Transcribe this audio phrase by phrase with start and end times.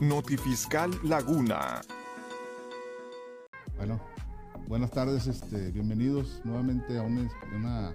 [0.00, 1.80] Notifiscal Laguna.
[3.76, 4.00] Bueno,
[4.68, 7.92] buenas tardes, este, bienvenidos nuevamente a un una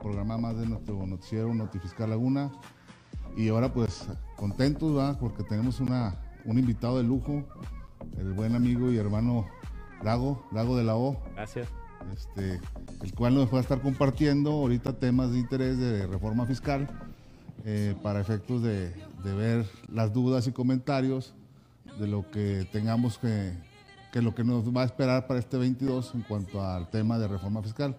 [0.00, 2.50] programa más de nuestro noticiero Notifiscal Laguna.
[3.36, 5.18] Y ahora pues contentos, ¿verdad?
[5.20, 7.44] porque tenemos una, un invitado de lujo,
[8.16, 9.46] el buen amigo y hermano
[10.02, 11.20] Lago, Lago de la O.
[11.34, 11.68] Gracias.
[12.12, 12.58] Este,
[13.02, 16.88] el cual nos va a estar compartiendo ahorita temas de interés de reforma fiscal
[17.66, 18.92] eh, para efectos de,
[19.24, 21.34] de, ver las dudas y comentarios
[21.98, 23.52] de lo que tengamos que,
[24.12, 27.28] que lo que nos va a esperar para este 22 en cuanto al tema de
[27.28, 27.96] reforma fiscal.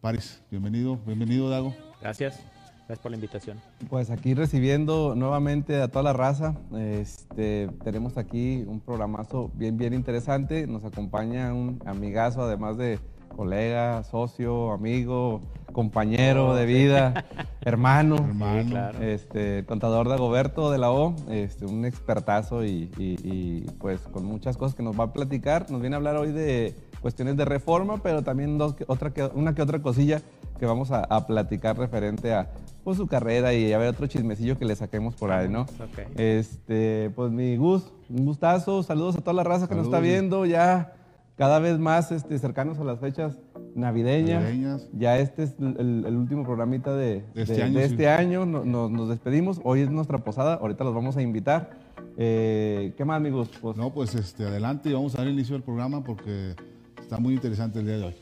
[0.00, 1.74] Paris, bienvenido, bienvenido Dago.
[2.00, 2.40] Gracias.
[2.86, 3.58] Gracias por la invitación.
[3.88, 6.54] Pues aquí recibiendo nuevamente a toda la raza.
[6.76, 10.66] Este, tenemos aquí un programazo bien, bien interesante.
[10.66, 13.00] Nos acompaña un amigazo, además de
[13.34, 15.40] colega, socio, amigo,
[15.72, 17.24] compañero Oh, de vida,
[17.62, 18.16] hermano.
[18.16, 18.62] Hermano.
[18.64, 19.02] Sí, claro.
[19.02, 24.24] Este, contador de Agoberto de la O, este, un expertazo y, y- y, pues con
[24.24, 25.70] muchas cosas que nos va a platicar.
[25.70, 29.54] Nos viene a hablar hoy de cuestiones de reforma, pero también dos, otra que, una
[29.54, 30.22] que otra cosilla
[30.58, 32.50] que vamos a, a platicar referente a
[32.84, 35.62] pues, su carrera y a ver otro chismecillo que le saquemos por ahí, ¿no?
[35.62, 36.06] Ok.
[36.16, 40.46] Este, pues mi Gus, un gustazo, saludos a toda la raza que nos está viendo
[40.46, 40.92] ya
[41.36, 43.38] cada vez más este, cercanos a las fechas
[43.74, 44.42] navideñas.
[44.42, 44.88] Navideñas.
[44.92, 47.92] Ya este es el, último programita de, De este de- año, de sí.
[47.94, 48.46] este año.
[48.46, 49.60] No- no- nos despedimos.
[49.64, 50.54] Hoy es nuestra posada.
[50.54, 51.70] Ahorita los vamos a invitar.
[52.16, 53.50] Eh, ¿Qué más, amigos?
[53.60, 56.54] Pues No, pues este, adelante y vamos a dar inicio al programa porque
[57.00, 58.14] está muy interesante el día de hoy.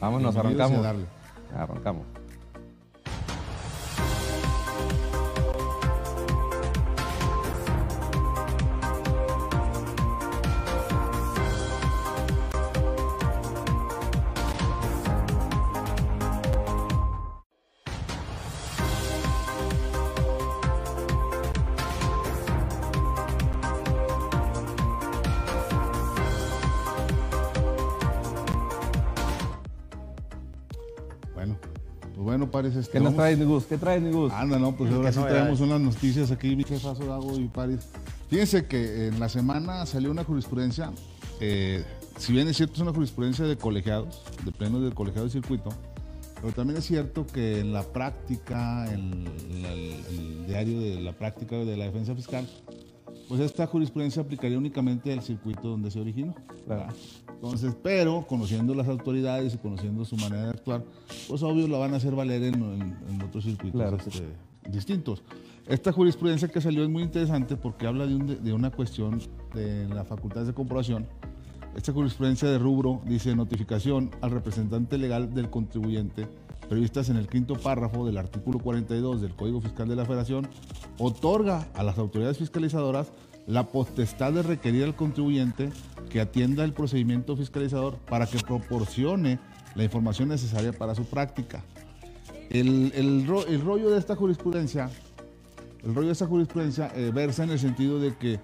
[0.00, 0.82] vámonos, Bienvenidos y a arrancamos.
[0.84, 1.04] darle.
[1.56, 2.19] Arrancamos.
[33.20, 33.64] Traes, mi Gus?
[33.64, 34.32] ¿Qué traes, mi Gus?
[34.32, 37.80] Anda, no, pues ahora ¿Qué sí traemos unas noticias aquí, mi jefazo Dago y Paris.
[38.28, 40.92] Fíjense que en la semana salió una jurisprudencia,
[41.40, 41.84] eh,
[42.18, 45.70] si bien es cierto, es una jurisprudencia de colegiados, de plenos del colegiado de circuito,
[46.40, 49.26] pero también es cierto que en la práctica, en
[49.64, 52.48] el diario de la práctica de la defensa fiscal,
[53.30, 56.34] pues esta jurisprudencia aplicaría únicamente al circuito donde se originó.
[56.66, 56.92] Claro.
[57.32, 60.84] Entonces, pero conociendo las autoridades y conociendo su manera de actuar,
[61.28, 64.24] pues obvio la van a hacer valer en, en- en otros circuitos Claro, este,
[64.68, 65.22] distintos.
[65.68, 69.20] Esta jurisprudencia que salió es muy interesante porque habla de, un- de una cuestión
[69.54, 71.06] de la facultad de comprobación.
[71.76, 76.26] Esta jurisprudencia de rubro dice notificación al representante legal del contribuyente
[76.68, 80.48] previstas en el quinto párrafo del artículo 42 del Código Fiscal de la Federación
[80.98, 83.12] otorga a las autoridades fiscalizadoras
[83.46, 85.70] la potestad de requerir al contribuyente
[86.10, 89.38] que atienda el procedimiento fiscalizador para que proporcione
[89.74, 91.64] la información necesaria para su práctica.
[92.50, 94.90] El, el ro- el rollo de esta jurisprudencia,
[95.82, 98.38] el rollo de esta jurisprudencia eh, versa en el sentido de que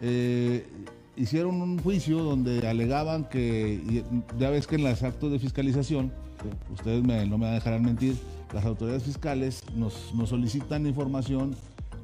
[0.00, 0.66] eh,
[1.18, 4.04] hicieron un juicio donde alegaban que,
[4.38, 6.12] ya ves que en los actos de fiscalización,
[6.72, 8.16] ustedes me- no me dejarán mentir,
[8.54, 11.54] las autoridades fiscales nos, nos solicitan información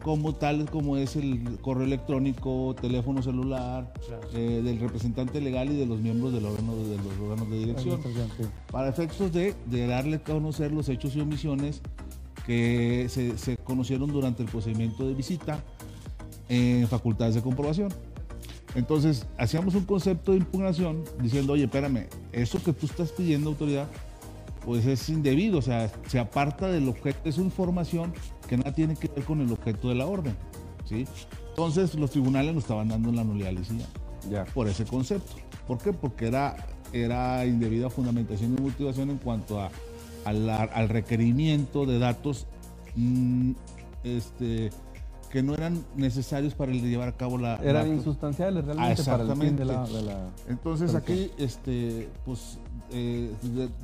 [0.03, 4.29] como tal como es el correo electrónico, teléfono celular, Claro.
[4.35, 8.01] eh, del representante legal y de los miembros del órgano, de los órganos de dirección
[8.71, 11.81] para efectos de, de darle a conocer los hechos y omisiones
[12.45, 15.65] que se, se conocieron durante el procedimiento de visita
[16.51, 17.89] en facultades de comprobación.
[18.75, 23.87] Entonces, hacíamos un concepto de impugnación diciendo, oye, espérame, eso que tú estás pidiendo, autoridad,
[24.65, 28.13] pues es indebido, o sea, se aparta del objeto, es información
[28.49, 30.35] que nada tiene que ver con el objeto de la orden,
[30.89, 31.07] ¿sí?
[31.51, 33.87] Entonces, los tribunales nos estaban dando la nulidad licencia
[34.31, 34.45] Ya.
[34.47, 35.35] por ese concepto.
[35.69, 35.93] ¿Por qué?
[35.93, 36.57] Porque era,
[36.93, 39.71] era indebida fundamentación y motivación en cuanto a,
[40.25, 42.47] a la- al requerimiento de datos
[42.97, 43.53] mm,
[44.03, 44.71] este,
[45.35, 47.57] que no eran necesarios para llevar a cabo la...
[47.57, 49.73] Eran la- insustanciales realmente Ah, para el fin de la...
[49.83, 49.97] exactamente.
[49.97, 52.59] de la- Entonces ¿Pero aquí, este, pues,
[52.93, 53.35] eh,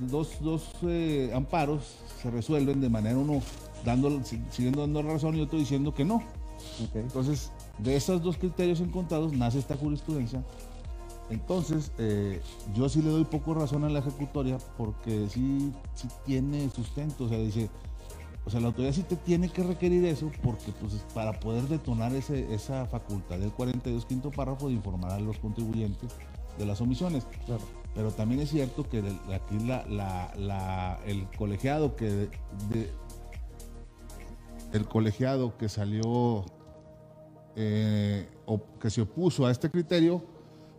[0.08, 3.43] dos, dos eh, amparos se resuelven de manera uno
[3.85, 6.23] dando, si- siguiendo dando razón y otro diciendo que no.
[6.94, 10.44] Entonces, de esos dos criterios encontrados nace esta jurisprudencia.
[11.31, 12.41] Entonces, eh,
[12.76, 17.25] yo sí le doy poco razón a la ejecutoria porque sí, sí tiene sustento.
[17.25, 17.69] O sea, dice,
[18.45, 22.15] o sea, la autoridad sí te tiene que requerir eso porque, pues, para poder detonar
[22.15, 26.11] ese, esa facultad del 42 quinto párrafo de informar a los contribuyentes
[26.59, 27.27] de las omisiones.
[27.47, 27.63] Claro.
[27.95, 32.31] Pero también es cierto que el- aquí la, la- la- el colegiado que de-
[32.71, 32.91] de-
[34.73, 36.45] el colegiado que salió
[37.57, 40.23] eh, o que se opuso a este criterio,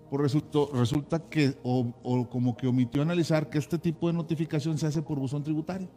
[0.10, 4.78] pues resultó, resulta que, o, o como que omitió analizar que este tipo de notificación
[4.78, 5.90] se hace por buzón tributario.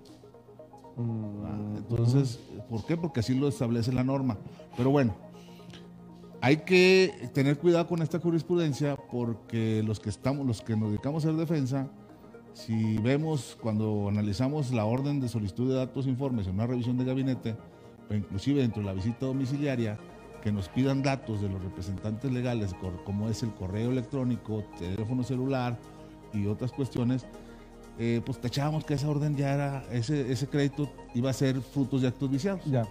[0.96, 2.38] Ah, Entonces,
[2.68, 2.96] ¿por qué?
[2.96, 4.38] Porque así lo establece la norma.
[4.76, 5.14] Pero bueno,
[6.40, 11.24] hay que tener cuidado con esta jurisprudencia porque los que estamos, los que nos dedicamos
[11.24, 11.88] a hacer defensa,
[12.52, 16.96] si vemos cuando analizamos la orden de solicitud de datos e informes en una revisión
[16.96, 17.56] de gabinete,
[18.10, 19.98] o inclusive dentro de la visita domiciliaria,
[20.42, 22.74] que nos pidan datos de los representantes legales,
[23.04, 25.78] como es el correo electrónico, teléfono celular
[26.34, 27.26] y otras cuestiones,
[27.98, 32.02] eh, pues tachábamos que esa orden ya era, ese, ese crédito iba a ser frutos
[32.02, 32.64] de actos viciados.
[32.64, 32.86] Ya.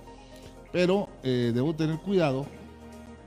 [0.71, 2.45] Pero eh, debo tener cuidado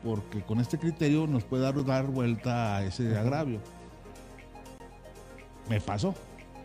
[0.03, 3.61] porque con este criterio nos puede dar, dar vuelta a ese agravio.
[5.69, 6.15] Me pasó,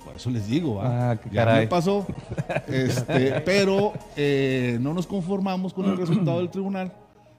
[0.05, 0.81] por eso les digo.
[0.81, 1.61] Ah, qué ya caray.
[1.61, 2.05] me pasó,
[2.67, 6.93] este, pero eh, no nos conformamos con el resultado del tribunal,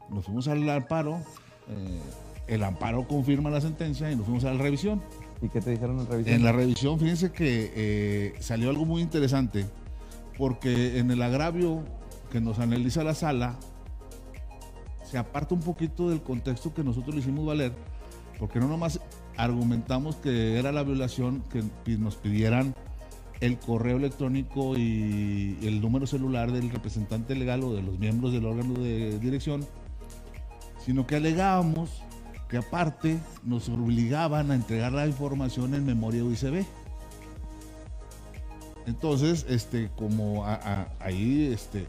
[0.08, 1.20] nos fuimos al amparo,
[1.68, 2.00] eh,
[2.48, 5.02] el amparo confirma la sentencia y nos fuimos a la revisión.
[5.42, 6.36] ¿Y qué te dijeron en revisión?
[6.36, 9.66] En la revisión, fíjense que eh, salió algo muy interesante,
[10.38, 11.82] porque en el agravio
[12.30, 13.58] que nos analiza la sala,
[15.04, 17.72] se aparta un poquito del contexto que nosotros le hicimos valer,
[18.38, 19.00] porque no nomás
[19.36, 22.74] argumentamos que era la violación que nos pidieran
[23.40, 28.46] el correo electrónico y el número celular del representante legal o de los miembros del
[28.46, 29.66] órgano de dirección,
[30.84, 32.02] sino que alegábamos
[32.52, 36.64] que aparte nos obligaban a entregar la información en memoria USB.
[38.86, 41.86] Entonces, este, como a- a- ahí este,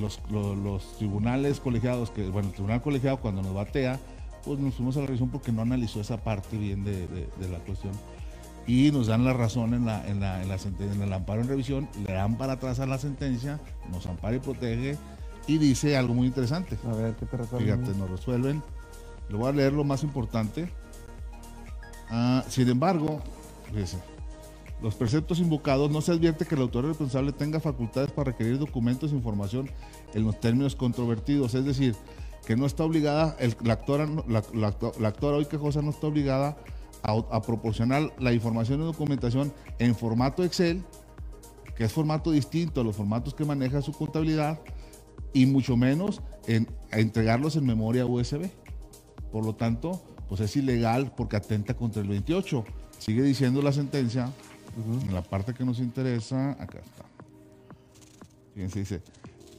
[0.00, 4.00] los, lo- los tribunales colegiados, que, bueno, el tribunal colegiado cuando nos batea,
[4.44, 7.48] pues nos fuimos a la revisión porque no analizó esa parte bien de, de- de
[7.50, 7.92] la cuestión.
[8.66, 11.48] Y nos dan la razón en, la, en, la, en, la en el amparo en
[11.48, 13.60] revisión, le dan para atrás a la sentencia,
[13.92, 14.96] nos ampara y protege,
[15.46, 16.78] y dice algo muy interesante.
[16.90, 17.80] A ver, ¿qué te resuelven?
[17.82, 18.62] Fíjate, nos resuelven.
[19.28, 20.68] Le voy a leer lo más importante.
[22.10, 23.20] Ah, sin embargo,
[24.82, 29.12] los preceptos invocados no se advierte que el autor responsable tenga facultades para requerir documentos
[29.12, 29.70] e información
[30.12, 31.54] en los términos controvertidos.
[31.54, 31.96] Es decir,
[32.46, 36.06] que no está obligada, el- la, actora, la, la la actora hoy quejosa no está
[36.08, 36.56] obligada
[37.02, 40.82] a, a proporcionar la información y documentación en formato Excel,
[41.74, 44.60] que es formato distinto a los formatos que maneja su contabilidad,
[45.32, 48.50] y mucho menos en a entregarlos en memoria USB.
[49.34, 52.64] Por lo tanto, pues es ilegal porque atenta contra el 28.
[53.00, 54.30] Sigue diciendo la sentencia,
[55.08, 57.04] en la parte que nos interesa, acá está.
[58.54, 59.02] Fíjense, dice,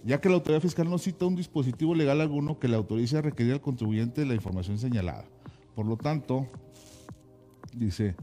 [0.05, 3.21] ya que la autoridad fiscal no cita un dispositivo legal alguno que le autorice a
[3.21, 5.25] requerir al contribuyente la información señalada.
[5.75, 6.47] Por lo tanto,
[7.75, 8.15] dice,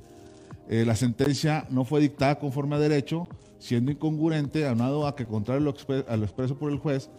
[0.70, 3.28] eh, la sentencia no fue dictada conforme a derecho,
[3.58, 7.10] siendo incongruente, aunado a que, contrario a lo, expe- a lo expreso por el juez,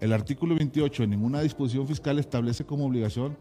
[0.00, 3.36] el artículo 28 en ninguna disposición fiscal establece como obligación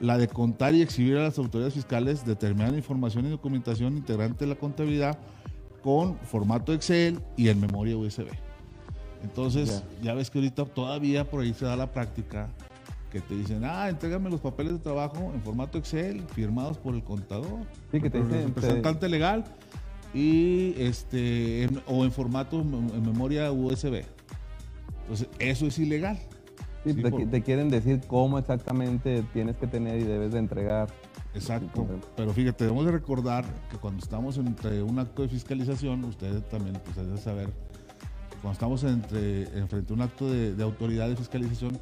[0.00, 4.50] la de contar y exhibir a las autoridades fiscales determinada información y documentación integrante de
[4.50, 5.18] la contabilidad
[5.82, 8.26] con formato Excel y en memoria USB.
[9.22, 12.48] Entonces, ya ves que ahorita todavía por ahí se da la práctica
[13.10, 17.02] que te dicen, ah, entrégame los papeles de trabajo en formato Excel, firmados por el
[17.02, 17.60] contador,
[17.90, 19.44] Sí, que te por el te- representante legal
[20.12, 24.04] y este en- o en formato en memoria USB.
[25.02, 26.18] Entonces, eso es ilegal.
[26.86, 30.38] Sí, Sí, te, por- te quieren decir cómo exactamente tienes que tener y debes de
[30.38, 30.88] entregar.
[31.34, 31.86] Exacto.
[32.16, 36.80] Pero fíjate, debemos de recordar que cuando estamos entre un acto de fiscalización, ustedes también
[36.84, 37.48] pues, deben saber
[38.30, 41.78] que cuando estamos entre, enfrente a un acto de, de autoridad de fiscalización,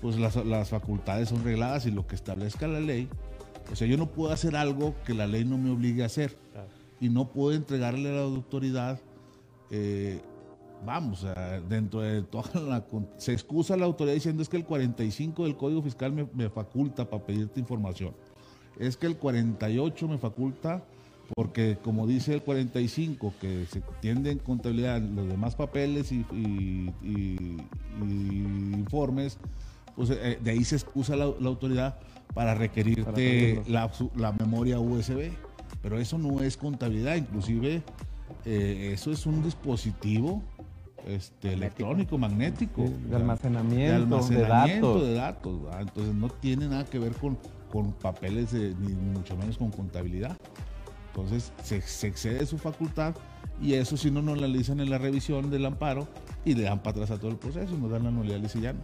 [0.00, 3.08] pues las, las facultades son regladas y lo que establezca la ley,
[3.72, 6.36] o sea, yo no puedo hacer algo que la ley no me obligue a hacer
[6.52, 6.68] Claro.
[7.00, 9.00] y no puedo entregarle a la autoridad,
[9.70, 10.20] eh,
[10.84, 11.26] vamos,
[11.68, 12.84] dentro de toda la...
[13.16, 17.08] Se excusa la autoridad diciendo es que el 45 del Código Fiscal me, me faculta
[17.08, 18.14] para pedirte información.
[18.78, 20.82] Es que el 48 me faculta
[21.34, 26.90] porque como dice el 45 que se tiende en contabilidad los demás papeles y, y-
[27.02, 27.56] y-
[28.02, 29.38] y informes,
[29.96, 31.98] pues eh, de ahí se excusa la, la autoridad
[32.34, 35.30] para requerirte la, la memoria USB.
[35.80, 37.82] Pero eso no es contabilidad, inclusive
[38.44, 40.42] eh, eso es un dispositivo
[41.06, 42.86] este, electrónico, magnético.
[42.86, 43.88] Sí, de almacenamiento, de
[44.36, 45.06] de almacenamiento datos.
[45.06, 45.60] de datos.
[45.80, 47.38] Entonces no tiene nada que ver con,
[47.70, 50.36] con papeles, de- ni mucho menos con contabilidad.
[51.14, 53.14] Entonces se, se excede su facultad
[53.60, 56.08] y eso si no nos analizan en la revisión del amparo
[56.44, 58.78] y le dan para atrás a todo el proceso y nos dan la nulidad llano.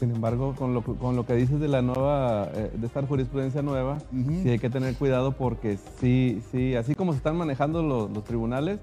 [0.00, 3.62] Sin embargo, con lo, con lo que dices de la nueva, eh, de esta jurisprudencia
[3.62, 4.42] nueva, Ujú.
[4.44, 8.22] sí hay que tener cuidado porque sí, sí, así como se están manejando los, los
[8.24, 8.78] tribunales,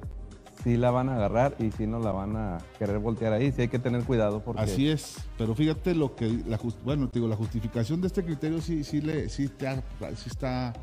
[0.65, 3.51] sí la van a agarrar y sí no la van a querer voltear ahí.
[3.51, 4.63] Sí hay que tener cuidado porque...
[4.63, 8.25] Así es, pero fíjate lo que, la just- bueno, te digo, la justificación de este
[8.25, 9.67] criterio sí, sí, le, sí, te
[10.15, 10.73] sí está,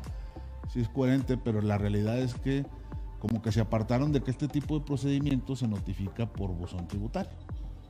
[0.71, 2.65] sí es coherente, pero la realidad es que
[3.19, 7.31] como que se apartaron de que este tipo de procedimiento se notifica por buzón tributario.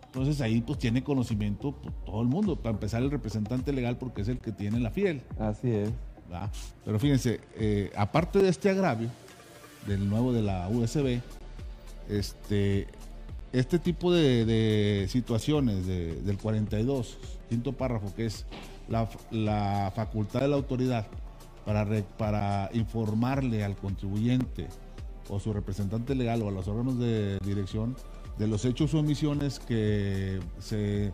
[0.06, 4.24] Entonces ahí pues tiene conocimiento pues, todo el mundo, para empezar el representante legal porque
[4.24, 5.22] es el que tiene la fiel.
[5.40, 5.92] Así es.
[6.28, 6.50] ¿verdad?
[6.86, 9.10] Pero fíjense, eh, aparte de este agravio
[9.88, 11.20] del nuevo de la USB,
[12.10, 12.88] este,
[13.52, 17.18] este tipo de, de situaciones de- del 42,
[17.50, 18.46] quinto párrafo, que es
[18.90, 21.08] la, la facultad de la autoridad
[21.66, 24.68] para, re- para informarle al contribuyente
[25.30, 27.96] o su representante legal o a los órganos de dirección
[28.38, 31.14] de los hechos o omisiones que se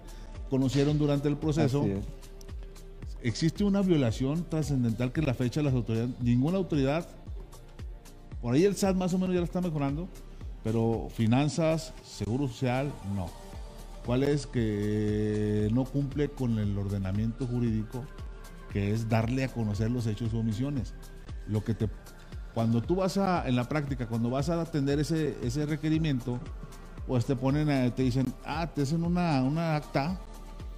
[0.50, 1.84] conocieron durante el proceso
[3.22, 7.06] existe una violación trascendental que en la fecha las autoridades, ninguna autoridad,
[8.42, 10.08] por ahí el SAT más o menos ya lo está mejorando,
[10.64, 13.28] pero finanzas, seguro social, no.
[14.06, 18.04] ¿Cuál es que no cumple con el ordenamiento jurídico,
[18.72, 20.94] que es darle a conocer los hechos o omisiones?
[21.48, 21.90] Lo que te,
[22.54, 26.40] cuando tú vas a, en la práctica, cuando vas a atender ese, ese requerimiento,
[27.08, 30.20] pues te ponen, a- te dicen, ah, te hacen una, una acta,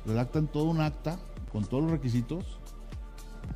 [0.06, 1.18] redactan todo un acta
[1.52, 2.60] con todos los requisitos,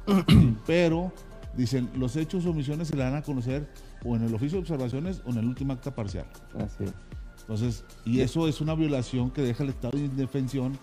[0.66, 1.12] pero
[1.56, 3.68] dicen, los hechos o omisiones se le dan a conocer
[4.06, 6.26] o en el oficio de observaciones o en el último acta parcial.
[6.58, 6.94] Así es.
[7.42, 10.78] Entonces, y eso es una violación que deja el estado de indefensión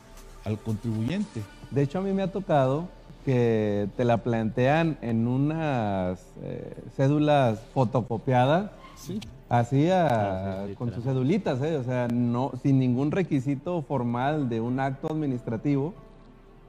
[0.45, 1.43] al contribuyente.
[1.71, 2.89] De hecho, a mí me ha tocado
[3.25, 9.21] que te la plantean en unas eh, cédulas fotocopiadas, Sí.
[9.49, 11.77] así a- Ah, sí, con sus cedulitas, ¿eh?
[11.77, 15.95] o sea, no, sin ningún requisito formal de un acto administrativo.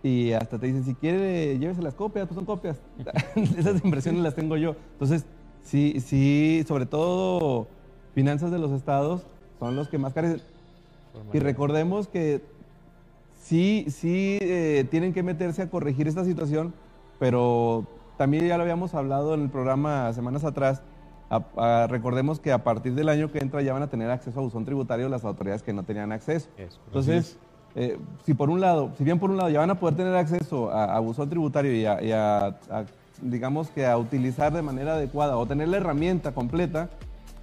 [0.03, 2.77] Y hasta te dicen, si quiere, llévese las copias, pues son copias.
[3.57, 4.75] Esas impresiones las tengo yo.
[4.93, 5.25] Entonces,
[5.63, 7.67] sí, sí, sobre todo
[8.13, 9.25] finanzas de los estados
[9.60, 10.41] son los que más carecen.
[11.34, 12.41] Y recordemos que
[13.41, 16.74] sí, sí eh, tienen que meterse a corregir esta situación,
[17.20, 17.86] pero
[18.17, 20.82] también ya lo habíamos hablado en el programa semanas atrás.
[21.29, 24.39] a- a- recordemos que a partir del año que entra ya van a tener acceso
[24.39, 26.48] a buzón tributario las autoridades que no tenían acceso.
[26.88, 27.38] Entonces,
[27.75, 30.13] eh, si por un lado, si bien por un lado ya van a poder tener
[30.15, 32.55] acceso a, a buzón tributario y, a, y a,
[33.24, 36.89] digamos que a utilizar de manera adecuada o tener la herramienta completa,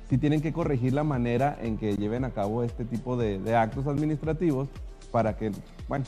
[0.08, 3.56] sí tienen que corregir la manera en que lleven a cabo este tipo de, de
[3.56, 4.68] actos administrativos
[5.12, 5.52] para que,
[5.88, 6.04] bueno,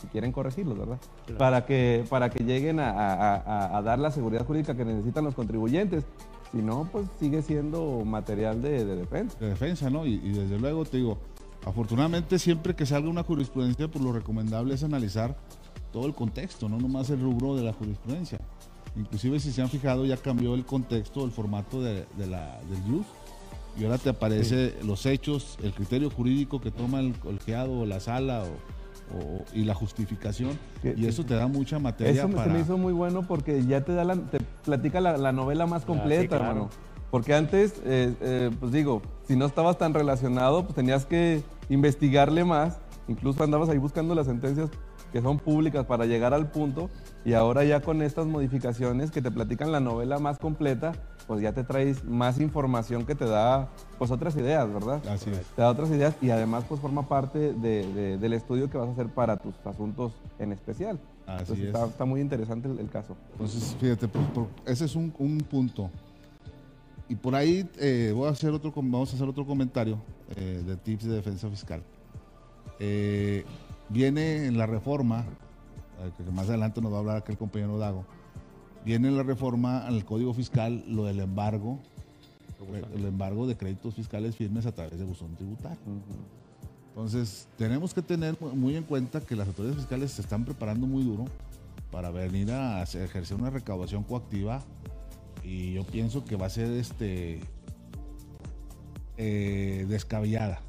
[0.00, 0.98] si quieren corregirlos, ¿verdad?
[1.26, 1.38] Claro.
[1.38, 5.24] Para que, para que lleguen a, a- a- a dar la seguridad jurídica que necesitan
[5.24, 6.04] los contribuyentes.
[6.50, 9.38] Si no, pues sigue siendo material de, de defensa.
[9.38, 10.04] de defensa, ¿no?
[10.04, 11.16] Y, y desde luego te digo,
[11.64, 15.34] afortunadamente siempre que salga una jurisprudencia, pues lo recomendable es analizar
[15.92, 18.38] todo el contexto, no nomás el rubro de la jurisprudencia.
[18.96, 22.80] Inclusive si se han fijado ya cambió el contexto, el formato de, de la, del
[22.82, 23.06] JUS
[23.78, 28.00] y ahora te aparece los hechos, el criterio jurídico que toma el colegiado o la
[28.00, 32.34] sala o, o- y la justificación Que- y eso te da mucha materia Eso me,
[32.34, 32.52] se para...
[32.52, 35.84] me hizo muy bueno porque ya te da la, te platica la, la novela más
[35.86, 36.44] completa, sí, claro.
[36.44, 36.70] hermano.
[37.10, 42.42] Porque antes, eh, eh, pues digo, si no estabas tan relacionado, pues tenías que investigarle
[42.44, 42.78] más.
[43.08, 44.70] Incluso andabas ahí buscando las sentencias
[45.12, 46.88] que son públicas para llegar al punto.
[47.24, 50.92] Y ahora ya con estas modificaciones que te platican la novela más completa,
[51.28, 55.00] pues ya te traes más información que te da, pues otras ideas, ¿verdad?
[55.08, 55.40] Así es.
[55.54, 58.88] Te da otras ideas y además pues forma parte de- de- del estudio que vas
[58.88, 60.98] a hacer para tus asuntos en especial.
[61.26, 61.64] Así Entonces, es.
[61.74, 63.14] Está, está muy interesante el, el caso.
[63.32, 65.90] Entonces, fíjate, por- por- ese es un, un punto.
[67.08, 69.98] Y por ahí eh, voy a hacer otro, vamos a hacer otro comentario
[70.34, 71.82] eh, de tips de defensa fiscal.
[72.80, 73.44] Eh,
[73.92, 75.24] viene en la reforma,
[76.00, 78.04] eh, que más adelante nos va a hablar aquí el compañero Dago,
[78.84, 81.78] viene en la reforma al Código Fiscal lo del embargo,
[82.94, 85.78] el embargo de créditos fiscales firmes a través de buzón tributario.
[86.90, 90.86] Entonces, tenemos que tener mu- muy en cuenta que las autoridades fiscales se están preparando
[90.86, 91.24] muy duro
[91.90, 94.62] para venir a ejercer una recaudación coactiva
[95.42, 97.40] y yo pienso que va a ser este
[99.16, 100.60] eh, descabellada.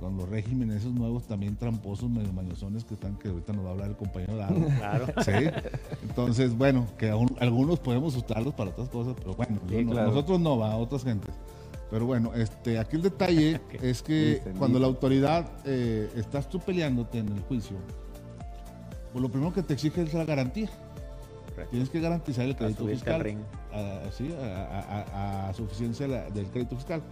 [0.00, 3.68] Con los regímenes esos nuevos también tramposos, medio mañosones que están, que ahorita nos va
[3.68, 4.54] a hablar el compañero Dado.
[4.78, 5.06] Claro.
[5.24, 5.32] Sí.
[6.02, 10.08] Entonces, bueno, que aún- algunos podemos usarlos para otras cosas, pero bueno, Sí, no- claro.
[10.08, 11.34] nosotros no, va, otras gentes.
[11.90, 17.18] Pero bueno, este, aquí el detalle es que cuando la autoridad eh, estás tú peleándote
[17.18, 17.76] en el juicio,
[19.12, 20.68] pues lo primero que te exige es la garantía.
[21.48, 21.70] Correcto.
[21.72, 23.36] Tienes que garantizar el crédito fiscal.
[23.72, 25.00] A, sí, a, a-
[25.46, 27.02] a- a suficiencia del crédito fiscal.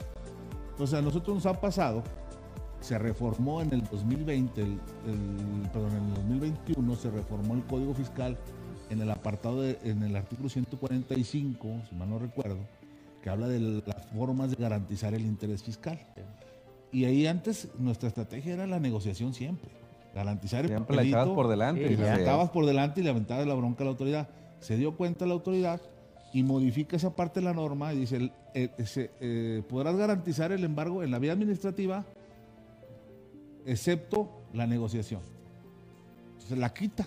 [0.71, 2.05] Entonces, a nosotros nos ha pasado,
[2.81, 7.95] se reformó en el 2020, el, el- perdón, en el 2021 se reformó el Código
[7.95, 8.37] Fiscal
[8.91, 12.59] en el apartado, de, en el artículo 145, si mal no recuerdo,
[13.23, 15.99] que habla de las formas de garantizar el interés fiscal.
[16.93, 19.71] Y ahí antes nuestra estrategia era la negociación siempre.
[20.15, 21.83] Garantizar el Siempre la papelito por delante.
[21.93, 24.29] Y la aventabas por delante y le aventabas la bronca a la autoridad.
[24.61, 25.81] Se dio cuenta la autoridad
[26.33, 30.65] y modifica esa parte de la norma y dice, eh, se- eh, podrás garantizar el
[30.65, 32.05] embargo en la vía administrativa,
[33.67, 35.21] excepto la negociación.
[36.33, 37.07] Entonces la quita.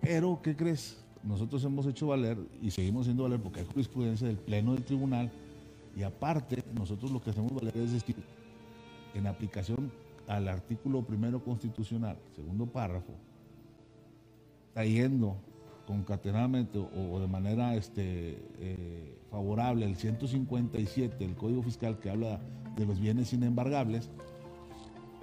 [0.00, 1.02] Pero, ¿qué crees?
[1.22, 5.30] Nosotros hemos hecho valer y seguimos haciendo valer porque hay jurisprudencia del Pleno del Tribunal
[5.94, 8.16] y aparte nosotros lo que hacemos valer es decir,
[9.14, 9.92] en aplicación
[10.26, 13.12] al artículo primero constitucional, segundo párrafo,
[14.72, 15.36] trayendo
[15.86, 22.40] concatenadamente o, o de manera este, eh, favorable el 157 del Código Fiscal que habla
[22.76, 24.08] de los bienes inembargables,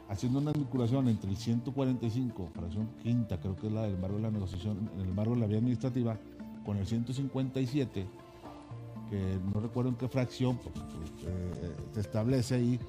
[0.10, 4.24] haciendo una vinculación entre el 145, fracción quinta, creo que es la del embargo de
[4.24, 6.18] la negociación, el embargo de la vía administrativa,
[6.66, 8.06] con el 157,
[9.10, 12.80] que no recuerdo en qué fracción, pues, pues, eh, se establece ahí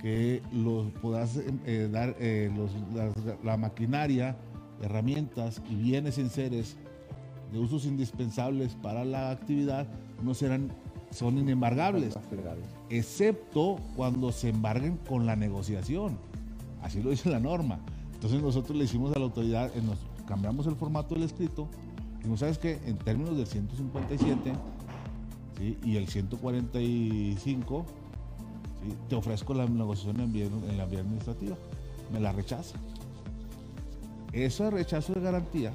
[0.00, 4.36] que los podrás eh, eh, dar eh, los- las- la maquinaria,
[4.82, 6.76] herramientas y bienes en seres
[7.52, 9.86] de usos indispensables para la actividad
[10.22, 10.70] no serán
[11.10, 12.14] son inembargables
[12.90, 16.18] excepto cuando se embarguen con la negociación.
[16.82, 17.78] Así lo dice la norma.
[18.14, 21.68] Entonces nosotros le hicimos a la autoridad, nos cambiamos el formato del escrito,
[22.24, 24.52] y sabes que en términos del 157
[25.58, 25.78] ¿sí?
[25.84, 27.86] y el 145,
[28.82, 28.94] ¿sí?
[29.08, 31.56] te ofrezco la negociación en, en la vía administrativa.
[32.12, 32.78] Me la rechaza.
[34.32, 35.72] Ese rechazo de garantía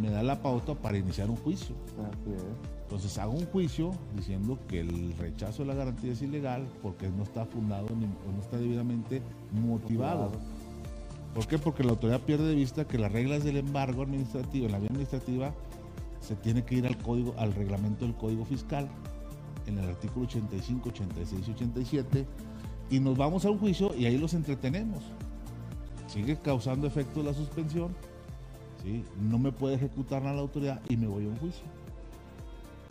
[0.00, 1.74] me da la pauta para iniciar un juicio.
[1.98, 2.71] Así es.
[2.92, 7.22] Entonces hago un juicio diciendo que el rechazo de la garantía es ilegal porque no
[7.22, 10.30] está fundado ni no está debidamente motivado.
[11.34, 11.56] ¿Por qué?
[11.56, 14.88] Porque la autoridad pierde de vista que las reglas del embargo administrativo, en la vía
[14.90, 15.54] administrativa,
[16.20, 18.86] se tiene que ir al código, al reglamento del código fiscal,
[19.66, 22.26] en el artículo 85, 86 y 87,
[22.90, 25.02] y nos vamos a un juicio y ahí los entretenemos.
[26.08, 27.94] Sigue causando efecto la suspensión,
[28.82, 29.02] ¿sí?
[29.18, 31.64] no me puede ejecutar nada la autoridad y me voy a un juicio.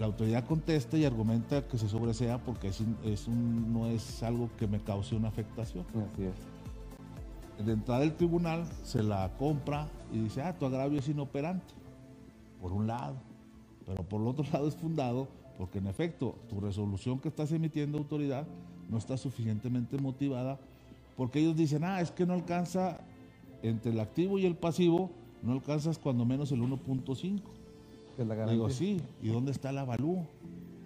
[0.02, 4.24] La autoridad contesta y argumenta que se sobresea porque es un- es un- no es
[4.24, 5.86] algo que me cause una afectación.
[6.12, 7.64] Así es.
[7.64, 11.72] De entrada del tribunal se la compra y dice, ah, tu agravio es inoperante,
[12.60, 13.14] por un lado.
[13.86, 15.28] Pero por el otro lado es fundado
[15.60, 18.48] porque en efecto tu resolución que estás emitiendo autoridad
[18.90, 20.58] no está suficientemente motivada
[21.16, 23.02] porque ellos dicen, ah, es que no alcanza
[23.62, 25.12] entre el activo y el pasivo,
[25.44, 27.61] no alcanzas cuando menos el 1.5.
[28.22, 28.78] Que es la Digo, garantía.
[28.78, 30.28] sí, ¿y dónde está el avalúo?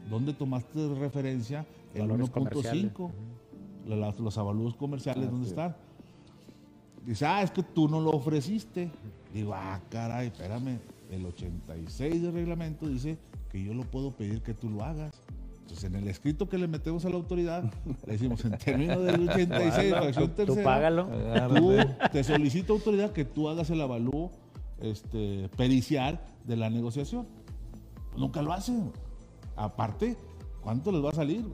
[0.10, 3.12] ¿Dónde tomaste de referencia el Valores 1.5?
[3.88, 5.50] La- las- Los avalúos comerciales, ¿dónde Así es.
[5.52, 5.76] están?
[7.06, 8.89] Dice, ah, es que tú no lo ofreciste.
[9.34, 10.80] Digo, ah, caray, espérame.
[11.12, 13.17] El 86 del reglamento dice
[13.52, 15.13] que yo lo puedo pedir que tú lo hagas.
[15.62, 17.63] Entonces, en el escrito que le metemos a la autoridad,
[18.06, 21.08] le decimos, en términos del 86, fracción Tú tercera, págalo.
[21.56, 21.74] tú,
[22.12, 24.32] te solicito autoridad que tú hagas el avalúo
[24.79, 27.27] este, pericial de la negociación.
[28.09, 28.91] Pues nunca lo hacen.
[29.55, 30.17] Aparte,
[30.61, 31.45] ¿cuánto les va a salir?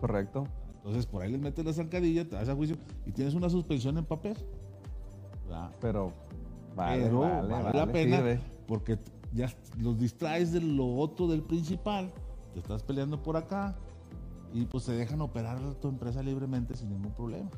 [0.00, 0.46] Correcto.
[0.78, 3.98] Entonces, por ahí les metes la zancadilla, te vas a juicio y tienes una suspensión
[3.98, 4.36] en papel.
[5.44, 5.70] ¿verdad?
[5.80, 6.12] Pero
[6.76, 8.40] vale, Pero vale, vale, vale, la pena sirve.
[8.66, 8.98] porque
[9.32, 12.12] ya los distraes de lo otro del principal,
[12.52, 13.76] te estás peleando por acá
[14.52, 17.50] y pues te dejan operar tu empresa libremente sin ningún problema.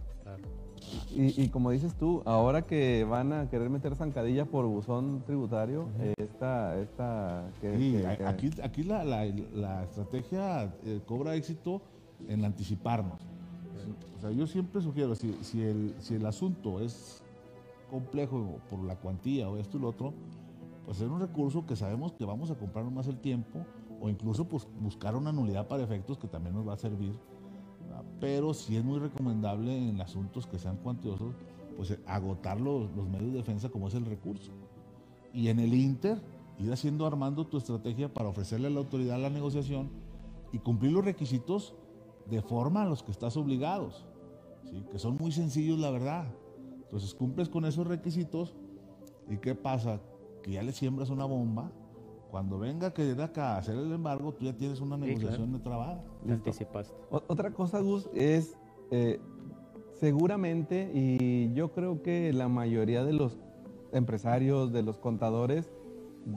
[1.14, 5.88] Y, y como dices tú, ahora que van a querer meter zancadilla por buzón tributario,
[6.16, 11.82] esta, esta, que, Sí, que- aquí, aquí la, la- la estrategia eh, cobra éxito
[12.28, 13.20] en anticiparnos.
[14.16, 17.22] O sea, yo siempre sugiero, si, si, el, si el asunto es
[17.90, 20.12] complejo por la cuantía o esto y lo otro,
[20.84, 23.64] pues hacer un recurso que sabemos que vamos a comprar más el tiempo
[24.00, 27.12] o incluso pues, buscar una nulidad para efectos que también nos va a servir.
[27.88, 28.04] ¿Verdad?
[28.20, 31.34] Pero sí es muy recomendable en asuntos que sean cuantiosos,
[31.76, 34.52] pues agotar los, los medios de defensa como es el recurso.
[35.32, 36.20] Y en el Inter,
[36.58, 39.90] ir haciendo, armando tu estrategia para ofrecerle a la autoridad la negociación
[40.52, 41.74] y cumplir los requisitos
[42.28, 44.04] de forma a los que estás obligados,
[44.64, 44.84] ¿sí?
[44.90, 46.26] que son muy sencillos, la verdad.
[46.82, 48.54] Entonces cumples con esos requisitos
[49.28, 50.00] y ¿qué pasa?
[50.42, 51.70] Que ya le siembras una bomba.
[52.30, 55.52] Cuando venga que de acá a hacer el embargo, tú ya tienes una Sí, negociación
[55.52, 56.02] de trabajo.
[56.26, 56.94] Te anticipaste.
[57.10, 58.54] Otra cosa, Gus, es
[58.90, 59.18] eh,
[59.94, 63.38] seguramente, y yo creo que la mayoría de los
[63.92, 65.70] empresarios, de los contadores,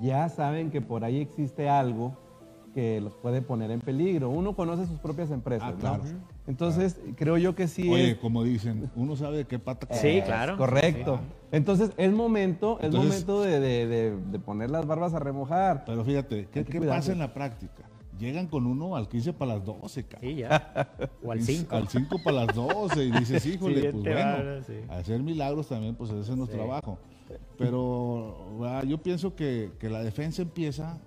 [0.02, 2.18] ya saben que por ahí existe algo
[2.74, 4.30] que los puede poner en peligro.
[4.30, 6.04] Uno conoce sus propias empresas, Ah, ¿no?
[6.56, 6.72] Claro.
[6.74, 8.18] Entonces, creo yo que sí Oye, es...
[8.18, 10.58] como dicen, uno sabe de qué pata Sí, claro.
[10.58, 11.20] Correcto.
[11.52, 15.84] Entonces, es momento, es Entonces- momento de, de- de- de poner las barbas a remojar.
[15.86, 17.84] Pero fíjate, ¿qué, qué pasa en la práctica?
[18.20, 20.30] llegan con uno al 15 para las 12, cabrón.
[20.30, 21.10] Sí, ya.
[21.26, 21.76] O al 5.
[21.76, 24.74] Al 5 para las 12 y dices, híjole, bien pues bueno, va, sí.
[24.90, 26.64] hacer milagros también, pues ese es nuestro Sí.
[26.68, 27.00] trabajo.
[27.58, 31.00] Pero yo pienso que, que la defensa empieza,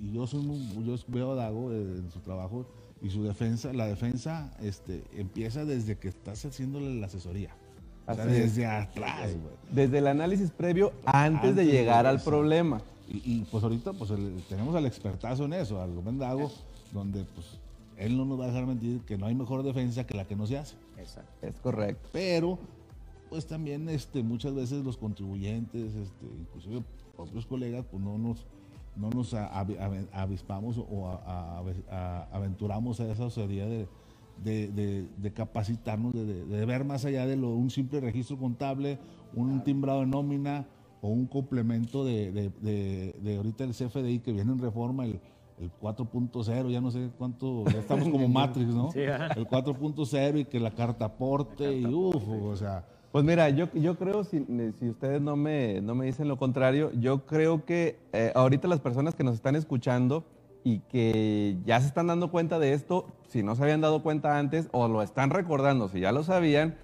[0.00, 2.66] y, yo, soy muy- yo veo a Dago en su trabajo,
[3.02, 7.50] y su defensa, la defensa este, empieza desde que estás haciéndole la asesoría.
[8.06, 9.54] O sea, desde atrás, güey.
[9.72, 12.80] Desde el análisis previo antes, Antes de de llegar al problema.
[13.08, 16.50] Y, y, pues ahorita pues el- tenemos al expertazo en eso, al Dago,
[16.92, 17.46] donde pues
[17.96, 20.34] él no nos va a dejar mentir que no hay mejor defensa que la que
[20.36, 20.76] no se hace.
[20.98, 21.46] Exacto.
[21.46, 22.08] Es correcto.
[22.12, 22.58] pero
[23.28, 26.82] pues también este muchas veces los contribuyentes este inclusive
[27.16, 28.44] propios colegas pues no nos
[28.96, 33.88] no nos a- avi- aven- avispamos o a- a- a- aventuramos a esa osadía de,
[34.42, 38.98] de, de- de capacitarnos, de, ver más allá de lo, un simple registro contable,
[39.34, 40.66] un timbrado de nómina
[41.00, 42.50] o un complemento de,
[43.36, 45.20] ahorita el CFDI que viene en reforma, el,
[45.58, 48.90] el 4.0, ya no sé cuánto, ya estamos como Matrix, ¿no?
[48.92, 53.70] Sí, el 4.0 y que la carta aporte y uff, o sea, Pues mira, yo,
[53.74, 54.42] yo creo, si,
[54.80, 58.80] si ustedes no me, no me dicen lo contrario, yo creo que eh, ahorita las
[58.80, 60.24] personas que nos están escuchando
[60.64, 64.38] y que ya se están dando cuenta de esto, si no se habían dado cuenta
[64.38, 66.78] antes o lo están recordando, si ya lo sabían,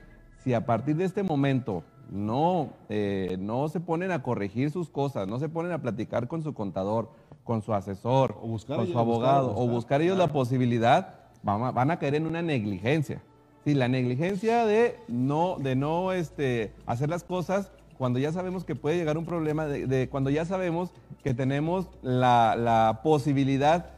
[0.45, 5.29] si a partir de este momento no, eh, no se ponen a corregir sus cosas,
[5.29, 7.09] no se ponen a platicar con su contador,
[7.43, 10.03] con su asesor, O buscar con ellos, su abogado, buscar, o buscar.
[10.03, 13.23] ellos la posibilidad, van a, van a caer en una negligencia.
[13.69, 18.75] Sí, la negligencia de no, de no este, hacer las cosas cuando ya sabemos que
[18.75, 20.91] puede llegar un problema, de, cuando ya sabemos
[21.23, 23.91] que tenemos la, la posibilidad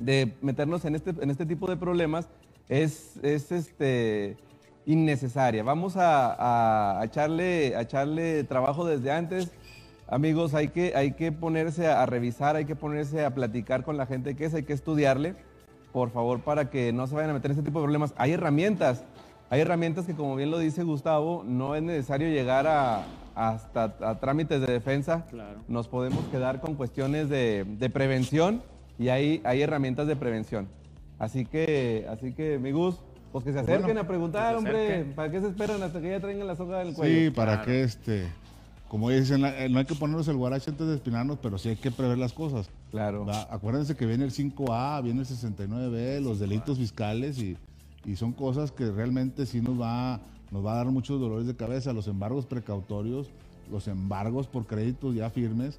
[0.00, 2.28] de meternos en este, en este tipo de problemas,
[2.68, 4.38] es, es este,
[4.86, 5.62] innecesaria.
[5.62, 9.52] Vamos a, a- a echarle, a echarle trabajo desde antes.
[10.08, 13.96] Amigos, hay que, hay que ponerse a, a revisar, hay que ponerse a platicar con
[13.96, 15.36] la gente que es, hay que estudiarle,
[15.96, 18.12] por favor, para que no se vayan a meter en este tipo de problemas.
[18.18, 19.02] Hay herramientas,
[19.48, 24.20] hay herramientas que, como bien lo dice Gustavo, no es necesario llegar a, hasta a
[24.20, 25.24] trámites de defensa.
[25.30, 25.60] Claro.
[25.68, 28.60] Nos podemos quedar con cuestiones de, de prevención
[28.98, 30.68] y hay, hay herramientas de prevención.
[31.18, 32.96] Así que, así que, mi Gus,
[33.32, 35.02] pues que se Pues acerquen bueno, a preguntar, hombre.
[35.16, 37.14] ¿Para qué se esperan hasta que ya traigan la soga del cuello?
[37.14, 37.66] Sí, para Claro.
[37.68, 38.26] que este,
[38.88, 41.76] como dicen, la- no hay que ponernos el guarache antes de espinarnos, pero sí hay
[41.76, 42.68] que prever las cosas.
[42.90, 43.26] Claro.
[43.26, 47.56] Va, Acuérdense que viene el 5A, viene el 69B, los delitos fiscales y,
[48.04, 50.20] y son cosas que realmente sí nos va,
[50.50, 51.92] nos va a dar muchos dolores de cabeza.
[51.92, 53.28] Los embargos precautorios,
[53.70, 55.78] los embargos por créditos ya firmes.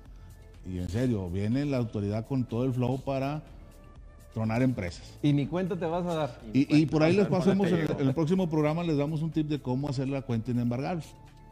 [0.70, 3.42] Y en serio, viene la autoridad con todo el flow para
[4.34, 5.18] tronar empresas.
[5.24, 6.40] Y ni cuenta te vas a dar.
[6.54, 9.32] Y, y por ahí les pasamos, en el, en el próximo programa les damos un
[9.32, 11.04] tip de cómo hacer la cuenta inembargable.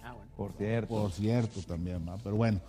[0.03, 0.29] Ah, bueno.
[0.35, 0.87] Por cierto.
[0.89, 2.17] Por cierto, también, ¿va?
[2.23, 2.59] Pero bueno,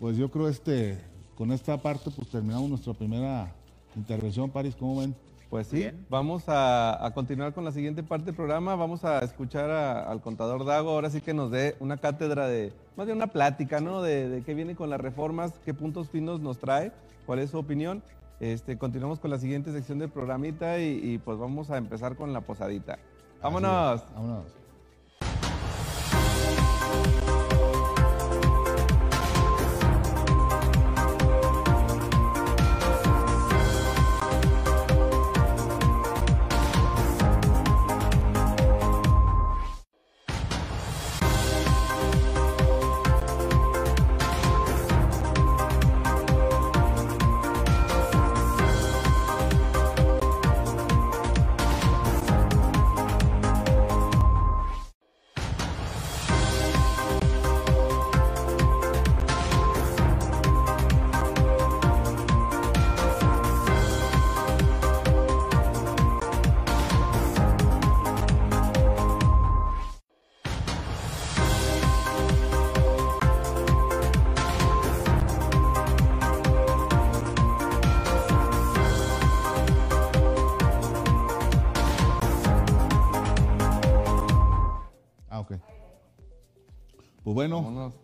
[0.00, 0.98] pues yo creo este,
[1.40, 3.50] con esta parte, pues terminamos nuestra primera
[3.96, 5.16] intervención, París, ¿cómo ven?
[5.48, 6.06] Pues sí, Bien.
[6.10, 8.74] vamos a, a continuar con la siguiente parte del programa.
[8.76, 10.90] Vamos a escuchar a- al contador Dago.
[10.90, 14.02] Ahora sí que nos dé una cátedra de, más bien una plática, ¿no?
[14.02, 16.92] De, de qué viene con las reformas, qué puntos finos nos trae,
[17.24, 18.02] cuál es su opinión.
[18.38, 22.34] Este, continuamos con la siguiente sección del programita y, y, pues vamos a empezar con
[22.34, 22.98] la posadita.
[23.42, 24.04] ¡Vámonos!
[24.14, 24.44] Vámonos.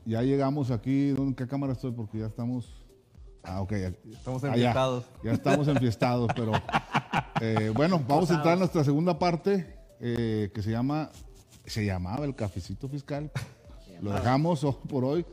[0.06, 1.10] Ya llegamos aquí.
[1.10, 1.92] ¿En qué cámara estoy?
[1.92, 2.82] Porque ya estamos.
[3.42, 3.72] Ah, ok.
[3.72, 4.52] ya- Estamos Ah, ya.
[4.54, 5.04] enfiestados.
[5.22, 6.52] Ya, estamos enfiestados, pero.
[7.40, 11.10] eh, bueno, vamos a entrar a nuestra segunda parte eh, que se llama.
[11.64, 13.30] Se llamaba el cafecito fiscal.
[14.00, 15.24] Lo dejamos hoy por hoy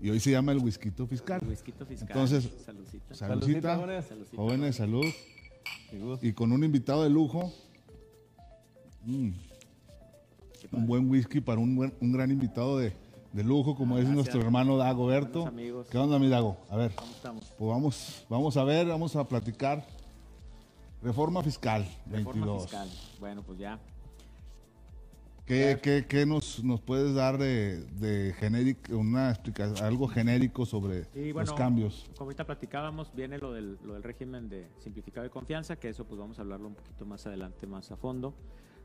[0.00, 1.40] y hoy se llama el whisky fiscal.
[1.48, 2.08] Whisky fiscal.
[2.08, 3.14] Entonces, Saludcita.
[3.14, 4.04] Saludcita, Saludcita, jóvenes.
[4.06, 4.36] Saludcita.
[4.36, 5.06] jóvenes, salud.
[6.22, 7.52] Y con un invitado de lujo.
[9.04, 9.30] Mm,
[10.72, 12.92] un buen whisky para un, buen- un gran invitado de,
[13.32, 14.14] de lujo, como es Gracias.
[14.16, 15.46] nuestro hermano Dagoberto.
[15.46, 15.86] Amigos.
[15.88, 16.56] ¿Qué onda, mi Dago?
[16.68, 17.44] A ver, ¿Cómo estamos?
[17.56, 19.84] pues vamos, vamos a ver, vamos a platicar
[21.02, 22.62] Reforma fiscal, Reforma 22.
[22.62, 22.88] fiscal.
[23.20, 23.78] Bueno, pues ya.
[25.46, 31.04] ¿Qué, qué- qué nos, nos puedes dar de, de genérico, una explicación, algo genérico sobre
[31.06, 32.04] Sí, bueno, los cambios?
[32.16, 36.04] Como ahorita platicábamos, viene lo del, lo del régimen de simplificado de confianza, que eso
[36.04, 38.32] pues vamos a hablarlo un poquito más adelante, más a fondo.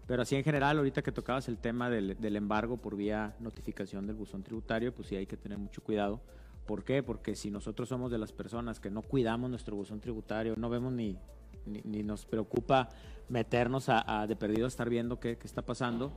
[0.07, 4.05] Pero así en general, ahorita que tocabas el tema del, del embargo por vía notificación
[4.05, 6.21] del buzón tributario, pues sí hay que tener mucho cuidado.
[6.65, 7.03] ¿Por qué?
[7.03, 10.93] Porque si nosotros somos de las personas que no cuidamos nuestro buzón tributario, no vemos
[10.93, 11.17] ni,
[11.65, 12.89] ni, ni nos preocupa
[13.29, 16.11] meternos a, a de perdido a estar viendo qué, qué está pasando,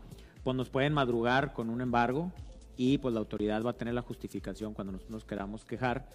[0.44, 2.32] pues nos pueden madrugar con un embargo
[2.76, 6.08] y pues la autoridad va a tener la justificación cuando nos, nos queramos quejar,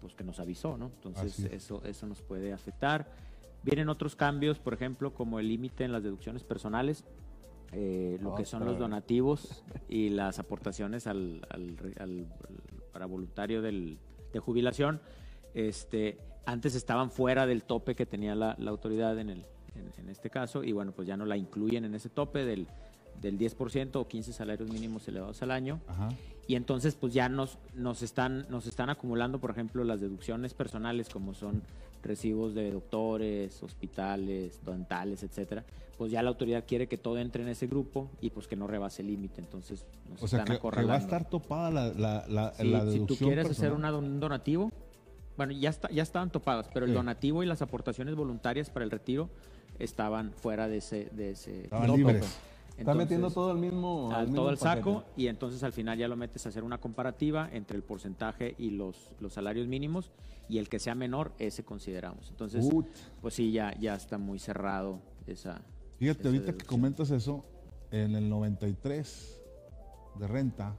[0.00, 0.86] pues que nos avisó, ¿no?
[0.86, 3.06] Entonces Así eso, eso nos puede afectar.
[3.62, 7.04] Vienen otros cambios, por ejemplo, como el límite en las deducciones personales,
[7.72, 12.26] eh, lo que son los donativos y las aportaciones al, al- al-
[12.92, 13.98] para voluntario del-
[14.32, 15.00] de jubilación.
[15.54, 19.44] Este, antes estaban fuera del tope que tenía la, la autoridad en, el,
[19.74, 22.66] en, en este caso y bueno, pues ya no la incluyen en ese tope del,
[23.20, 26.08] del 10% o 15 salarios mínimos elevados al año Ajá.
[26.48, 31.08] y entonces pues ya nos, nos, están, nos están acumulando, por ejemplo, las deducciones personales
[31.08, 31.62] como son
[32.02, 35.64] recibos de doctores, hospitales, dentales, etcétera,
[35.98, 38.66] pues ya la autoridad quiere que todo entre en ese grupo y pues que no
[38.66, 41.88] rebase el límite, entonces nos O sea, están que, que va a estar topada la,
[41.92, 44.70] la, la, Sí, la si deducción tú quieres hacer una un donativo,
[45.36, 46.96] bueno, ya, está, ya estaban topadas, pero el Sí.
[46.96, 49.28] donativo y las aportaciones voluntarias para el retiro
[49.78, 51.08] estaban fuera de ese...
[51.12, 52.38] De ese Estaban libres.
[52.80, 54.10] Está metiendo todo el mismo.
[54.12, 56.78] al- mismo todo el saco y entonces al final ya lo metes a hacer una
[56.78, 60.10] comparativa entre el porcentaje y los, los salarios mínimos
[60.48, 62.28] y el que sea menor, ese consideramos.
[62.30, 62.86] Entonces, Ut.
[63.20, 65.60] pues sí, ya, ya está muy cerrado esa...
[65.98, 67.44] Fíjate, esa ahorita que comentas eso,
[67.90, 69.40] en el 93
[70.18, 70.74] de renta,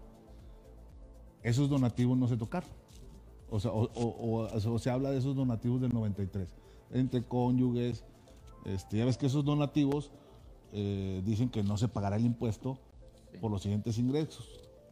[1.43, 2.69] esos donativos no se tocaron.
[3.49, 6.53] O sea, o, o- o- o se habla de esos donativos del 93,
[6.91, 8.03] entre cónyuges.
[8.65, 10.11] Este, ya ves que esos donativos
[10.73, 12.77] eh, dicen que no se pagará el impuesto
[13.31, 13.37] Sí.
[13.39, 14.47] por los siguientes ingresos.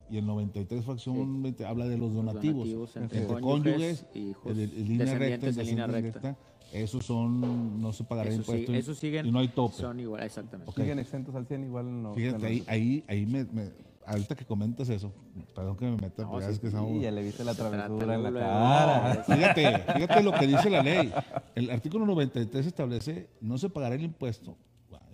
[0.09, 4.51] Y el 93 fracción 20 habla de los Los donativos, entre, entre cónyuges, cónyuges, hijos,
[4.51, 6.37] el- el línea recta, de línea descendientes recta.
[6.73, 9.75] Esos son, no se pagará Eso sí- impuesto siguen, y no hay tope.
[9.75, 10.69] Son igual, exactamente.
[10.71, 10.77] Ok.
[10.77, 12.13] Siguen exentos al 100 igual no.
[12.15, 13.71] Fíjate, ahí, ahí, ahí me, me-
[14.05, 15.11] ahorita que comentas eso,
[15.55, 17.43] perdón que me meta, No, pero ya sí, es que Sí, estamos- ya le viste
[17.43, 19.23] la travesura en la cara.
[19.27, 21.11] Fíjate, fíjate lo que dice la ley.
[21.55, 24.55] El artículo 93 establece no se pagará el impuesto.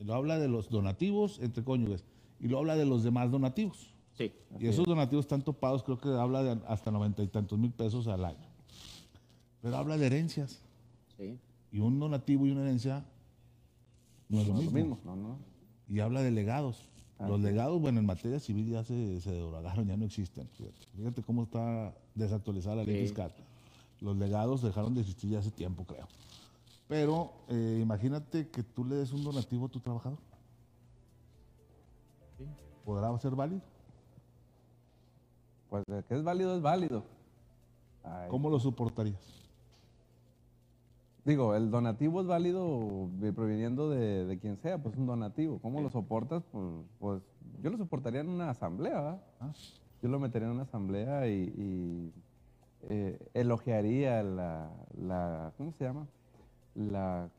[0.03, 2.03] Lo habla de los donativos entre cónyuges
[2.39, 3.93] y lo habla de los demás donativos.
[4.17, 7.71] Sí, Y esos donativos están topados, creo que habla de hasta noventa y tantos mil
[7.71, 8.47] pesos al año.
[9.61, 10.61] Pero habla de herencias.
[11.17, 11.37] sí.
[11.71, 13.03] Y un donativo y una herencia
[14.29, 14.99] no es lo No, mismo.
[15.03, 15.37] No, no.
[15.89, 16.87] y habla de legados.
[17.19, 17.43] Ah, Los sí.
[17.47, 20.47] legados, bueno, en materia civil ya se, se derogaron, ya no existen.
[20.57, 23.01] Fíjate, Fíjate cómo está desactualizada la ley Sí.
[23.07, 23.31] fiscal.
[24.01, 26.07] Los legados dejaron de existir ya hace tiempo, creo.
[26.87, 30.19] Pero eh, imagínate que tú le des un donativo a tu trabajador.
[32.37, 32.45] Sí.
[32.83, 33.61] ¿Podrá ser válido?
[35.69, 37.03] Pues de que es válido, es válido.
[38.03, 38.29] Ay.
[38.29, 39.45] ¿Cómo lo soportarías?
[41.25, 45.57] Digo, el donativo es válido eh, proveniendo de, de quien sea, pues un donativo.
[45.59, 46.43] ¿Cómo lo soportas?
[46.51, 46.65] Pues,
[46.99, 47.21] pues
[47.63, 49.21] yo lo soportaría en una asamblea, ¿verdad?
[49.39, 49.51] Ah.
[50.03, 52.13] Yo lo metería en una asamblea y, y,
[52.89, 54.69] eh, elogiaría la,
[55.01, 56.05] la, ¿cómo se llama?
[56.75, 57.29] La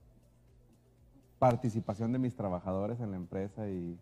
[1.39, 3.99] participación de mis trabajadores en la empresa y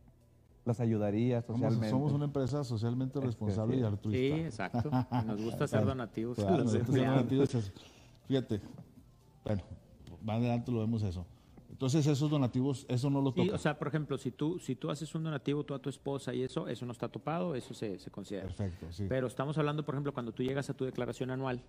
[0.65, 1.91] los ayudaría Somos, socialmente.
[1.91, 3.81] somos una empresa socialmente Este, responsable sí.
[3.81, 4.37] y Sí, altruista.
[4.47, 4.91] exacto.
[5.23, 6.65] Y Nos gusta hacer donativos Claro,
[8.29, 8.61] fíjate,
[9.45, 9.63] bueno,
[10.23, 11.27] más adelante lo vemos eso.
[11.69, 13.57] Entonces esos donativos, eso no lo Sí, toca.
[13.57, 16.33] o sea, por ejemplo, si tú, si tú haces un donativo tú a tu esposa
[16.33, 18.45] y eso, eso no está topado, eso se, se considera.
[18.47, 19.07] Perfecto, sí.
[19.09, 21.61] Pero estamos hablando, por ejemplo, cuando tú llegas a tu declaración anual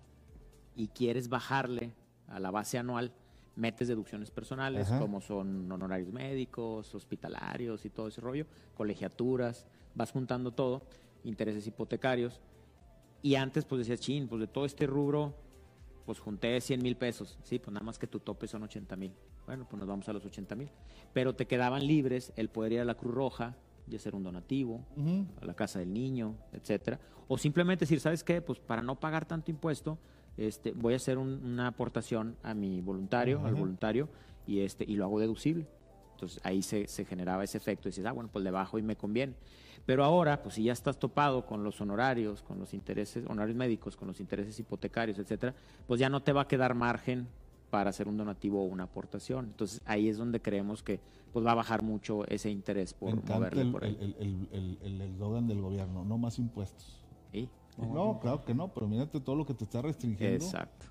[0.76, 1.92] y quieres bajarle
[2.28, 3.12] a la base anual,
[3.56, 5.00] metes deducciones personales, Ajá.
[5.00, 10.82] como son honorarios médicos, hospitalarios y todo ese rollo, colegiaturas, vas juntando todo,
[11.24, 12.40] intereses hipotecarios.
[13.22, 15.34] Y antes, pues decías, chin, pues de todo este rubro,
[16.04, 17.38] pues junté 100 mil pesos.
[17.42, 19.12] Sí, pues nada más que tu tope son 80 mil.
[19.46, 20.68] Bueno, pues nos vamos a los 80 mil.
[21.12, 23.56] Pero te quedaban libres el poder ir a la Cruz Roja
[23.88, 25.26] y hacer un donativo, Ujú.
[25.40, 27.00] a la casa del niño, etcétera.
[27.26, 28.40] O simplemente decir, ¿sabes qué?
[28.42, 29.98] Pues para no pagar tanto impuesto,
[30.36, 34.08] este, voy a hacer un- una aportación a mi voluntario, al voluntario,
[34.46, 35.66] y este, y lo hago deducible.
[36.12, 38.82] Entonces ahí se, se generaba ese efecto y dices, ah, bueno, pues le bajo y
[38.82, 39.34] me conviene.
[39.84, 43.96] Pero ahora, pues si ya estás topado con los honorarios, con los intereses, honorarios médicos,
[43.96, 45.54] con los intereses hipotecarios, etcétera,
[45.86, 47.28] pues ya no te va a quedar margen
[47.70, 49.44] para hacer un donativo o una aportación.
[49.46, 51.00] Entonces ahí es donde creemos que
[51.32, 53.96] pues va a bajar mucho ese interés por moverle el, por ahí.
[54.00, 57.04] el, el, el, el eslogan del gobierno, no más impuestos.
[57.32, 60.44] Sí, No, claro que no, pero mírate todo lo que te está restringiendo.
[60.44, 60.86] exacto.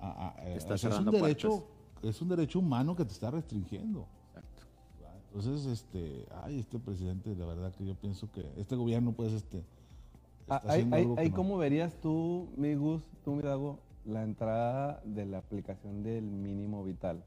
[0.00, 2.04] a- a- eh, Te está o sea, es un cerrando derecho puertas.
[2.04, 4.06] es un derecho humano que te está restringiendo.
[5.34, 9.64] Entonces, este, ay, este presidente, la verdad que yo pienso que este gobierno, pues, este.
[10.48, 10.78] Ah, está
[11.28, 11.34] no.
[11.34, 16.82] ¿Cómo verías tú, mi Gus, tú, mi Dago, la entrada de la aplicación del mínimo
[16.84, 17.22] vital?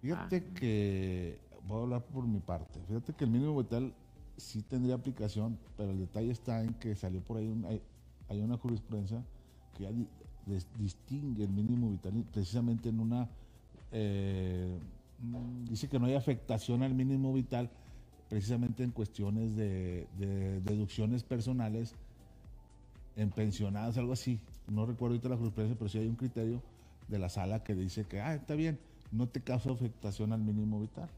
[0.00, 3.94] Fíjate que, voy a hablar por mi parte, fíjate que el mínimo vital
[4.36, 7.64] sí tendría aplicación, pero el detalle está en que salió por ahí, un-
[8.28, 9.22] hay, una jurisprudencia
[9.76, 9.90] que ya
[10.78, 13.28] distingue el mínimo vital precisamente en una,
[13.92, 14.78] eh,
[15.20, 17.70] mm, dice que no hay afectación al mínimo vital
[18.28, 21.94] precisamente en cuestiones de, de deducciones personales
[23.16, 24.40] en pensionados, algo así.
[24.66, 26.62] No recuerdo ahorita la jurisprudencia, pero sí hay un criterio
[27.08, 28.78] de la sala que dice que, ah, está bien,
[29.12, 31.08] no te causa afectación al mínimo vital.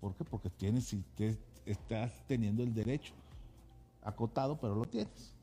[0.00, 0.24] ¿Por qué?
[0.24, 3.14] Porque tienes, si te, estás teniendo el derecho
[4.02, 5.36] acotado, pero lo tienes.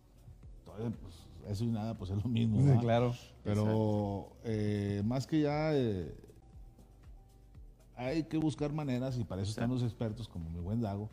[0.78, 2.58] Entonces, pues, eso y nada, pues es lo mismo.
[2.74, 3.14] Sí, claro.
[3.44, 6.14] Pero eh, más que ya eh,
[7.96, 11.10] hay que buscar maneras y para eso están los expertos como mi buen Dago,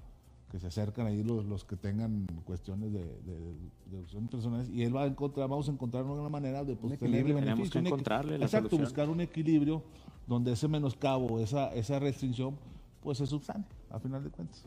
[0.50, 3.54] que se acercan ahí los, los que tengan cuestiones de, de,
[3.90, 7.24] deducciones personales y él va a encontrar, vamos a encontrar una manera de pues, tener.
[7.24, 8.88] Tenemos beneficio, que encontrarle la Exacto, solución.
[8.88, 9.82] buscar un equilibrio
[10.26, 12.56] donde ese menoscabo, esa, esa restricción,
[13.02, 14.64] pues se subsane, a final de cuentas.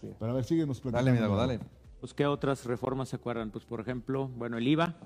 [0.00, 0.08] Sí.
[0.18, 1.12] Pero a ver, síguenos Dale, platicando.
[1.12, 1.60] mi Dago, dale.
[2.02, 3.52] Pues, ¿qué otras reformas se acuerdan?
[3.52, 4.96] Pues, por ejemplo, bueno, el IVA.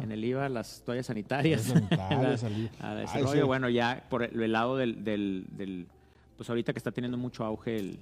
[0.00, 1.68] En el IVA, las toallas sanitarias.
[1.70, 2.44] Las sanitarias,
[2.80, 3.42] a desarrollo.
[3.42, 5.88] Ah, bueno, ya por el, lado del, del, del,
[6.36, 7.98] Pues, ahorita que está teniendo mucho auge el,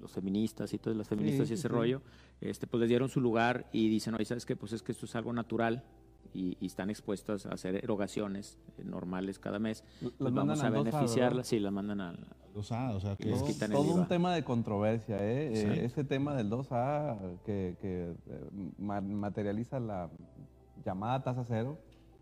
[0.00, 2.02] los feministas y todas las feministas y ese rollo,
[2.40, 4.54] este, pues les dieron su lugar y dicen, oye, ¿sabes qué?
[4.54, 5.82] Pues es que esto es algo natural.
[6.34, 9.82] Y, están expuestas a hacer erogaciones normales cada mes.
[10.18, 12.14] Pues vamos a beneficiarlas, sí, las mandan a,
[12.54, 15.50] 2A, o sea, que todo, todo un tema de controversia, ¿eh?
[15.52, 15.80] eh sí.
[15.80, 20.08] eh ese tema del 2A que, que eh, materializa la
[20.84, 21.78] llamada tasa cero.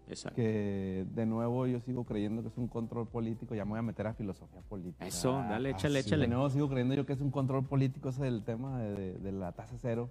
[0.08, 0.34] Exacto.
[0.34, 3.82] Que de nuevo yo sigo creyendo que es un control político, ya me voy a
[3.82, 5.06] meter a filosofía política.
[5.06, 6.08] Eso, dale, ah, échale, Así.
[6.08, 6.22] échale.
[6.22, 9.18] De nuevo sigo creyendo yo que es un control político ese del tema de, de,
[9.18, 10.10] de la tasa cero.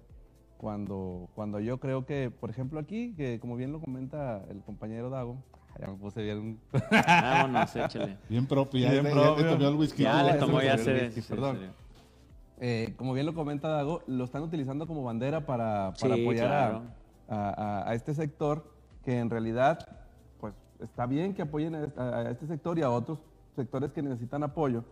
[0.56, 5.10] Cuando, cuando yo creo que, por ejemplo, aquí, que como bien lo comenta el compañero
[5.10, 5.42] Dago,
[5.80, 6.60] ya me puse bien...
[6.92, 8.18] Vámonos, échale.
[8.28, 9.44] Bien propio, ya, Bien ya- ya propio.
[9.44, 10.02] le tomó el whisky.
[10.02, 11.12] Ya le tomó, ya se...
[11.28, 11.58] perdón.
[11.60, 11.66] sí.
[12.64, 16.46] Eh, como bien lo comenta Dago, lo están utilizando como bandera para, para Sí, apoyar
[16.52, 16.82] a- claro.
[17.28, 17.48] a,
[17.84, 18.70] a- a este sector,
[19.04, 19.80] que en realidad,
[20.38, 23.18] pues está bien que apoyen a, a- a este sector y a otros
[23.56, 24.84] sectores que necesitan apoyo.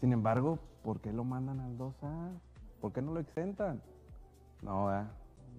[0.00, 2.30] Sin embargo, ¿por qué lo mandan al 2A?
[2.80, 3.80] ¿Por qué no lo exentan?
[4.62, 5.08] No, ¿verdad?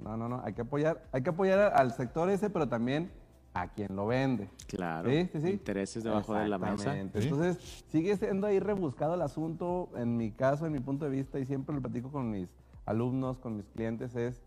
[0.04, 0.41] no, no, no.
[0.43, 3.12] Hay que apoyar, hay que apoyar al sector ese, pero también
[3.54, 4.50] a quien lo vende.
[4.68, 5.10] Claro.
[5.10, 5.50] Sí, sí, sí.
[5.52, 6.98] Intereses debajo de la mesa.
[6.98, 7.58] Entonces,
[7.89, 11.46] sigue siendo ahí rebuscado el asunto, en mi caso, en mi punto de vista, y
[11.46, 12.50] siempre lo platico con mis
[12.86, 14.42] alumnos, con mis clientes, es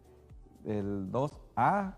[0.64, 1.94] el 2A,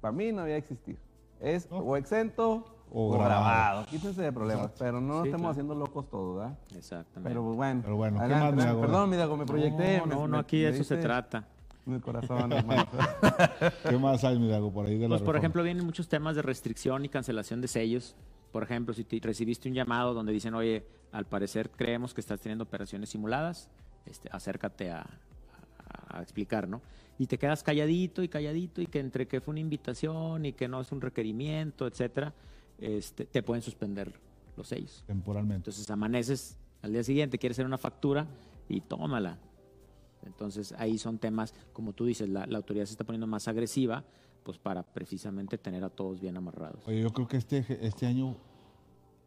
[0.00, 0.98] para mí no había existir.
[1.40, 1.78] Es No.
[1.78, 3.28] o exento O o, grabado.
[3.44, 3.86] grabado.
[3.86, 5.50] Quítense de problemas, pero no estemos claro.
[5.50, 6.58] haciendo locos todos, ¿verdad?
[6.76, 7.28] Exactamente.
[7.28, 7.80] Pero bueno.
[7.82, 8.52] Pero bueno, ¿qué más?
[8.54, 9.98] Perdón, mi Dago, me proyecté.
[9.98, 11.08] No, me- no, no, me- aquí de me eso se diste
[11.84, 11.90] trata.
[11.90, 12.86] Mi corazón, hermano.
[13.88, 16.36] ¿Qué más hay, mi Dago, por ahí de la Pues, por ejemplo, vienen muchos temas
[16.36, 18.14] de restricción y cancelación de sellos.
[18.52, 22.40] Por ejemplo, si te- recibiste un llamado donde dicen, oye, al parecer creemos que estás
[22.40, 23.68] teniendo operaciones simuladas,
[24.06, 26.82] este, acércate a, a- a explicar, ¿no?
[27.18, 30.68] Y te quedas calladito y calladito y que entre que fue una invitación y que
[30.68, 32.34] no es un requerimiento, etcétera,
[32.78, 34.12] este, te pueden suspender
[34.56, 35.04] los sellos.
[35.06, 35.70] Temporalmente.
[35.70, 38.26] Entonces amaneces al día siguiente, quieres hacer una factura
[38.68, 39.38] y tómala.
[40.26, 44.04] Entonces ahí son temas, como tú dices, la, autoridad se está poniendo más agresiva,
[44.42, 46.86] pues para precisamente tener a todos bien amarrados.
[46.86, 48.36] Oye, yo creo que este, este año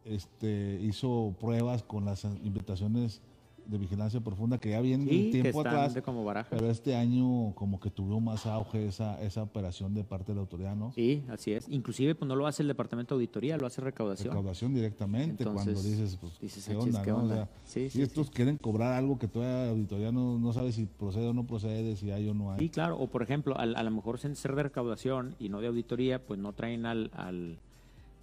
[0.03, 3.21] este, hizo pruebas con las invitaciones
[3.65, 7.54] de vigilancia profunda que ya vienen Sí, que tiempo están atrás, como pero este año
[7.56, 10.91] como que tuvo más auge esa, esa operación de parte de la autoridad, ¿no?
[10.91, 11.67] Sí, así es.
[11.69, 14.30] Inclusive pues no lo hace el departamento de auditoría, lo hace recaudación.
[14.30, 17.02] Recaudación directamente Entonces, cuando dices, pues, dices, ¿qué "Achis, onda?
[17.04, 17.17] ¿qué no?
[17.17, 20.54] O onda?" sea, Sí, y estos quieren cobrar algo que todavía la auditoría no, no
[20.54, 22.60] sabe si procede o no procede, si hay o no hay.
[22.60, 22.98] Sí, claro.
[23.00, 26.25] O por ejemplo, al- a, lo mejor sin ser de recaudación y no de auditoría,
[26.25, 27.58] pues no traen al, al,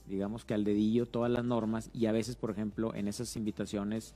[0.07, 4.15] digamos que al dedillo todas las normas y a veces, por ejemplo, en esas invitaciones,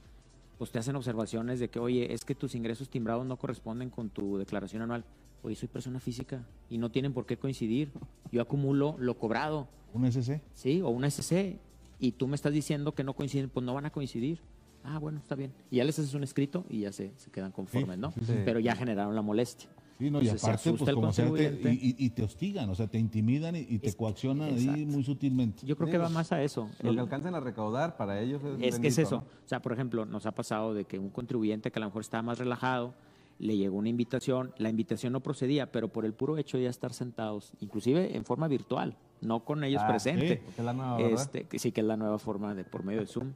[0.59, 4.11] pues te hacen observaciones de que, oye, es que tus ingresos timbrados no corresponden con
[4.11, 5.05] tu declaración anual.
[5.43, 7.93] Oye, soy persona física y no tienen por qué coincidir.
[8.33, 10.41] Yo acumulo lo cobrado, ¿Un SC?
[10.55, 10.81] ¿sí?
[10.83, 11.59] O una SC
[11.99, 14.41] y tú me estás diciendo que no coinciden, pues no van a coincidir.
[14.83, 15.53] Ah, bueno, está bien.
[15.71, 18.13] Y ya les haces un escrito y ya se, se quedan conformes, ¿no?
[18.13, 18.35] sí, sí.
[18.45, 19.69] Pero ya generaron la molestia.
[19.99, 22.99] Sí, no, y Entonces, aparte, pues como sea, te- y, te hostigan, o sea, te
[22.99, 25.67] intimidan y, y te Es- coaccionan ahí muy sutilmente.
[25.67, 26.69] Yo creo que va más a eso.
[26.83, 29.17] Lo El- que alcancen a recaudar para ellos es es que es eso.
[29.17, 29.23] ¿no?
[29.23, 32.03] O sea, por ejemplo, nos ha pasado de que un contribuyente que a lo mejor
[32.03, 32.95] estaba más relajado,
[33.39, 36.71] le llegó una invitación, la invitación no procedía, pero por el puro hecho de ya
[36.71, 40.39] estar sentados, inclusive en forma virtual, no con ellos Ah, presentes.
[40.39, 41.01] sí, porque es la nueva.
[41.01, 43.33] Este, que sí que es la nueva forma de por medio de Zoom.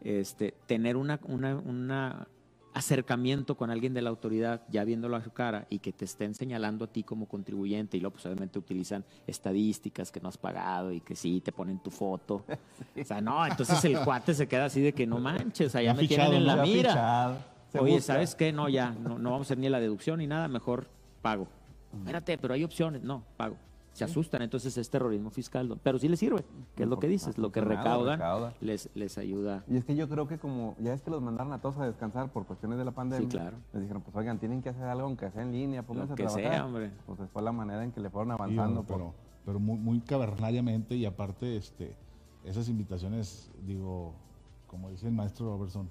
[0.00, 2.28] este, tener una, una, una
[2.74, 6.34] acercamiento con alguien de la autoridad, ya viéndolo a su cara, y que te estén
[6.34, 10.92] señalando a ti como contribuyente, y luego pues obviamente utilizan estadísticas que no has pagado
[10.92, 12.44] y que sí, te ponen tu foto.
[13.00, 15.82] O sea, no, entonces el cuate se queda así de que no manches, o sea,
[15.82, 16.90] ya me fichado, tienen en la mira.
[16.90, 17.36] fichado.
[17.80, 18.14] Oye, busca.
[18.14, 18.52] ¿sabes qué?
[18.52, 20.88] No, ya, no, no vamos a hacer ni la deducción ni nada, mejor
[21.22, 21.48] pago.
[21.92, 23.02] Espérate, pero hay opciones.
[23.02, 23.56] No, pago.
[23.94, 25.78] Se asustan, entonces es terrorismo fiscal.
[25.82, 26.44] Pero sí les sirve,
[26.76, 28.54] que es lo que dices, lo que recaudan recauda.
[28.60, 29.64] les, les ayuda.
[29.68, 31.86] Y es que yo creo que como ya es que los mandaron a todos a
[31.86, 33.56] descansar por cuestiones de la pandemia, Sí, claro.
[33.72, 36.16] les dijeron, pues oigan, tienen que hacer algo aunque sea en línea, pónganse Lo a
[36.16, 36.42] trabajar.
[36.42, 36.90] sea, hombre.
[37.06, 38.82] Pues fue la manera en que le fueron Sí, avanzando.
[38.82, 39.14] por- pero,
[39.46, 41.94] pero muy, muy cavernariamente y aparte este,
[42.44, 44.12] esas invitaciones, digo,
[44.66, 45.88] como dice el maestro Robertson,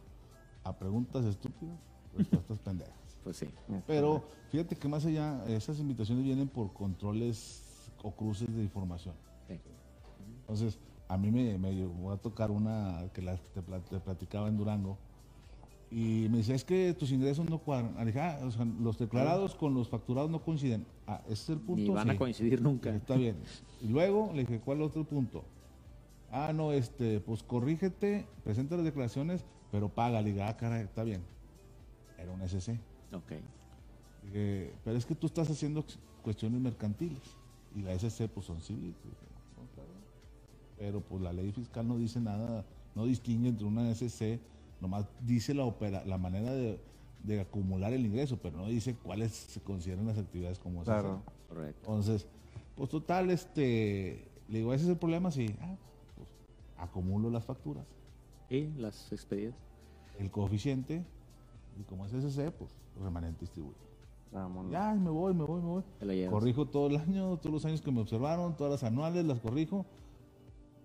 [0.66, 1.78] a preguntas estúpidas,
[2.18, 2.93] respuestas pendejas.
[3.24, 3.47] Pues sí.
[3.88, 7.62] Pero fíjate que más allá, esas invitaciones vienen por controles
[8.04, 9.16] o cruces de información.
[9.47, 9.60] Sí.
[10.41, 10.78] Entonces,
[11.08, 14.97] a mí me, me llegó a tocar una que la, te, te platicaba en Durango.
[15.89, 17.95] Y me decía, es que tus ingresos no cuadran.
[17.97, 20.86] Le dije, "Ah, o sea, los declarados con los facturados no coinciden.
[21.06, 21.82] Ah, ese es el punto.
[21.84, 22.89] Ni van a coincidir nunca.
[22.95, 23.38] Está bien.
[23.82, 25.43] Y luego le dije, ¿cuál es el otro punto?
[26.32, 30.20] Ah, no, este, pues corrígete, presenta las declaraciones, pero paga.
[30.22, 31.22] Le dije, ah, caray, está bien.
[32.18, 32.80] Era un SC.
[33.14, 33.34] Ok.
[34.24, 35.86] Dije, pero es que tú estás haciendo
[36.24, 37.22] cuestiones mercantiles.
[37.76, 38.95] Y la SC, pues son civiles.
[39.03, 39.26] Dije,
[39.57, 39.89] "No, claro".
[40.78, 42.65] Pero pues la ley fiscal no dice nada,
[42.95, 44.39] no distingue entre una SC,
[44.80, 46.80] nomás dice la, opera, la manera de,
[47.24, 50.86] de acumular el ingreso, pero no dice cuáles se consideran las actividades como SC.
[50.86, 51.24] Claro.
[51.47, 51.80] Correcto.
[51.82, 52.28] Entonces,
[52.76, 55.55] pues total, este, le digo, ese es el problema, sí.
[55.61, 55.76] Ah,
[56.15, 56.28] pues
[56.78, 57.86] acumulo las facturas,
[58.49, 59.55] ¿Y las expedidas?
[60.19, 61.05] el coeficiente,
[61.80, 63.92] y como es SC, pues remanente distribuido.
[64.34, 64.71] Vámonos.
[64.71, 65.84] Ya, me voy, me voy, me voy.
[65.99, 66.27] Te.
[66.27, 69.86] Corrijo todo el año, todos los años que me observaron, todas las anuales las corrijo.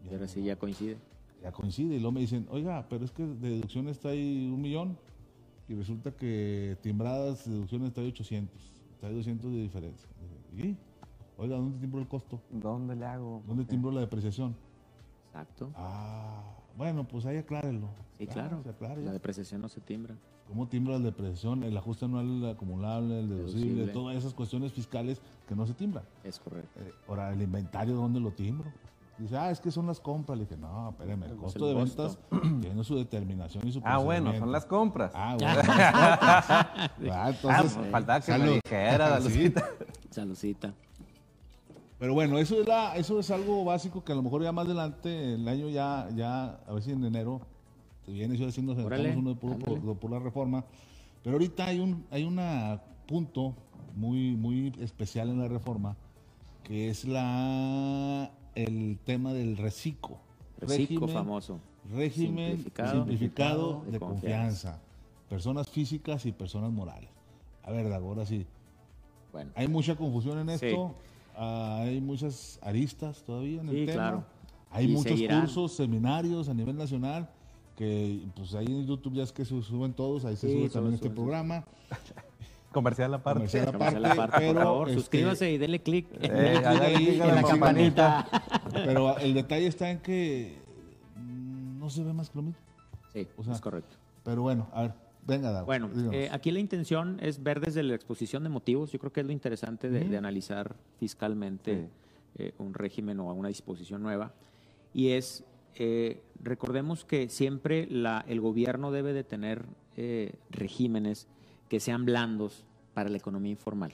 [0.04, 0.98] Y ahora sí ya coincide.
[1.42, 1.96] ya coincide.
[1.96, 4.98] Y luego me dicen, oiga, pero es que de deducción está ahí un millón.
[5.68, 8.62] Y resulta que timbradas de deducciones está ahí 800.
[8.94, 10.08] Está ahí 200 de diferencia.
[10.56, 10.76] ¿Y?
[11.36, 12.40] Oiga, ¿dónde timbro el costo?
[12.50, 13.42] ¿Dónde le hago?
[13.46, 14.56] ¿Dónde timbro la depreciación?
[15.28, 15.70] Exacto.
[15.74, 16.42] Ah,
[16.76, 17.88] bueno, pues ahí aclárelo.
[18.16, 18.62] Sí, claro.
[19.02, 20.16] La depreciación no se timbra.
[20.48, 21.62] ¿Cómo timbro la depreciación?
[21.62, 23.92] El ajuste anual, el acumulable, el deducible, Deducible.
[23.92, 26.04] todas esas cuestiones fiscales que no se timbran.
[26.24, 26.80] Es correcto.
[26.80, 28.72] Eh, ahora, el inventario, ¿dónde lo timbro?
[29.18, 30.38] Dice, ah, es que son las compras.
[30.38, 32.02] Le dije, no, espérame, el Pues costo el de costo.
[32.30, 35.12] ventas tiene su determinación y su Ah, bueno, son las compras.
[35.14, 35.60] Ah, bueno.
[35.66, 38.54] Ah, Ah, entonces, pues, faltaba que me salud.
[38.64, 39.20] dijera.
[39.20, 39.68] Lucita.
[40.10, 40.72] Salucita.
[41.98, 44.66] Pero bueno, eso es, la, eso es algo básico que a lo mejor ya más
[44.66, 47.40] adelante, el año ya, ya a ver si en enero
[48.12, 50.64] viene yo haciendo Órale, uno de puro- por, por la reforma.
[51.22, 53.54] Pero ahorita hay un hay una punto
[53.96, 55.96] muy, muy especial en la reforma
[56.62, 60.18] que es la el tema del reciclo.
[60.60, 61.60] Reciclo famoso.
[61.94, 62.92] Régimen Simplificado.
[62.96, 64.80] simplificado, de, de confianza.
[65.28, 67.08] Personas físicas y personas morales.
[67.62, 68.46] A ver, ahora sí.
[69.32, 70.66] Bueno, Hay mucha confusión en Sí.
[70.66, 70.94] esto.
[71.36, 73.92] ah, hay muchas aristas todavía en el Sí, tema.
[73.94, 74.24] claro.
[74.70, 75.40] Hay Y muchos seguirán.
[75.42, 77.30] cursos, seminarios a nivel nacional
[77.78, 80.68] que pues ahí en YouTube ya es que se suben todos, ahí se Sí, sube
[80.68, 81.64] también este programa.
[82.72, 83.38] Comercial aparte.
[83.38, 87.34] Comercial Comercial aparte, por pero, favor, este, suscríbase y denle clic en, Eh, en la
[87.36, 88.28] la campanita.
[88.72, 90.58] Pero el detalle está en que
[91.16, 92.60] no se ve más que lo mismo.
[93.12, 93.94] Sí, O sea, es correcto.
[94.24, 95.66] Pero bueno, a ver, venga, Dago.
[95.66, 98.90] Bueno, eh, aquí la intención es ver desde la exposición de motivos.
[98.90, 101.88] Yo creo que es lo interesante de, de analizar fiscalmente
[102.36, 104.32] eh, un régimen o una disposición nueva.
[104.92, 105.44] Y es,
[105.76, 107.88] eh, recordemos que siempre
[108.26, 109.64] el gobierno debe de tener
[109.96, 111.26] eh, regímenes
[111.68, 112.64] que sean blandos
[112.94, 113.92] para la economía informal.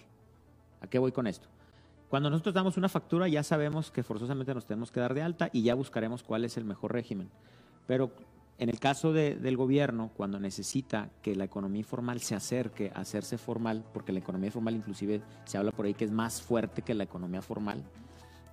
[0.81, 1.49] ¿A qué voy con esto?
[2.09, 5.51] Cuando nosotros damos una factura ya sabemos que forzosamente nos tenemos que dar de alta
[5.53, 7.29] y ya buscaremos cuál es el mejor régimen.
[7.87, 8.12] Pero
[8.59, 13.01] en el caso de- del gobierno, cuando necesita que la economía informal se acerque a
[13.01, 16.83] hacerse formal, porque la economía formal inclusive se habla por ahí que es más fuerte
[16.83, 17.83] que la economía formal,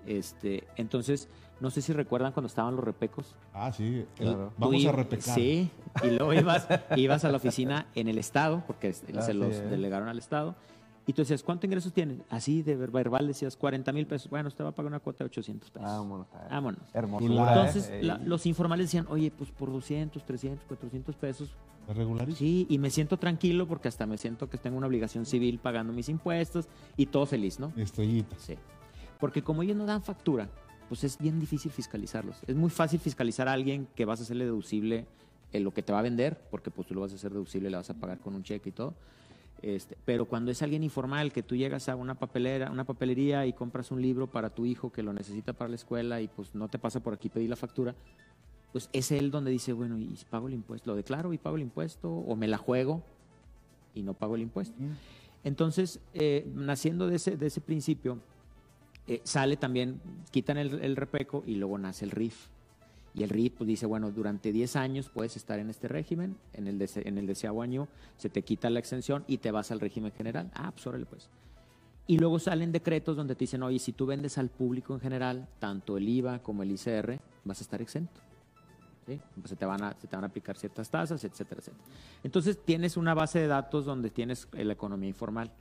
[0.06, 1.28] este, entonces,
[1.60, 3.36] no sé si recuerdan cuando estaban los repecos.
[3.54, 4.52] ah, sí, claro.
[4.58, 5.36] Tú vamos a repecar.
[5.36, 5.70] Sí,
[6.04, 9.70] y luego ibas, ibas a la oficina en el Estado, porque es- se los es.
[9.70, 10.56] delegaron al Estado,
[11.08, 12.20] y tú decías, ¿cuánto ingresos tienes?
[12.30, 14.30] Así de ver- verbal decías 40 mil pesos.
[14.30, 15.90] Bueno, usted va a pagar una cuota de 800 pesos.
[15.90, 16.28] Vámonos.
[16.50, 16.82] Vámonos.
[16.94, 17.48] Hermosura.
[17.54, 18.04] Entonces, Ey.
[18.04, 21.50] la- los informales decían, oye, pues por 200, 300, 400 pesos,
[21.90, 22.38] ¿Es regularísimo?
[22.38, 25.92] sí, y me siento tranquilo porque hasta me siento que tengo una obligación civil pagando
[25.92, 27.74] mis impuestos y todo feliz, ¿no?
[27.76, 28.40] Estrellitas.
[28.40, 28.56] Sí.
[29.22, 30.50] Porque como ellos no dan factura,
[30.90, 32.42] pues es bien difícil fiscalizarlos.
[32.48, 35.06] Es muy fácil fiscalizar a alguien que vas a hacerle deducible
[35.54, 37.70] en lo que te va a vender, porque pues tú lo vas a hacer deducible,
[37.70, 38.94] le vas a pagar con un cheque y todo.
[39.62, 43.54] Este, pero cuando es alguien informal, que tú llegas a una papelera, una papelería y
[43.54, 46.68] compras un libro para tu hijo que lo necesita para la escuela y pues no
[46.68, 47.96] te pasa por aquí pedir la factura,
[48.72, 50.92] pues es él donde dice, bueno, ¿y pago el impuesto?
[50.92, 52.12] ¿Lo declaro y pago el impuesto?
[52.12, 53.04] ¿O me la juego
[53.94, 54.76] y no pago el impuesto?
[55.44, 58.20] Entonces, eh, naciendo de ese, de ese principio,
[59.08, 60.00] eh, sale también,
[60.32, 62.48] quitan el, el repeco y luego nace el RIF.
[63.14, 66.68] Y el RIF pues, dice, bueno, durante 10 años puedes estar en este régimen, en
[66.68, 67.88] el, dese- en el deseado año
[68.18, 70.50] se te quita la exención y te vas al régimen general.
[70.54, 71.30] Ah, pues órale pues.
[72.08, 75.48] Y luego salen decretos donde te dicen, oye, si tú vendes al público en general,
[75.60, 78.20] tanto el IVA como el ICR, vas a estar exento.
[79.46, 81.84] se, te van a, se te van a aplicar ciertas tasas, etcétera, etcétera.
[82.24, 85.52] Entonces tienes una base de datos donde tienes la economía informal.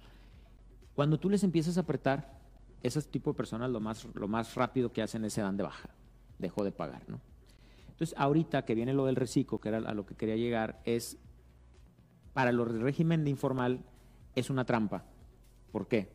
[0.95, 2.40] Cuando tú les empiezas a apretar,
[2.83, 5.63] ese tipo de personas lo más, lo más rápido que hacen es se dan de
[5.65, 5.91] baja,
[6.39, 7.21] dejó de pagar, ¿no?
[7.91, 11.19] Entonces, ahorita que viene lo del reciclo, que era a lo que quería llegar, es
[12.33, 13.81] para el régimen de informal
[14.35, 15.05] es una trampa.
[15.73, 16.09] ¿Por qué?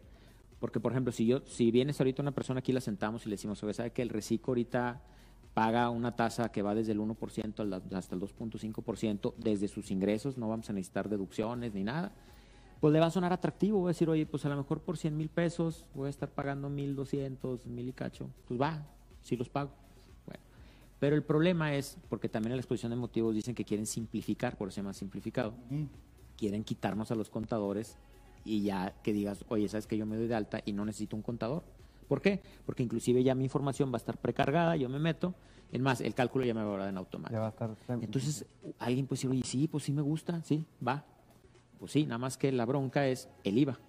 [0.59, 3.33] Porque, por ejemplo, si yo, si vienes ahorita una persona aquí, la sentamos y le
[3.35, 5.01] decimos, oye, ¿sabe que el reciclo ahorita
[5.53, 10.37] paga una tasa que va desde el 1% al- hasta el 2.5% desde sus ingresos,
[10.37, 12.13] no vamos a necesitar deducciones ni nada?
[12.85, 14.95] Pues le va a sonar atractivo, voy a decir, oye, pues a lo mejor por
[14.95, 18.29] 100 mil pesos voy a estar pagando 1.200, mil y cacho.
[18.47, 18.85] Pues va,
[19.23, 19.71] sí los pago.
[20.27, 20.43] Bueno,
[20.99, 24.55] pero el problema es, porque también en la exposición de motivos dicen que quieren simplificar,
[24.55, 25.85] por eso se llama simplificado Mm.
[26.37, 27.97] quieren quitarnos a los contadores
[28.43, 31.15] y ya que digas, oye, sabes que yo me doy de alta y no necesito
[31.15, 31.63] un contador.
[32.07, 32.43] ¿Por qué?
[32.67, 35.33] Porque inclusive ya mi información va a estar precargada, yo me meto,
[35.71, 37.39] es más, el cálculo ya me va a dar en Ya automático.
[37.39, 37.75] va a estar.
[37.99, 38.45] Entonces,
[38.77, 41.03] alguien puede decir, oye, sí, pues sí me gusta, sí, va.
[41.79, 43.79] Pues sí, nada más que la bronca es el IVA.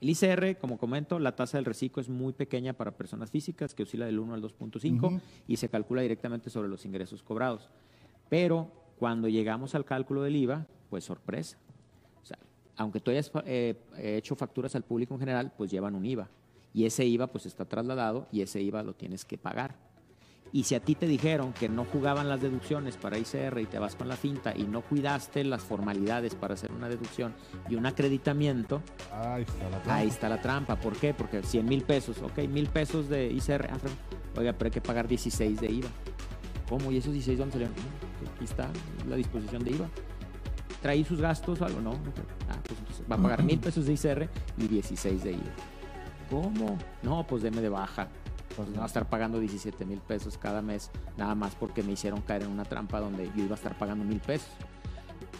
[0.00, 3.82] El ICR, como comento, la tasa del reciclo es muy pequeña para personas físicas, que
[3.82, 5.20] oscila del 1 al 2.5 Ujú.
[5.46, 7.68] y se calcula directamente sobre los ingresos cobrados.
[8.30, 11.58] Pero cuando llegamos al cálculo del IVA, pues sorpresa.
[12.22, 12.38] O sea,
[12.76, 16.28] aunque tú hayas fa- eh, hecho facturas al público en general, pues llevan un IVA.
[16.72, 19.74] Y ese IVA pues está trasladado y ese IVA lo tienes que pagar.
[20.52, 23.78] Y si a ti te dijeron que no jugaban las deducciones para ICR y te
[23.78, 27.34] vas con la finta y no cuidaste las formalidades para hacer una deducción
[27.68, 28.82] y un acreditamiento,
[29.12, 29.94] Ahí está la trampa.
[29.94, 30.76] ahí está la trampa.
[30.76, 31.14] ¿Por qué?
[31.14, 33.78] Porque 100 mil pesos, ok, mil pesos de ICR, ah,
[34.36, 35.88] oiga, pero hay que pagar 16 de IVA.
[36.68, 36.90] ¿Cómo?
[36.90, 37.74] ¿Y esos 16 dónde salieron?
[37.76, 38.68] No, Aquí está
[39.08, 39.88] la disposición de IVA.
[40.82, 41.80] ¿Traí sus gastos o algo?
[41.80, 41.92] No.
[42.48, 44.28] Ah, pues entonces va a pagar mil pesos de ICR
[44.58, 45.42] y 16 de IVA.
[46.30, 46.78] ¿Cómo?
[47.02, 48.08] No, pues deme de baja.
[48.56, 51.92] Pues no va a estar pagando 17 mil pesos cada mes, nada más porque me
[51.92, 54.50] hicieron caer en una trampa donde yo iba a estar pagando mil pesos.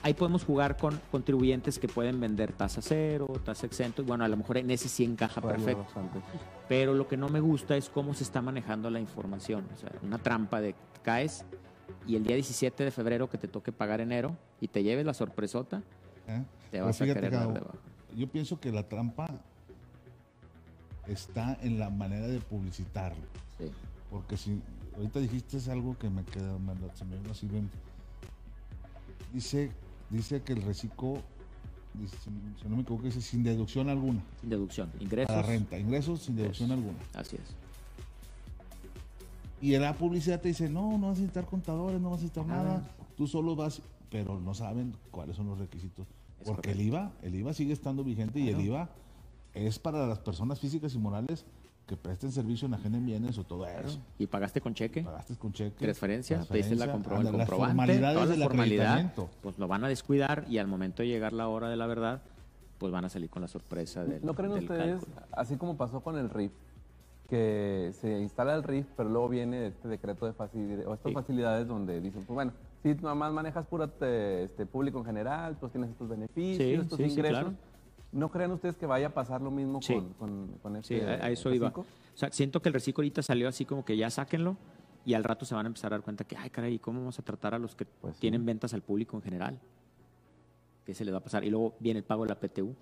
[0.02, 4.28] Ahí podemos jugar con contribuyentes que pueden vender tasa cero, tasa exento, y bueno, a
[4.28, 5.82] lo mejor en ese sí encaja perfecto.
[5.82, 6.20] bastante.
[6.68, 9.66] Pero lo que no me gusta es cómo se está manejando la información.
[9.74, 11.44] O sea, una trampa de caes
[12.06, 15.12] y el día 17 de febrero que te toque pagar enero y te lleves la
[15.12, 15.82] sorpresota,
[16.26, 16.44] ¿eh?
[16.70, 17.78] te vas a querer dar Gabo, de baja.
[18.16, 19.28] Yo pienso que la trampa
[21.12, 23.22] está en la manera de publicitarlo.
[23.58, 23.66] Sí.
[24.10, 24.60] Porque si
[24.96, 27.70] ahorita dijiste es algo que me queda, me lo- se me vino así bien.
[29.32, 29.70] Dice,
[30.10, 31.22] dice que el reciclo,
[31.94, 32.16] dice,
[32.60, 34.22] si no me equivoco, dice sin deducción alguna.
[34.40, 34.90] Sin deducción.
[34.98, 35.36] A Ingresos.
[35.36, 36.98] la renta, ingresos sin deducción alguna.
[37.14, 37.42] Así es.
[39.62, 42.22] Y en la publicidad te dice, no, no vas a necesitar contadores, no vas a
[42.22, 42.64] necesitar Nada.
[42.64, 46.06] nada, tú solo vas, pero no saben cuáles son los requisitos.
[46.40, 46.80] Es Porque el.
[46.80, 48.60] IVA, el IVA sigue estando vigente y el.
[48.60, 48.88] IVA
[49.54, 51.44] es para las personas físicas y morales
[51.86, 53.98] que presten servicio en ajenen bienes o todo eso.
[54.18, 55.02] ¿Y pagaste con cheque?
[55.02, 55.76] Pagaste con cheque.
[55.84, 59.84] transferencia, pediste la compro- el anda, las comprobante, formalidades toda la formalidad, pues lo van
[59.84, 62.22] a descuidar y al momento de llegar la hora de la verdad,
[62.78, 65.26] pues van a salir con la sorpresa del, ¿No creen del ustedes, cálculo.
[65.32, 66.52] así como pasó con el RIF,
[67.28, 71.14] que se instala el RIF, pero luego viene este decreto de facilidades, o estas Sí.
[71.14, 75.72] facilidades donde dicen, pues bueno, si nomás manejas pura te- este, público en general, pues
[75.72, 77.40] tienes estos beneficios, Sí, estos sí, sí, ingresos.
[77.40, 77.54] claro.
[78.12, 79.94] ¿No creen ustedes que vaya a pasar lo mismo Sí.
[79.94, 81.68] con, con, con Sí, este a, a eso iba.
[81.68, 81.82] reciclo?
[81.82, 84.56] O sea, siento que el reciclo ahorita salió así como que ya sáquenlo
[85.04, 87.18] y al rato se van a empezar a dar cuenta que, ay, caray, ¿cómo vamos
[87.18, 88.20] a tratar a los que Pues sí.
[88.22, 89.60] tienen ventas al público en general?
[90.84, 91.44] ¿Qué se les va a pasar?
[91.44, 92.74] Y luego viene el pago de la PTU.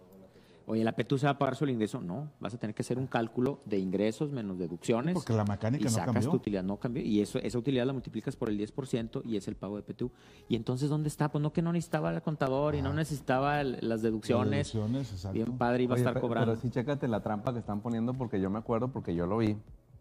[0.70, 2.00] Oye, ¿la PTU se va a pagar solo el ingreso?
[2.02, 5.14] No, vas a tener que hacer un cálculo de ingresos menos deducciones.
[5.14, 6.30] Porque la mecánica y no sacas cambió.
[6.30, 7.02] tu utilidad, no cambió.
[7.02, 10.10] Y eso, esa utilidad la multiplicas por el 10% y es el pago de PTU.
[10.46, 11.30] Y entonces, ¿dónde está?
[11.30, 12.94] Pues no que no necesitaba el contador y no Ah.
[12.94, 14.72] necesitaba el- las deducciones.
[14.72, 15.32] Deducciones, exacto.
[15.34, 16.52] Bien padre, iba Oye, a estar cobrando.
[16.52, 19.38] Pero sí, chécate la trampa que están poniendo, porque yo me acuerdo, porque yo lo
[19.38, 19.56] vi.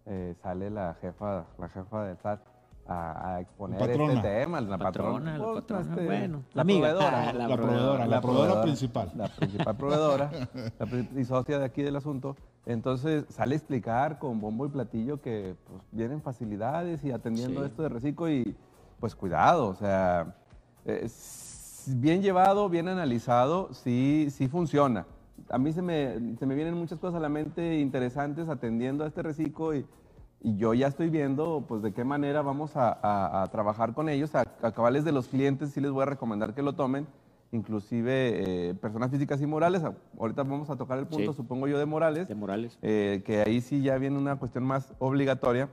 [0.06, 2.42] Eh, sale la jefa, la jefa del SAT
[2.88, 5.38] a, a exponer este tema, la Patrona, patrona.
[5.38, 6.80] la Pues, patrona, este, bueno, la amiga.
[6.90, 7.30] proveedora.
[7.30, 9.12] Ah, La proveedora, la proveedora principal.
[9.16, 10.32] La principal proveedora,
[10.80, 12.36] la y socia de aquí del asunto.
[12.66, 17.68] Entonces sale a explicar con bombo y platillo que pues, vienen facilidades y atendiendo Sí.
[17.68, 18.56] esto de reciclo y
[19.00, 20.36] pues cuidado, o sea,
[20.86, 25.06] es bien llevado, bien analizado, sí, sí funciona.
[25.50, 29.08] A mí se me, se me vienen muchas cosas a la mente interesantes atendiendo a
[29.08, 29.86] este reciclo y
[30.42, 34.08] y yo ya estoy viendo pues de qué manera vamos a, a- a trabajar con
[34.10, 34.34] ellos.
[34.36, 37.08] A, a cabales de los clientes sí les voy a recomendar que lo tomen,
[37.52, 39.82] inclusive eh, personas físicas y morales.
[40.20, 41.38] Ahorita vamos a tocar el punto, Sí.
[41.38, 42.78] supongo yo, de morales, De Morales.
[42.82, 45.70] eh, que ahí sí ya viene una cuestión más obligatoria,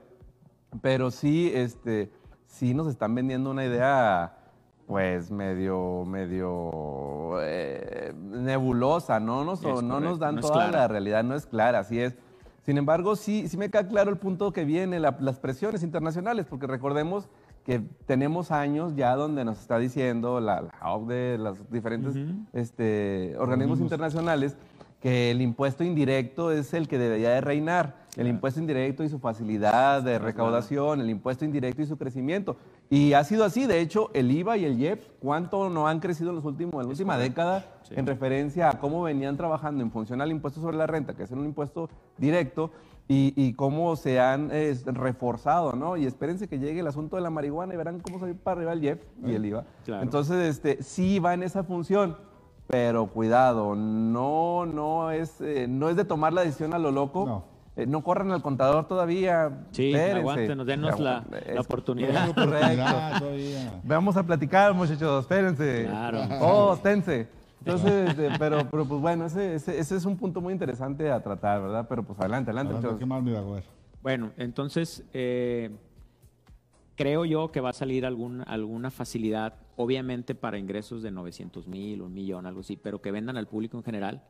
[0.81, 2.11] pero sí, este,
[2.47, 4.39] sí nos están vendiendo una idea
[4.87, 10.71] pues medio, medio eh, nebulosa, no nos, no nos dan no toda clara.
[10.81, 12.17] la realidad, no es clara, así es.
[12.65, 16.47] Sin embargo, sí, sí me queda claro el punto que viene, la- las presiones internacionales,
[16.49, 17.29] porque recordemos
[17.65, 22.15] que tenemos años ya donde nos está diciendo la, la OCDE, los diferentes
[22.53, 24.57] este, organismos internacionales,
[25.01, 28.03] que el impuesto indirecto es el que debería de reinar.
[28.17, 32.57] El impuesto indirecto y su facilidad de recaudación, el impuesto indirecto y su crecimiento.
[32.91, 36.31] Y ha sido así, de hecho, el IVA y el IEPS, ¿cuánto no han crecido
[36.31, 40.21] en, los últimos, en la última década en referencia a cómo venían trabajando en función
[40.21, 42.71] al impuesto sobre la renta, que es un impuesto directo,
[43.09, 45.97] y, y cómo se han eh, reforzado, ¿no?
[45.97, 48.73] Y espérense que llegue el asunto de la marihuana y verán cómo salir para arriba
[48.73, 49.65] el IEPS y el IVA.
[49.85, 50.03] Claro.
[50.03, 52.17] Entonces, este, sí va en esa función,
[52.67, 57.27] pero cuidado, no, no, es, eh, no es de tomar la decisión a lo loco.
[57.27, 57.54] No.
[57.77, 59.67] Eh, no corran al contador todavía.
[59.73, 60.21] Sí, espérense.
[60.21, 62.33] aguántenos, denos la, la oportunidad.
[62.35, 63.81] Todavía.
[63.83, 65.87] Vamos a platicar, muchachos, espérense.
[65.87, 66.21] Claro.
[66.41, 67.29] Oh, tense.
[67.61, 71.23] Entonces, este, pero, pero pues bueno, ese, ese, ese es un punto muy interesante a
[71.23, 71.87] tratar, ¿verdad?
[71.89, 72.75] Pero pues adelante, adelante.
[72.75, 73.65] Adelante.
[74.03, 75.71] Bueno, entonces eh,
[76.95, 82.03] creo yo que va a salir algún, alguna facilidad, obviamente para ingresos de 900 mil,
[82.03, 84.23] un millón, algo así, pero que vendan al público en general,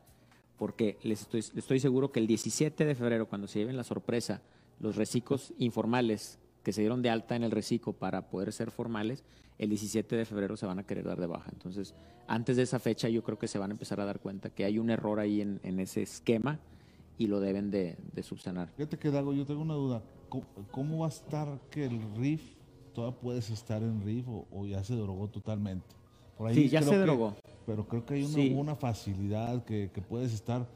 [0.57, 3.83] porque les estoy, les estoy seguro que el 17 de febrero, cuando se lleven la
[3.83, 4.41] sorpresa,
[4.79, 9.23] los reciclos informales que se dieron de alta en el reciclo para poder ser formales,
[9.57, 11.49] el 17 de febrero se van a querer dar de baja.
[11.53, 11.93] Entonces,
[12.27, 14.65] antes de esa fecha yo creo que se van a empezar a dar cuenta que
[14.65, 16.59] hay un error ahí en, ese esquema
[17.17, 18.69] y lo deben de, subsanar.
[18.75, 20.03] Fíjate que, Dago, yo tengo una duda.
[20.27, 22.41] ¿Cómo, cómo va a estar que el RIF,
[22.93, 25.95] todavía puedes estar en RIF o, o ya se drogó totalmente?
[26.37, 27.35] Por Sí, ya se que- drogó.
[27.65, 28.53] Pero creo que hay una, Sí.
[28.55, 30.67] una facilidad que, que puedes estar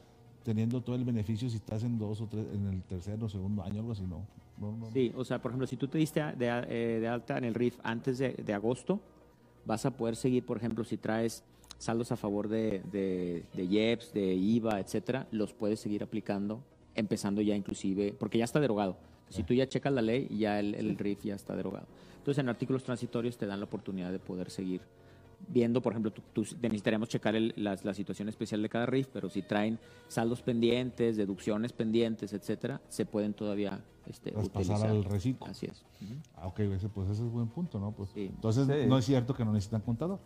[0.43, 3.61] teniendo todo el beneficio si estás en dos o tres, en el tercer o segundo
[3.61, 4.25] año, algo así, ¿no?
[4.57, 4.91] No, no, no.
[4.91, 7.53] Sí, o sea, por ejemplo, si tú te diste de, eh, de alta en el
[7.53, 8.99] RIF antes de, de agosto,
[9.65, 11.43] vas a poder seguir, por ejemplo, si traes
[11.77, 16.61] saldos a favor de, de, de IEPS, de IVA, etcétera, los puedes seguir aplicando,
[16.95, 18.97] empezando ya inclusive, porque ya está derogado.
[19.29, 21.85] Si tú ya checas la ley, ya el, el RIF ya está derogado.
[22.17, 24.81] Entonces, en artículos transitorios te dan la oportunidad de poder seguir
[25.47, 29.07] viendo, por ejemplo, tú, tú- necesitaríamos checar el- la, la situación especial de cada RIF,
[29.11, 34.87] pero si traen saldos pendientes, deducciones pendientes, etcétera, se pueden todavía este, utilizar.
[34.89, 35.47] al reciclo.
[35.47, 35.83] Así es.
[36.01, 36.13] Ujú.
[36.35, 37.91] Ah, ok, ese, pues ese es buen punto, ¿no?
[37.91, 38.25] Pues, Sí.
[38.25, 38.87] Entonces, Sí.
[38.87, 40.19] no es cierto que no necesitan contador.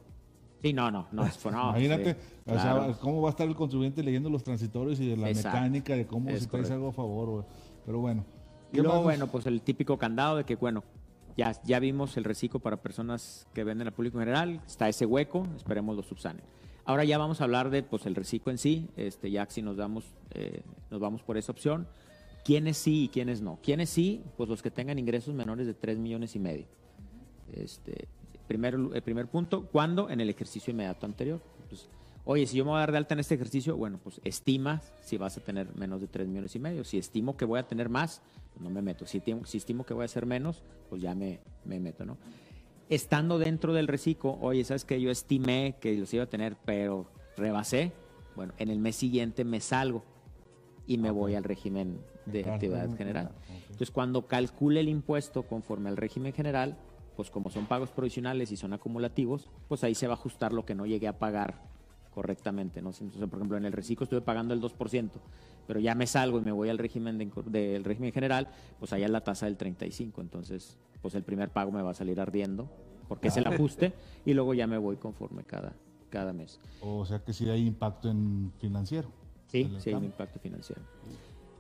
[0.62, 2.98] Sí, no, no, no, es- no, Imagínate, sí, o sea, claro.
[3.02, 5.58] ¿cómo va a estar el contribuyente leyendo los transitorios y de la Exacto.
[5.58, 7.46] mecánica, de cómo Es si traes algo a favor?
[7.86, 8.24] pero bueno.
[8.72, 10.84] Y ¿qué luego, bueno, pues el típico candado de que, bueno,
[11.38, 15.06] ya, ya vimos el reciclo para personas que venden al público en general, está ese
[15.06, 16.44] hueco, esperemos lo subsanen.
[16.86, 19.78] Ahora ya vamos a hablar de pues el reciclo en sí, este, ya si nos
[19.78, 20.62] damos, eh,
[20.92, 21.88] nos vamos por esa opción.
[22.44, 23.58] ¿Quiénes sí y quiénes no?
[23.64, 24.22] ¿Quiénes sí?
[24.36, 26.66] Pues los que tengan ingresos menores de 3 millones y medio.
[27.54, 28.10] Este,
[28.48, 30.10] primero, el primer punto, ¿cuándo?
[30.10, 31.40] En el ejercicio inmediato anterior.
[32.26, 34.82] Oye, si yo me voy a dar de alta en este ejercicio, bueno, pues estima
[35.02, 36.84] si vas a tener menos de 3 millones y medio.
[36.84, 38.22] Si estimo que voy a tener más,
[38.54, 39.06] pues no me meto.
[39.06, 42.18] Si, timo- si estimo que voy a hacer menos, pues ya me, me meto, ¿no?
[42.90, 47.08] Estando dentro del reciclo, oye, ¿sabes que Yo estimé que los iba a tener, pero
[47.38, 47.92] rebasé.
[48.36, 50.04] Bueno, en el mes siguiente me salgo
[50.88, 53.32] y me voy al régimen de actividad general.
[53.64, 56.78] Entonces, cuando calcule el impuesto conforme al régimen general,
[57.16, 60.66] pues como son pagos provisionales y son acumulativos, pues ahí se va a ajustar lo
[60.66, 61.62] que no llegué a pagar
[62.14, 62.82] correctamente.
[62.82, 62.90] ¿no?
[62.90, 65.10] Entonces, por ejemplo, en el reciclo estuve pagando el 2%,
[65.68, 68.48] pero ya me salgo y me voy al régimen de del régimen general,
[68.80, 70.22] pues allá es la tasa del 35%.
[70.22, 72.70] Entonces, pues el primer pago me va a salir ardiendo,
[73.08, 73.94] porque es el ajuste,
[74.26, 75.74] y luego ya me voy conforme cada,
[76.10, 76.60] cada mes.
[76.82, 79.10] O sea que sí hay impacto en financiero.
[79.48, 80.82] Sí, sí hay un impacto financiero.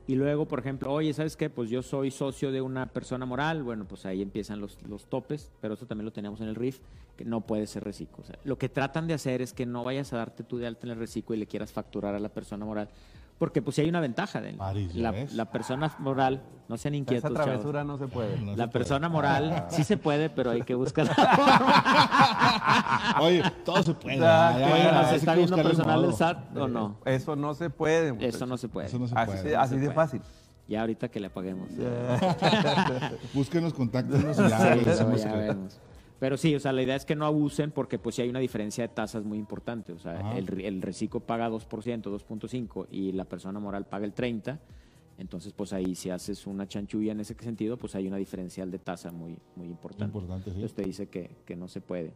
[0.05, 1.49] Y luego, por ejemplo, oye, ¿sabes qué?
[1.49, 5.51] Pues yo soy socio de una persona moral, bueno, pues ahí empiezan los, los topes,
[5.61, 6.79] pero eso también lo tenemos en el RIF,
[7.15, 8.23] que no puede ser reciclo.
[8.43, 10.91] Lo que tratan de hacer es que no vayas a darte tú de alta en
[10.91, 12.89] el reciclo y le quieras facturar a la persona moral,
[13.37, 16.99] porque pues sí hay una ventaja de París, ¿ya la, persona moral, no sean Esa
[16.99, 17.43] inquietos, chavos.
[17.45, 18.37] travesura no se puede.
[18.39, 18.67] No se La puede.
[18.69, 21.07] persona moral sí se puede, pero hay que buscar.
[23.19, 24.17] Oye, todo se puede.
[24.25, 26.13] Ah, ya, ya, Oye, ya, ¿nos hay está viendo personal del.
[26.13, 26.97] SAT o no?
[27.05, 28.15] Eso no se puede.
[28.27, 28.87] Eso no se puede.
[28.87, 29.55] Eso no se Así, puede.
[29.55, 29.95] así se de puede.
[29.95, 30.21] fácil.
[30.67, 31.69] Ya ahorita que le apaguemos.
[33.33, 34.59] Búsquenos, contáctenos y ya.
[34.75, 35.79] Sí, ya que- vemos.
[36.23, 38.39] Pero sí, o sea, la idea es que no abusen porque pues sí hay una
[38.39, 39.91] diferencia de tasas muy importante.
[39.91, 41.59] O sea, el, el reciclo paga 2%,
[42.01, 44.57] 2.5% y la persona moral paga el 30%.
[45.17, 48.79] Entonces, pues ahí si haces una chanchulla en ese sentido, pues hay una diferencial de
[48.79, 50.05] tasa muy, muy importante.
[50.05, 50.55] Importante, sí.
[50.55, 52.13] Entonces te dice que, que no se puede.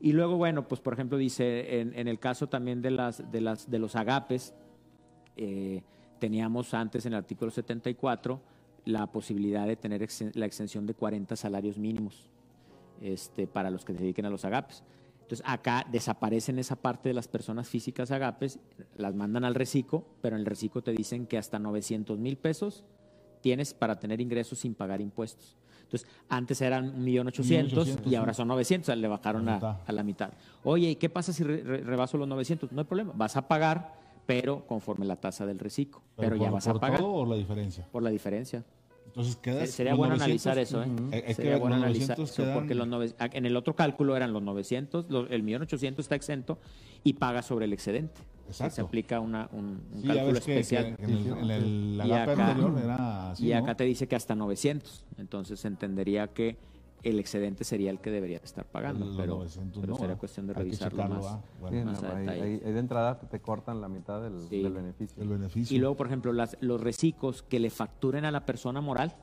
[0.00, 3.42] Y luego, bueno, pues por ejemplo dice, en, en el caso también de, las, de,
[3.42, 4.54] las, de los agapes,
[5.36, 5.82] eh,
[6.18, 8.40] teníamos antes en el artículo 74
[8.86, 12.30] la posibilidad de tener exen- la extensión de 40 salarios mínimos
[13.00, 14.82] este, para los que se dediquen a los agapes.
[15.22, 18.60] Entonces acá desaparecen esa parte de las personas físicas agapes,
[18.96, 22.84] las mandan al reciclo, pero en el reciclo te dicen que hasta 900 mil pesos
[23.40, 25.56] tienes para tener ingresos sin pagar impuestos.
[25.82, 29.92] Entonces, antes eran 1.800.000 1.800.000, y ahora son 900, o sea, le bajaron a, a
[29.92, 30.30] la mitad.
[30.64, 32.72] Oye, ¿y qué pasa si re- re- rebaso los 900?
[32.72, 33.94] No hay problema, vas a pagar,
[34.26, 36.02] pero conforme la tasa del reciclo.
[36.16, 37.86] Pero, ya por- vas a por pagar todo o la diferencia?
[37.92, 38.64] por la diferencia.
[39.16, 39.70] Entonces quedas.
[39.70, 40.86] Sería bueno 900, analizar eso, ¿eh?
[41.10, 43.56] Hay- hay que Sería bueno los analizar 900 eso, quedan- porque los nove- en el
[43.56, 46.58] otro cálculo eran los 900, los- el millón 800 está exento
[47.02, 48.20] y paga sobre el excedente.
[48.46, 48.74] Exacto.
[48.74, 50.96] Se aplica una- un, un Sí, cálculo que- especial.
[50.98, 53.58] que en el, en el Y acá- anterior era así, y ¿no?
[53.58, 55.02] acá te dice que hasta 900.
[55.16, 56.58] Entonces se entendería que
[57.08, 59.06] el excedente sería el que debería estar pagando.
[59.06, 60.18] Los pero 900 pero no, sería ¿ah?
[60.18, 61.26] cuestión de Hay revisarlo checarlo, más.
[61.26, 61.40] ¿ah?
[61.44, 62.42] Sí, Bueno, más no, a ahí, detalle.
[62.42, 64.62] ahí- ahí de entrada te cortan la mitad del, Sí.
[64.62, 65.22] del beneficio.
[65.22, 65.76] el beneficio.
[65.76, 69.14] Y luego, por ejemplo, las- los reciclos que le facturen a la persona moral,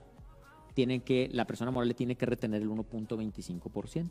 [0.73, 4.09] tienen que, la persona moral le tiene que retener el 1.25%.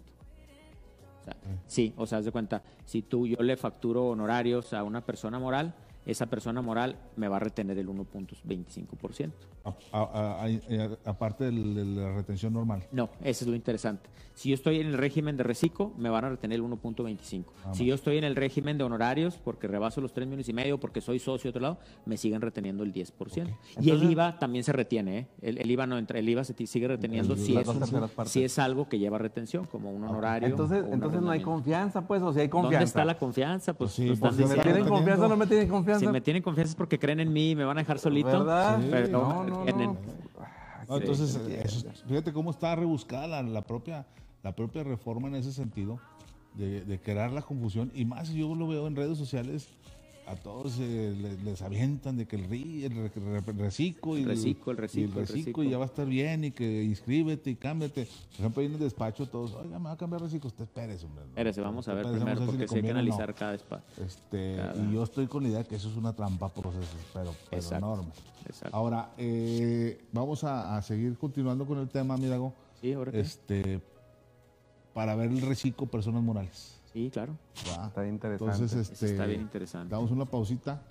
[1.20, 4.82] O sea, sí, o sea, haz de cuenta, si tú yo le facturo honorarios a
[4.82, 9.30] una persona moral, esa persona moral me va a retener el 1.25%.
[9.64, 12.82] A- a- a- a- eh, aparte del- de la retención normal.
[12.90, 14.10] No, eso es lo interesante.
[14.34, 17.52] Si yo estoy en el régimen de reciclo, me van a retener el 1.25.
[17.64, 20.52] Ah, si yo estoy en el régimen de honorarios, porque rebaso los 3 millones y
[20.54, 23.50] medio, porque soy socio de otro lado, me siguen reteniendo el 10%.
[23.80, 25.26] Y el IVA también se retiene, ¿eh?
[25.42, 27.82] El, el IVA no entra, el IVA se sigue reteniendo El- si es, un-
[28.24, 30.48] si es algo que lleva retención, como un honorario.
[30.48, 32.78] Entonces, entonces no hay confianza, pues, o si hay confianza.
[32.78, 33.74] ¿Dónde está la confianza?
[33.74, 34.72] Pues, Pues sí, están pues, si me ¿Me diciendo.
[34.78, 35.91] tienen confianza o no me tienen confianza?
[35.98, 38.28] Si me tienen confianza es porque creen en mí y me van a dejar solito.
[38.28, 38.80] ¿Verdad?
[38.90, 39.64] Pero No, no, no.
[39.64, 44.04] No, Sí, entonces, eso es- fíjate cómo está rebuscada la, la propia,
[44.42, 46.00] la propia reforma en ese sentido,
[46.54, 47.90] de, de crear la confusión.
[47.94, 49.68] Y más, yo lo veo en redes sociales,
[50.26, 54.24] a todos eh, le- les, avientan de que el, ri, el re- re- reciclo y
[54.24, 57.56] Reciclo, el reciclo, y el reciclo ya va a estar bien y que inscríbete y
[57.56, 58.06] cámbiate.
[58.06, 60.46] Por ejemplo, ahí en el despacho todos, oiga, me va a cambiar reciclo.
[60.48, 61.24] Usted espérese, hombre.
[61.24, 62.98] Espérese, vamos a ver Espérese, primero, porque si hay que no.
[63.00, 64.04] analizar cada espacio.
[64.04, 67.34] Este, Cada- y yo estoy con la idea que eso es una trampa proceso, pero,
[67.50, 67.76] pero Exacto.
[67.86, 68.12] enorme.
[68.46, 68.76] Exacto.
[68.76, 73.20] Ahora, eh, vamos a, a seguir continuando con el tema, Mirago, Sí, ahora qué?
[73.20, 73.80] este,
[74.94, 76.78] para ver el reciclo personas morales.
[76.92, 77.34] Sí, claro.
[77.68, 77.86] ¿va?
[77.86, 78.52] Está interesante.
[78.54, 79.94] Entonces, este, está bien interesante.
[79.94, 80.82] damos una pausita,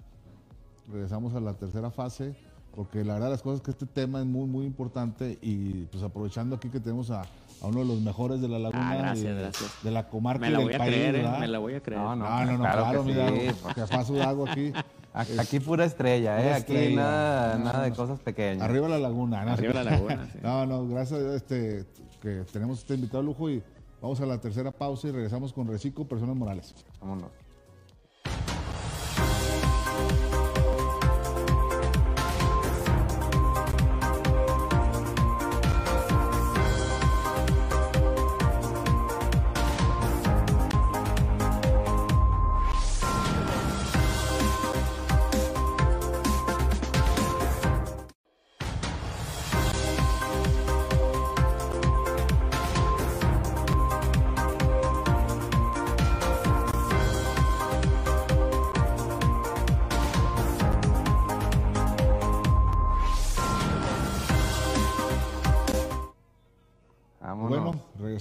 [0.91, 2.35] regresamos a la tercera fase,
[2.75, 6.55] porque la verdad las cosas que este tema es muy, muy importante y pues aprovechando
[6.55, 9.41] aquí que tenemos a, a uno de los mejores de la laguna, Ah, gracias, de,
[9.41, 9.71] gracias.
[9.83, 11.17] de la comarca Me y la del voy a país, creer, ¿eh?
[11.21, 11.39] ¿verdad?
[11.39, 12.01] Me la voy a creer.
[12.01, 13.73] No, No, no, no, Claro claro, que mira, sí.
[13.75, 14.73] que fue Sudagua aquí.
[15.13, 16.51] Aquí, aquí pura estrella, ¿eh?
[16.53, 16.95] Aquí estrella.
[16.95, 18.61] nada, No, nada de cosas pequeñas.
[18.63, 19.43] Arriba la laguna.
[19.43, 19.51] ¿no?
[19.51, 20.39] Arriba la laguna, sí.
[20.41, 21.85] No, no, gracias a Dios, este,
[22.21, 23.61] que tenemos este invitado de lujo y
[24.01, 26.73] vamos a la tercera pausa y regresamos con Reciclo Personas Morales.
[26.99, 27.31] Vámonos.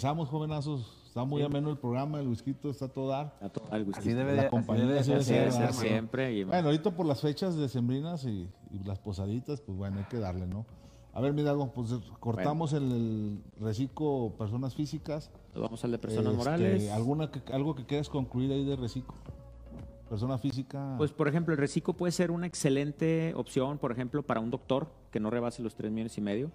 [0.00, 0.96] Regresamos, jovenazos.
[1.08, 3.36] Está muy ameno el programa, el whisky está a todo dar.
[3.42, 4.00] A to- al whisky.
[4.00, 6.32] así debe la compañía debe de debe Así ser, debe ser, siempre.
[6.32, 10.18] y- Bueno, ahorita por las fechas decembrinas y, y las posaditas, pues bueno, hay que
[10.18, 10.64] darle, ¿no?
[11.12, 11.90] A ver, mira, pues
[12.20, 15.30] cortamos el, el reciclo personas físicas.
[15.54, 16.90] Vamos al de personas Este, morales.
[16.92, 19.12] ¿alguna que- ¿Algo que quieras concluir ahí de reciclo?
[20.08, 20.94] Persona física.
[20.96, 24.88] Pues, por ejemplo, el reciclo puede ser una excelente opción, por ejemplo, para un doctor
[25.10, 26.50] que no rebase los 3 millones y medio.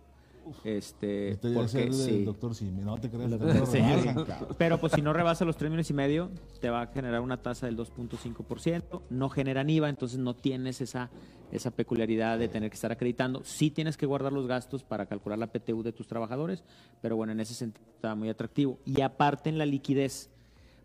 [0.64, 2.24] Este, del sí.
[2.24, 3.32] doctor Simi, no te creas.
[3.40, 3.80] Lo- sí.
[3.80, 4.48] rebasan.
[4.58, 6.30] Pero pues si no rebasa los 3 millones y medio,
[6.62, 9.02] te va a generar una tasa del 2.5%.
[9.10, 11.10] No generan IVA, entonces no tienes esa,
[11.52, 13.44] esa peculiaridad de tener que estar acreditando.
[13.44, 16.64] Sí tienes que guardar los gastos para calcular la PTU de tus trabajadores,
[17.02, 18.80] pero bueno, en ese sentido está muy atractivo.
[18.86, 20.30] Y aparte en la liquidez,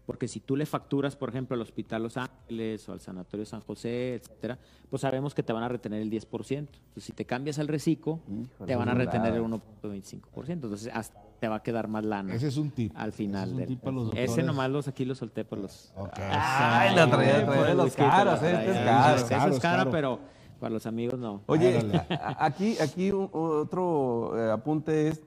[0.07, 3.61] porque si tú le facturas, por ejemplo, al Hospital Los Ángeles o al Sanatorio San
[3.61, 6.57] José, etcétera, pues sabemos que te van a retener el 10%.
[6.59, 9.61] Entonces, si te cambias al reciclo, Híjole, te van a retener el bravo.
[9.83, 10.49] 1.25%.
[10.49, 12.93] Entonces, hasta te va a quedar más lana Ese es un tip.
[12.95, 13.49] al Ese final.
[13.49, 15.91] es un tip los ese nomás los aquí los solté por los.
[15.97, 16.13] Ok.
[16.19, 19.17] Ay, la traía, el los caros, este es caro.
[19.17, 19.25] Es
[19.61, 19.91] cara, caro.
[19.91, 20.19] pero,
[20.59, 21.41] Para los amigos no.
[21.47, 21.81] Oye,
[22.39, 25.23] aquí, aquí otro eh, apunte es,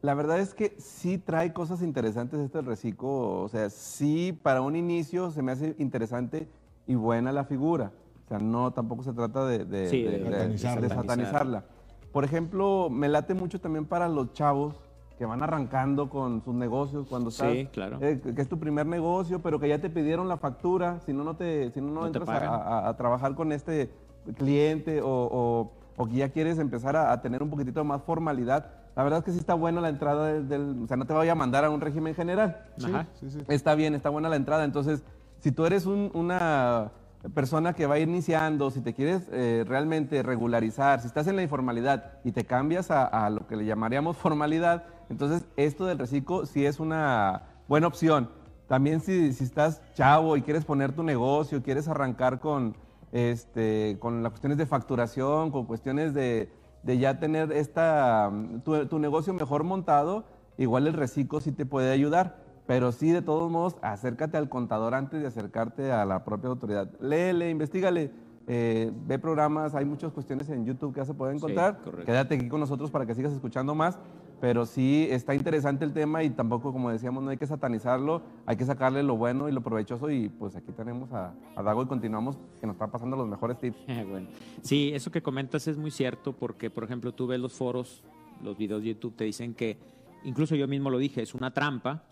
[0.00, 4.76] la verdad es que sí trae cosas interesantes este reciclo, o sea, sí para un
[4.76, 6.48] inicio se me hace interesante
[6.86, 7.90] y buena la figura,
[8.24, 10.80] o sea, no, tampoco se trata de, de- Sí, de- satanizarla.
[10.80, 11.64] de satanizarla.
[12.12, 14.76] Por ejemplo, me late mucho también para los chavos
[15.18, 17.98] que van arrancando con sus negocios cuando Sí, estás, claro.
[18.00, 21.24] eh, que es tu primer negocio, pero que ya te pidieron la factura, si no,
[21.24, 23.90] no te, si no, no No te entras a- a, a trabajar con este
[24.36, 28.70] cliente o, o- o que ya quieres empezar a, a tener un poquitito más formalidad.
[28.98, 31.12] La verdad es que sí está buena la entrada del, del- o sea, no te
[31.12, 32.64] voy a mandar a un régimen general.
[32.84, 33.06] Ajá.
[33.20, 33.38] Sí, sí.
[33.46, 34.64] Está bien, está buena la entrada.
[34.64, 35.04] Entonces,
[35.38, 36.90] si tú eres un- una
[37.32, 42.14] persona que va iniciando, si te quieres eh, realmente regularizar, si estás en la informalidad
[42.24, 46.66] y te cambias a, a lo que le llamaríamos formalidad, entonces esto del reciclo sí
[46.66, 48.28] es una buena opción.
[48.66, 52.74] También si, si estás chavo y quieres poner tu negocio, quieres arrancar con,
[53.12, 56.50] este, con las cuestiones de facturación, con cuestiones de,
[56.82, 60.24] de ya tener esta, mm, tu, tu negocio mejor montado,
[60.56, 62.48] igual el reciclo sí te puede ayudar.
[62.66, 66.90] Pero sí, de todos modos, acércate al contador antes de acercarte a la propia autoridad.
[67.00, 68.10] Léele, investigale,
[68.46, 71.78] eh, ve programas, hay muchas cuestiones en YouTube que ya se pueden encontrar.
[72.04, 73.98] Quédate aquí con nosotros para que sigas escuchando más.
[74.40, 78.56] Pero sí está interesante el tema y tampoco, como decíamos, no hay que satanizarlo, hay
[78.56, 80.10] que sacarle lo bueno y lo provechoso.
[80.10, 83.58] Y pues aquí tenemos a, a Dago y continuamos, que nos está pasando los mejores
[83.58, 83.78] tips.
[84.08, 84.28] bueno.
[84.62, 88.04] Sí, eso que comentas es muy cierto porque, por ejemplo, tú ves los foros,
[88.42, 89.76] los videos de YouTube, te dicen que,
[90.22, 92.04] incluso yo mismo lo dije, es una trampa,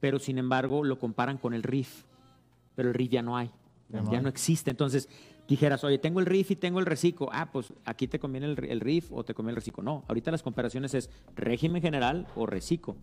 [0.00, 2.04] pero sin embargo lo comparan con el RIF,
[2.74, 3.50] pero el RIF ya no hay,
[4.10, 4.70] Ya no existe.
[4.70, 5.08] Entonces,
[5.48, 8.64] dijeras, oye, tengo el RIF y tengo el reciclo, ah, pues aquí te conviene el,
[8.64, 9.82] el RIF o te conviene el reciclo.
[9.82, 12.96] No, ahorita las comparaciones es régimen general o reciclo.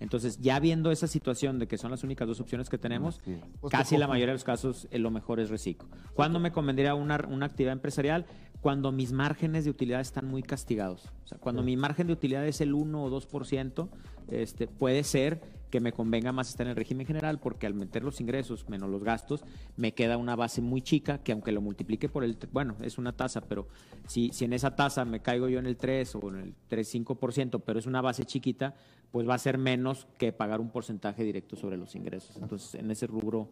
[0.00, 3.36] Entonces, ya viendo esa situación de que son las únicas dos opciones que tenemos, Sí.
[3.60, 5.88] Pues casi la mayoría de los casos eh, lo mejor es reciclo.
[6.14, 8.26] ¿Cuándo me convendría una, una actividad empresarial?
[8.60, 11.12] Cuando mis márgenes de utilidad están muy castigados.
[11.24, 13.88] O sea, cuando mi margen de utilidad es el 1 o 2%,
[14.28, 15.40] este, puede ser
[15.70, 18.88] que me convenga más estar en el régimen general porque al meter los ingresos menos
[18.90, 19.44] los gastos,
[19.76, 23.12] me queda una base muy chica que aunque lo multiplique por el, bueno, es una
[23.12, 23.66] tasa, pero
[24.06, 27.62] si, si en esa tasa me caigo yo en el 3 o en el 3-5%,
[27.64, 28.74] pero es una base chiquita,
[29.10, 32.36] pues va a ser menos que pagar un porcentaje directo sobre los ingresos.
[32.36, 33.48] Entonces, en ese rubro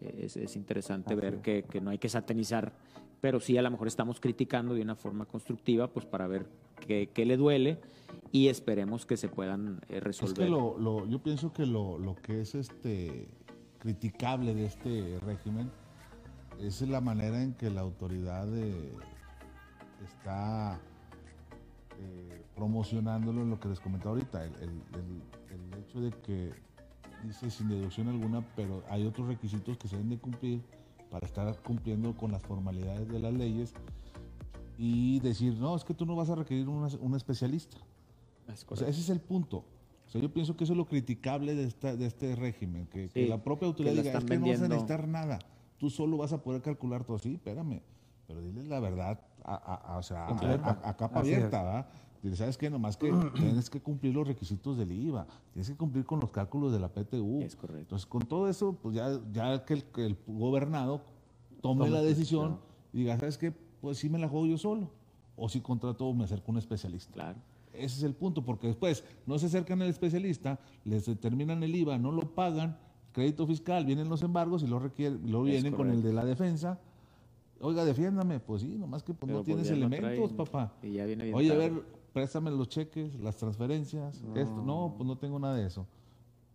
[0.00, 2.72] eh, es, es interesante Así ver que, que no hay que satanizar,
[3.20, 6.46] pero sí a lo mejor estamos criticando de una forma constructiva, pues para ver
[6.86, 7.80] qué, qué le duele
[8.32, 10.36] y esperemos que se puedan eh, Es resolver.
[10.44, 13.28] que lo, lo- yo pienso que lo, lo que es este
[13.78, 15.70] criticable de este régimen
[16.60, 18.92] es la manera en que la autoridad eh,
[20.04, 20.80] está
[21.98, 26.52] eh, promocionándolo en lo que les comentaba ahorita, el, el- el- el hecho de que
[27.24, 30.60] dice sin deducción alguna, pero hay otros requisitos que se deben de cumplir
[31.10, 33.72] para estar cumpliendo con las formalidades de las leyes
[34.78, 37.78] y decir, no, es que tú no vas a requerir una- un especialista.
[38.48, 39.64] Es O sea, ese es el punto.
[40.06, 43.08] O sea, yo pienso que eso es lo criticable de, esta, de este régimen, que,
[43.08, 44.68] que Sí, la propia autoridad que diga, es que no vas a vendiendo".
[44.68, 45.38] necesitar nada,
[45.78, 47.18] tú solo vas a poder calcular todo.
[47.18, 47.82] Sí, espérame,
[48.26, 51.86] pero diles la verdad, a, a- a- o sea, a, capa Así abierta, ¿verdad?
[52.34, 52.70] ¿Sabes qué?
[52.70, 56.72] Nomás que tienes que cumplir los requisitos del IVA, tienes que cumplir con los cálculos
[56.72, 57.42] de la PTU.
[57.42, 57.82] Es correcto.
[57.82, 61.02] Entonces, con todo eso, pues ya, ya que, el, que el gobernado
[61.60, 62.58] tome la decisión
[62.92, 63.52] y diga, ¿sabes qué?
[63.80, 64.90] Pues sí me la juego yo solo.
[65.36, 67.12] O si contrato o me acerco a un especialista.
[67.12, 67.38] Claro.
[67.72, 71.98] Ese es el punto, porque después no se acercan al especialista, les determinan el IVA,
[71.98, 72.78] no lo pagan,
[73.12, 76.80] crédito fiscal, vienen los embargos y lo requieren, Es vienen con el de la defensa.
[77.60, 80.72] Oiga, defiéndame, pues sí, nomás que pues, no pues tienes no elementos, traen, papá.
[80.82, 81.82] Y ya viene Oye, a ver,
[82.16, 84.62] préstame los cheques, las transferencias, esto.
[84.62, 85.86] No, pues no tengo nada de eso.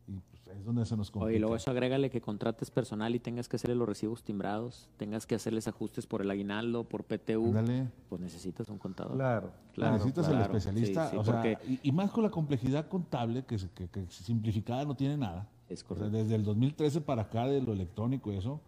[0.08, 1.30] Y pues es donde se nos complica.
[1.30, 5.28] Oye, luego eso agrégale que contrates personal y tengas que hacerle los recibos timbrados, tengas
[5.28, 7.90] que hacerles ajustes por el aguinaldo, por PTU, Ándale.
[8.10, 9.14] pues necesitas un contador.
[9.14, 9.52] Claro.
[9.76, 12.32] Claro, necesitas claro, el especialista, sí, sí, o sea, porque- y, y más con la
[12.32, 15.48] complejidad contable, que, se- que, que simplificada no tiene nada.
[15.70, 16.18] Es O sea, correcto.
[16.18, 18.60] desde el 2013 para acá de lo electrónico y eso.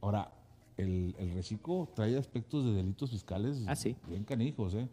[0.00, 0.32] Ahora,
[0.76, 3.94] el, el reciclo trae aspectos de delitos fiscales Ah, sí.
[4.08, 4.88] bien canijos, ¿eh?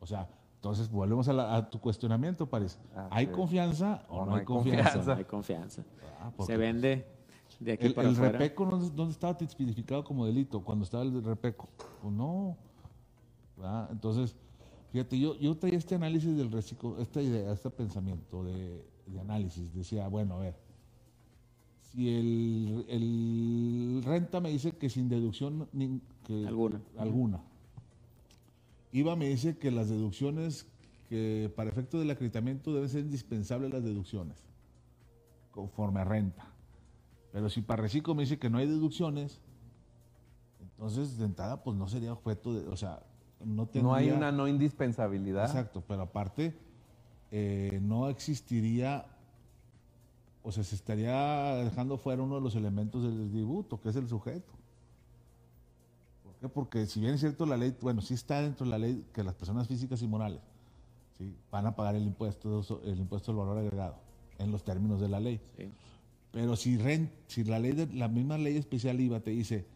[0.00, 0.28] O sea,
[0.66, 2.76] entonces volvemos a, la- a tu cuestionamiento, París.
[2.96, 3.32] Ah, ¿Hay sí.
[3.32, 5.02] confianza o no, hay confianza?
[5.04, 5.84] No hay confianza.
[6.20, 7.06] Ah, porque Se vende
[7.60, 8.32] de aquí el, para el afuera.
[8.32, 10.60] repeco, ¿dónde, dónde estaba tipificado como delito?
[10.64, 11.68] Cuando estaba el repeco.
[12.02, 12.56] Pues no.
[13.56, 13.88] ¿verdad?
[13.92, 14.34] Entonces,
[14.90, 19.72] fíjate, yo, yo traía este análisis del reciclo, esta idea, este pensamiento de, de análisis.
[19.72, 20.56] Decía, bueno, a ver,
[21.92, 25.68] si el, el renta me dice que sin deducción
[26.24, 26.80] que- Alguna.
[26.98, 27.40] alguna.
[28.96, 30.66] IVA me dice que las deducciones,
[31.08, 34.38] que para efecto del acreditamiento deben ser indispensables las deducciones,
[35.50, 36.46] conforme a renta.
[37.30, 39.40] Pero si para reciclo me dice que no hay deducciones,
[40.78, 43.02] Entonces, de entrada, pues no sería objeto de, o sea,
[43.44, 43.82] no tendría...
[43.82, 45.44] No hay una no indispensabilidad.
[45.44, 46.54] Exacto, pero aparte,
[47.30, 49.06] eh, no existiría,
[50.42, 54.08] o sea, se estaría dejando fuera uno de los elementos del tributo, que es el
[54.08, 54.55] sujeto.
[56.54, 59.24] Porque si bien es cierto la ley, bueno, sí está dentro de la ley que
[59.24, 60.40] las personas físicas y morales
[61.18, 61.34] ¿sí?
[61.50, 63.96] van a pagar el impuesto, el impuesto del valor agregado
[64.38, 65.40] en los términos de la ley.
[65.56, 65.68] Sí.
[66.32, 69.66] Pero si, ren- si la ley de, la misma ley especial IVA te dice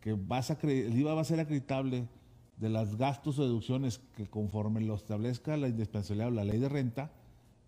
[0.00, 2.08] que vas a el IVA va a ser acreditable
[2.56, 6.68] de los gastos o deducciones que conforme lo establezca la indispensabilidad o la ley de
[6.70, 7.10] renta,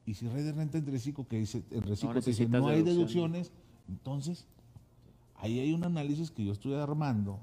[0.07, 2.82] y si ley de renta en reciclo que dice, en reciclo te dice no hay
[2.82, 3.53] deducciones,
[3.88, 4.46] entonces
[5.36, 7.38] ahí hay un análisis que yo estoy armando.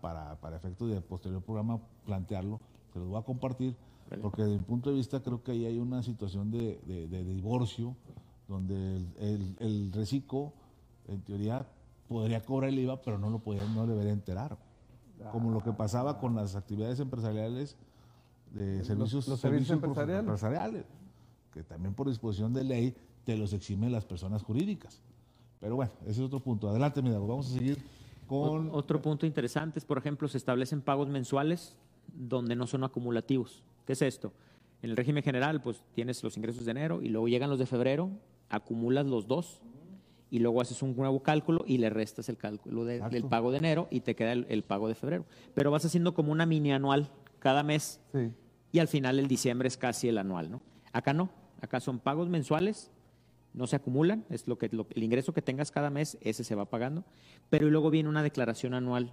[0.00, 2.60] Para, para efectos de posterior programa plantearlo,
[2.92, 3.74] que los voy a compartir,
[4.10, 4.22] Vale.
[4.22, 7.24] porque desde mi punto de vista creo que ahí hay una situación de, de- de
[7.24, 7.96] divorcio
[8.48, 10.52] donde el, el, el reciclo,
[11.08, 11.66] en teoría,
[12.08, 14.56] podría cobrar el IVA, pero no lo podría, no debería enterar.
[15.32, 17.76] Como lo que pasaba con las actividades empresariales
[18.52, 20.20] de servicios, los servicios empresariales.
[20.20, 20.84] empresariales,
[21.52, 22.94] que también por disposición de ley
[23.24, 25.00] te los eximen las personas jurídicas.
[25.60, 26.68] Pero bueno, ese es otro punto.
[26.68, 27.82] Adelante, mi Dago, vamos a seguir
[28.26, 28.70] con...
[28.72, 31.76] Otro punto interesante es, por ejemplo, se establecen pagos mensuales
[32.12, 33.62] donde no son acumulativos.
[33.86, 34.32] ¿Qué es esto?
[34.82, 37.66] En el régimen general, pues tienes los ingresos de enero y luego llegan los de
[37.66, 38.10] febrero,
[38.50, 39.60] acumulas los dos
[40.30, 43.58] y luego haces un nuevo cálculo y le restas el cálculo de- del pago de
[43.58, 45.24] enero y te queda el, el pago de febrero.
[45.54, 48.30] Pero vas haciendo como una mini anual cada mes Sí.
[48.72, 50.60] y al final el diciembre es casi el anual, ¿no?
[50.92, 52.90] Acá no, acá son pagos mensuales,
[53.54, 56.54] no se acumulan, es lo que lo- el ingreso que tengas cada mes, ese se
[56.54, 57.04] va pagando,
[57.50, 59.12] pero luego viene una declaración anual,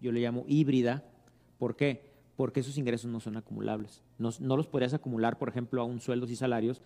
[0.00, 1.04] yo le llamo híbrida,
[1.58, 2.12] ¿por qué?
[2.36, 4.02] Porque esos ingresos no son acumulables.
[4.18, 6.80] No, no los podrías acumular, por ejemplo, a un sueldos y salarios,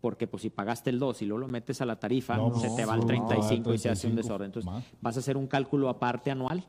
[0.00, 2.68] porque pues si pagaste el 2 y luego lo metes a la tarifa, No, se
[2.70, 4.46] te va al no, 35 y se hace un 35 desorden.
[4.46, 4.84] Entonces, más.
[5.00, 6.64] vas a hacer un cálculo aparte anual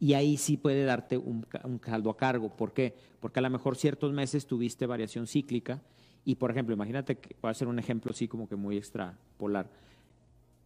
[0.00, 2.48] y ahí sí puede darte un, un caldo a cargo.
[2.56, 2.94] ¿Por qué?
[3.20, 5.82] Porque a lo mejor ciertos meses tuviste variación cíclica
[6.24, 9.68] y, por ejemplo, imagínate que voy a hacer un ejemplo así como que muy extrapolar.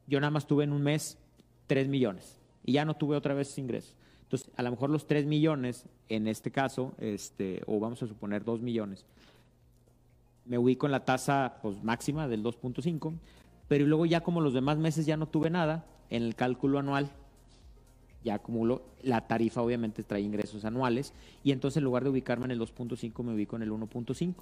[0.06, 1.18] Yo nada más tuve en un mes
[1.66, 3.94] 3 millones y ya no tuve otra vez ingresos.
[4.22, 8.44] Entonces, a lo mejor los 3 millones, en este caso, este, o vamos a suponer
[8.44, 9.04] 2 millones,
[10.44, 13.14] me ubico en la tasa pues, máxima del 2.5,
[13.68, 17.10] pero luego ya como los demás meses ya no tuve nada, en el cálculo anual
[18.24, 21.12] ya acumulo, la tarifa obviamente trae ingresos anuales
[21.44, 24.34] y entonces en lugar de ubicarme en el 2.5 me ubico en el 1.5.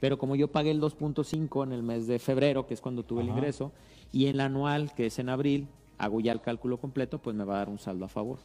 [0.00, 3.22] Pero como yo pagué el 2.5 en el mes de febrero, que es cuando tuve
[3.22, 3.72] el ingreso,
[4.12, 5.68] y el anual, que es en abril,
[5.98, 8.38] hago ya el cálculo completo, pues me va a dar un saldo a favor.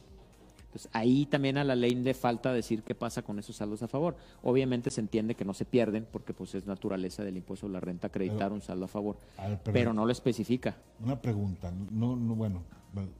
[0.66, 3.88] Entonces, ahí también a la ley le falta decir qué pasa con esos saldos a
[3.88, 4.16] favor.
[4.42, 7.78] Obviamente se entiende que no se pierden porque pues es naturaleza del impuesto a la
[7.78, 10.76] renta acreditar Pero- un saldo a favor, A ver, pero no lo especifica.
[10.98, 13.10] Una pregunta, no, no, bueno, bueno,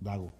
[0.00, 0.32] Dago.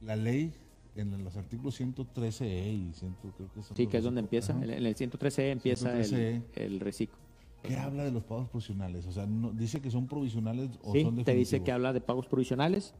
[0.00, 0.54] La ley
[1.00, 4.52] en los artículos 113E y 100, creo que son Sí, que es donde empieza.
[4.52, 6.42] En el 113 empieza el, 113E.
[6.56, 7.18] el reciclo.
[7.62, 9.04] ¿Qué habla de los pagos provisionales?
[9.06, 11.64] O sea, no- ¿dice que son provisionales o Sí, son te dice definitivos?
[11.66, 12.94] que habla de pagos provisionales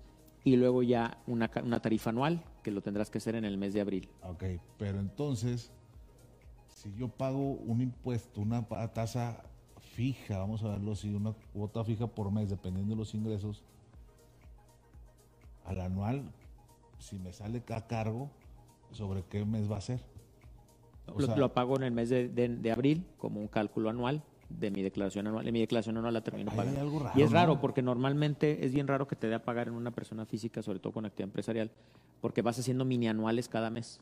[0.44, 3.72] y luego ya una, una tarifa anual que lo tendrás que hacer en el mes
[3.74, 4.08] de abril.
[4.22, 4.44] Ok,
[4.78, 5.72] pero entonces,
[6.68, 9.42] si yo pago un impuesto, una tasa
[9.78, 13.62] fija, vamos a verlo así, una cuota fija por mes, dependiendo de los ingresos,
[15.64, 16.30] al anual,
[17.00, 18.30] si me sale a cargo,
[18.92, 20.00] ¿sobre qué mes va a ser?
[21.06, 23.90] O Lo, sea- lo pago en el mes de, de- de abril como un cálculo
[23.90, 25.46] anual de mi declaración anual.
[25.46, 26.72] En mi declaración anual la termino pagando.
[26.80, 27.36] hay algo raro, y es ¿no?
[27.36, 30.62] raro porque normalmente es bien raro que te dé a pagar en una persona física,
[30.62, 31.70] sobre todo con actividad empresarial,
[32.20, 34.00] porque vas haciendo mini anuales cada mes.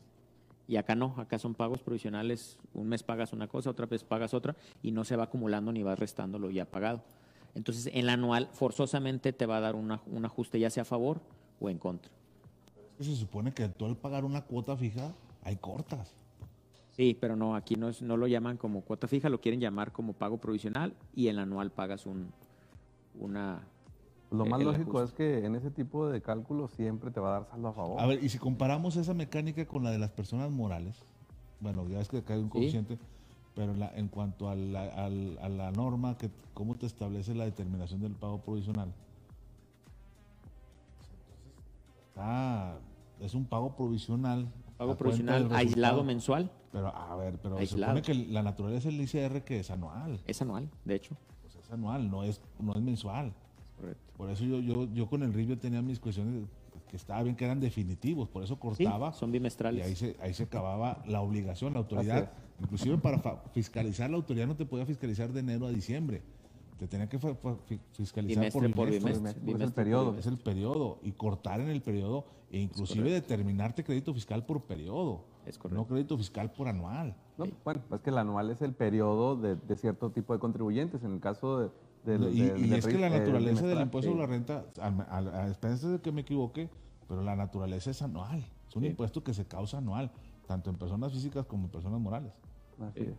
[0.67, 2.59] Y acá no, acá son pagos provisionales.
[2.75, 5.81] Un mes pagas una cosa, otra vez pagas otra y no se va acumulando ni
[5.81, 7.01] vas restando lo ya pagado.
[7.55, 10.85] Entonces, en la anual forzosamente te va a dar una- un ajuste ya sea a
[10.85, 11.21] favor
[11.59, 12.11] o en contra.
[12.99, 16.13] Se supone que tú al pagar una cuota fija, hay cortas.
[16.91, 19.93] Sí, pero no, aquí no, es, no lo llaman como cuota fija, lo quieren llamar
[19.93, 22.31] como pago provisional y en la anual pagas un,
[23.17, 23.61] una...
[24.31, 25.05] Lo eh, más el lógico ajuste.
[25.05, 27.99] es que en ese tipo de cálculos siempre te va a dar saldo a favor.
[28.01, 30.97] A ver, y si comparamos esa mecánica con la de las personas morales,
[31.61, 32.51] bueno, ya es que acá hay un Sí.
[32.51, 32.97] coeficiente,
[33.55, 37.45] pero la- en cuanto a la, al- a la norma, que cómo te establece la
[37.45, 38.93] determinación del pago provisional,
[42.09, 42.77] está-
[43.21, 44.47] es un pago provisional.
[44.77, 47.97] Pago provisional aislado mensual Pero, a ver, pero Aislado.
[47.97, 51.15] se supone que la naturaleza del ICR que es anual, es anual, de hecho.
[51.41, 53.33] pues es anual, no es, no es mensual.
[53.75, 54.13] Correcto.
[54.15, 56.45] Por eso yo, yo, yo con el RIF yo tenía mis cuestiones
[56.89, 59.11] que estaba bien que eran definitivos, por eso Sí, cortaba.
[59.13, 59.85] son Y bimestrales.
[59.85, 62.31] ahí se, ahí se acababa la obligación, la autoridad.
[62.61, 63.19] Inclusive para
[63.53, 66.21] fiscalizar, la autoridad no te podía fiscalizar de enero a diciembre.
[66.79, 69.13] Te tienen que fiscalizar Bimestre por por bimestre.
[69.13, 69.29] bimestre.
[69.31, 70.17] Es el bimestre por periodo.
[70.17, 75.25] Es el periodo y cortar en el periodo e inclusive determinarte crédito fiscal por periodo.
[75.45, 75.81] Es correcto.
[75.81, 77.15] No crédito fiscal por anual.
[77.37, 81.03] No, bueno, es que el anual es el periodo de, de cierto tipo de contribuyentes.
[81.03, 81.69] En el caso de.
[82.17, 84.15] de- y de- y de es que la eh, naturaleza del impuesto sí.
[84.15, 86.69] sobre la renta, a, a- a expensas de que me equivoque,
[87.09, 88.45] pero la naturaleza es anual.
[88.69, 90.11] Es un impuesto que se causa anual,
[90.47, 92.31] tanto en personas físicas como en personas morales.
[92.79, 93.15] Así es.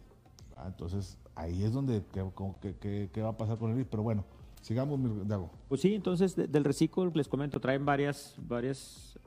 [0.56, 3.88] Ah, Entonces, ahí es donde qué, va a pasar con el RIF.
[3.90, 4.24] Pero bueno,
[4.60, 5.50] sigamos, Dago.
[5.68, 9.18] Pues sí, entonces de- del reciclo les comento, traen varias, varias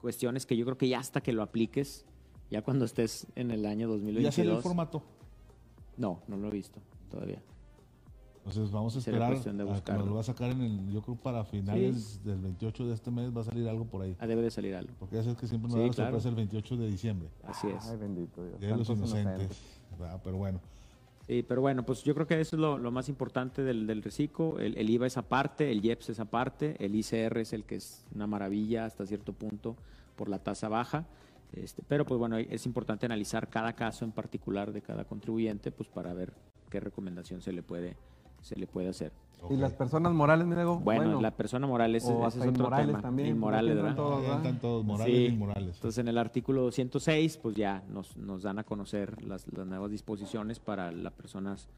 [0.00, 2.04] cuestiones que yo creo que ya hasta que lo apliques,
[2.50, 4.62] ya cuando estés en el año ¿Y ya salió el 2022.
[4.62, 5.02] formato?
[5.96, 6.80] No, no lo he visto
[7.10, 7.42] todavía.
[8.38, 10.88] Entonces vamos a esperar cuestión de a que nos lo va a sacar en el,
[10.92, 14.16] yo creo para finales del 28 de este mes va a salir algo por ahí.
[14.20, 14.92] Ah, debe de salir algo.
[15.00, 16.10] Porque ya sabes que siempre nos Sí, da la claro.
[16.12, 17.28] sorpresa el 28 de diciembre.
[17.42, 17.84] Así es.
[17.88, 18.60] Ay, bendito Dios.
[18.60, 19.58] Día de los inocentes.
[19.98, 20.20] ¿verdad?
[20.22, 20.60] Pero bueno.
[21.26, 24.02] Sí, pero bueno, pues yo creo que eso es lo, lo más importante del, del
[24.02, 24.60] reciclo.
[24.60, 28.04] El, el IVA es aparte, el IEPS es aparte, el ICR es el que es
[28.14, 29.76] una maravilla hasta cierto punto
[30.14, 31.04] por la tasa baja.
[31.52, 35.88] Este, pero pues bueno, es importante analizar cada caso en particular de cada contribuyente pues
[35.88, 36.32] para ver
[36.70, 37.96] qué recomendación se le puede,
[38.42, 39.12] se le puede hacer.
[39.50, 42.50] Y las personas morales, mira, Diego, Bueno, la persona moral ese, o ese hasta es
[42.50, 43.00] otro tema.
[43.00, 44.36] también, Inmorales, ¿verdad?
[44.36, 45.22] están todos morales Sí.
[45.22, 45.76] y inmorales.
[45.76, 49.90] Entonces, en el artículo 206, pues ya nos, nos dan a conocer las, las nuevas
[49.90, 51.68] disposiciones para las personas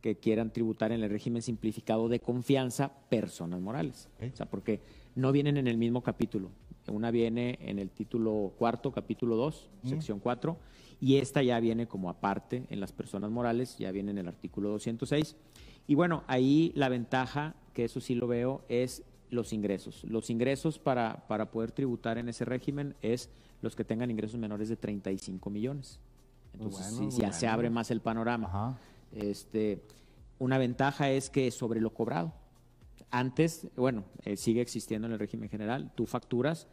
[0.00, 4.08] que quieran tributar en el régimen simplificado de confianza personas morales.
[4.32, 4.80] O sea, porque
[5.14, 6.50] no vienen en el mismo capítulo.
[6.90, 10.56] Una viene en el título cuarto, capítulo 2, sección 4,
[11.00, 14.70] y esta ya viene como aparte en las personas morales, ya viene en el artículo
[14.70, 15.36] 206.
[15.86, 20.04] Y bueno, ahí la ventaja, que eso sí lo veo, es los ingresos.
[20.04, 23.30] Los ingresos para, para poder tributar en ese régimen es
[23.62, 26.00] los que tengan ingresos menores de 35 millones.
[26.52, 28.48] Entonces, bueno, sí, ya se abre más el panorama.
[28.48, 28.78] Ajá.
[29.12, 29.82] Este,
[30.38, 32.32] una ventaja es que sobre lo cobrado.
[33.10, 36.66] Antes, bueno, eh, sigue existiendo en el régimen general, tú facturas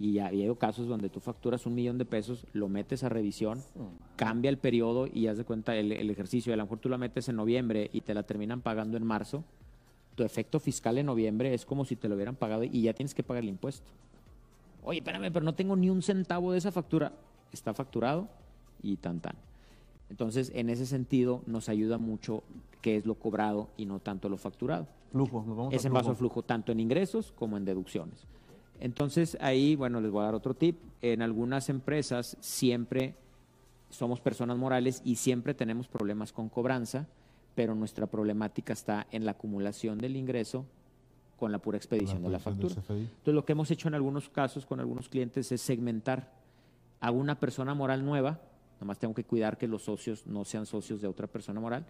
[0.00, 3.62] y ha habido casos donde tú facturas un millón de pesos, lo metes a revisión,
[4.16, 6.54] cambia el periodo y haz de cuenta el, el ejercicio.
[6.54, 9.44] A lo mejor tú la metes en noviembre y te la terminan pagando en marzo.
[10.14, 13.12] Tu efecto fiscal en noviembre es como si te lo hubieran pagado y ya tienes
[13.12, 13.86] que pagar el impuesto.
[14.82, 17.12] Oye, espérame, pero no tengo ni un centavo de esa factura.
[17.52, 18.26] Está facturado
[18.82, 19.34] y tan tan.
[20.08, 22.42] Entonces, en ese sentido, nos ayuda mucho
[22.80, 24.86] qué es lo cobrado y no tanto lo facturado.
[25.12, 28.26] Flujo, nos vamos Es a en base al flujo, tanto en ingresos como en deducciones.
[28.80, 30.78] Entonces, ahí, bueno, les voy a dar otro tip.
[31.02, 33.14] En algunas empresas siempre
[33.90, 37.06] somos personas morales y siempre tenemos problemas con cobranza,
[37.54, 40.64] pero nuestra problemática está en la acumulación del ingreso
[41.38, 42.74] con la pura expedición de la factura.
[42.76, 46.32] Entonces, lo que hemos hecho en algunos casos con algunos clientes es segmentar
[47.00, 48.40] a una persona moral nueva,
[48.80, 51.86] nomás tengo que cuidar que los socios no sean socios de otra persona moral,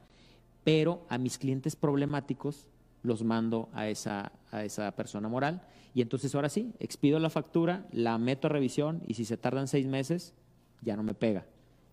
[0.64, 2.66] pero a mis clientes problemáticos
[3.02, 5.62] los mando a esa, a esa persona moral
[5.94, 9.66] y entonces ahora sí, expido la factura, la meto a revisión y si se tardan
[9.68, 10.34] seis meses,
[10.82, 11.46] ya no me pega.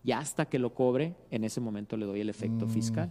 [0.04, 3.10] Ya hasta que lo cobre, en ese momento le doy el efecto Mm, fiscal.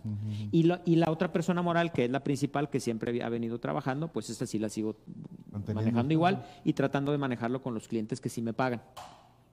[0.51, 3.59] y, la, y la otra persona moral, que es la principal, que siempre ha venido
[3.59, 4.95] trabajando, pues esta sí la sigo
[5.73, 8.81] manejando igual y tratando de manejarlo con los clientes que sí me pagan.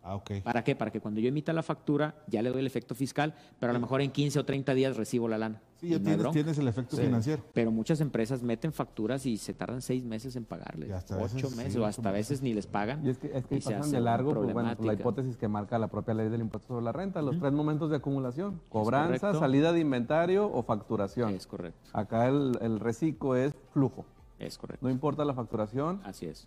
[0.07, 0.21] Ah.
[0.45, 0.77] ¿Para qué?
[0.77, 3.73] Para que cuando yo emita la factura ya le doy el efecto fiscal, pero a
[3.73, 5.62] lo mejor en 15 o 30 días recibo la lana.
[5.81, 5.99] Sí, ya
[6.31, 7.03] tienes, el efecto Sí.
[7.03, 7.43] financiero.
[7.55, 10.91] Pero muchas empresas meten facturas y se tardan seis meses en pagarles.
[10.93, 12.31] Ocho veces, sí, meses o hasta meses.
[12.31, 13.05] veces ni les pagan.
[13.05, 15.78] Y es que, es que pasan de largo, una pues bueno, la hipótesis que marca
[15.78, 19.73] la propia ley del impuesto sobre la renta, los tres momentos de acumulación, cobranza, salida
[19.73, 21.31] de inventario o facturación.
[21.35, 24.05] Es correcto, Acá el, el reciclo es flujo.
[24.39, 24.85] es correcto.
[24.85, 26.47] No importa la facturación, Así es.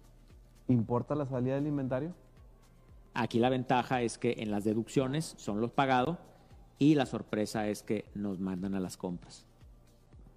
[0.68, 2.14] importa la salida del inventario.
[3.14, 6.18] Aquí la ventaja es que en las deducciones son los pagados
[6.80, 9.46] y la sorpresa es que nos mandan a las compras.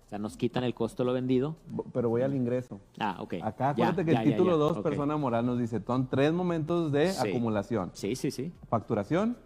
[0.06, 1.56] O sea, nos quitan el costo de lo vendido.
[1.92, 2.80] Pero voy al ingreso.
[2.98, 3.34] Ah, ok.
[3.42, 4.56] Acá Ya, acuérdate que ya, el título ya.
[4.56, 4.82] 2, Ok.
[4.82, 7.28] persona moral, nos dice, son tres momentos de Sí.
[7.28, 7.90] acumulación.
[7.92, 8.50] Sí, sí, sí.
[8.68, 9.36] Facturación,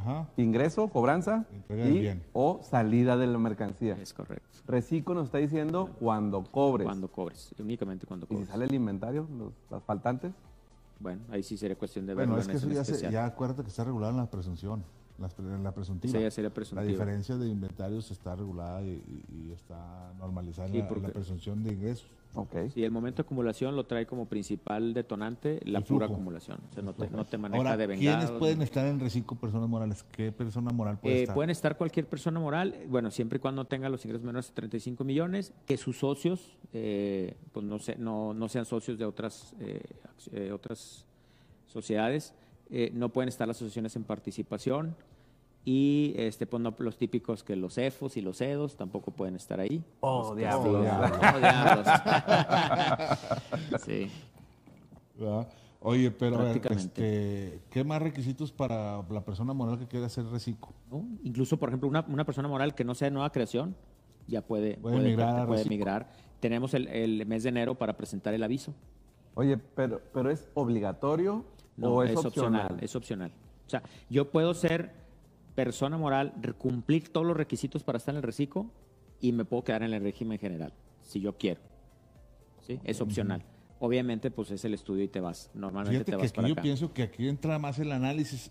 [0.00, 0.26] Ajá.
[0.36, 2.24] ingreso, cobranza y bien.
[2.32, 3.96] o salida de la mercancía.
[4.00, 4.48] Es correcto.
[4.66, 6.86] Reciclo nos está diciendo cuando cobres.
[6.86, 8.48] Cuando cobres, únicamente cuando y si cobres.
[8.48, 10.32] sale el inventario, los, las faltantes.
[11.00, 13.62] Bueno, ahí sí sería cuestión de Bueno, verlo es que eso ya, se- ya acuérdate
[13.62, 14.84] que está regulado en la presunción,
[15.20, 16.12] las la presuntiva.
[16.18, 16.90] Sí, ya sería La presuntiva.
[16.90, 18.88] diferencia de inventarios está regulada y,
[19.32, 22.06] y- y está normalizada en Sí, la, porque- la presunción de ingresos.
[22.32, 22.54] Ok.
[22.72, 26.14] Sí, el momento de acumulación lo trae como principal detonante la El pura flujo.
[26.14, 26.58] acumulación.
[26.70, 28.38] O sea, no te, no te maneja Ahora, de ¿quiénes vengados.
[28.38, 30.04] pueden estar en reciclo personas morales?
[30.12, 31.34] ¿Qué persona moral puede Eh, estar?
[31.34, 35.02] pueden estar cualquier persona moral, bueno, siempre y cuando tenga los ingresos menores de 35
[35.02, 39.82] millones, que sus socios eh, pues no, se- no, no sean socios de otras, eh,
[40.04, 41.04] ac- eh, otras
[41.66, 42.32] sociedades,
[42.70, 44.94] eh, no pueden estar las asociaciones en participación
[45.64, 49.60] Y este, pues, no, los típicos que los EFOS y los EDOS tampoco pueden estar
[49.60, 49.84] ahí.
[50.00, 50.74] Oh, Los diablos.
[50.74, 51.86] Oh, diablos.
[53.84, 54.10] sí.
[55.18, 55.48] ¿verdad?
[55.82, 60.24] Oye, pero a ver, este, ¿qué más requisitos para la persona moral que quiera hacer
[60.26, 60.72] reciclo?
[60.90, 61.06] ¿no?
[61.22, 63.74] Incluso, por ejemplo, una, una persona moral que no sea de nueva creación
[64.26, 66.10] ya puede, Puede migrar puede migrar.
[66.38, 68.74] Tenemos el, el mes de enero para presentar el aviso.
[69.34, 71.44] Oye, pero, pero ¿es obligatorio
[71.76, 72.60] No, o es, es opcional?
[72.62, 72.84] opcional.
[72.84, 73.32] Es opcional.
[73.66, 74.92] O sea, yo puedo ser
[75.54, 78.70] persona moral, cumplir todos los requisitos para estar en el reciclo
[79.20, 80.72] y me puedo quedar en el régimen general,
[81.02, 81.60] si yo quiero.
[82.66, 82.78] ¿Sí?
[82.84, 83.44] Es opcional.
[83.78, 85.50] Obviamente, pues es el estudio y te vas.
[85.54, 86.62] Normalmente Fíjate te que vas aquí para yo acá.
[86.62, 88.50] pienso que aquí entra más el análisis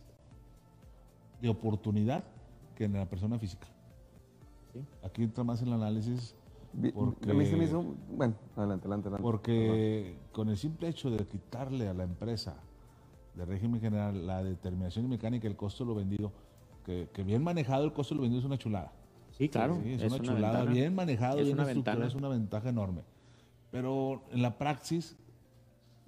[1.42, 2.24] de oportunidad
[2.76, 3.68] que en la persona física.
[4.74, 4.84] Sí.
[5.04, 6.36] Aquí entra más el análisis
[6.94, 7.34] porque.
[7.34, 9.22] Bueno, adelante, adelante, adelante.
[9.22, 12.58] porque con el simple hecho de quitarle a la empresa
[13.36, 16.32] de régimen general la determinación mecánica el costo de lo vendido,
[16.86, 18.92] que, que bien manejado el costo de lo vendido es una chulada.
[19.38, 19.80] Sí, claro.
[19.84, 20.72] Sí, es, es una, una chulada, ventana.
[20.72, 23.02] bien manejado, Es bien una estructurado, es una ventaja enorme.
[23.72, 25.16] Pero en la praxis,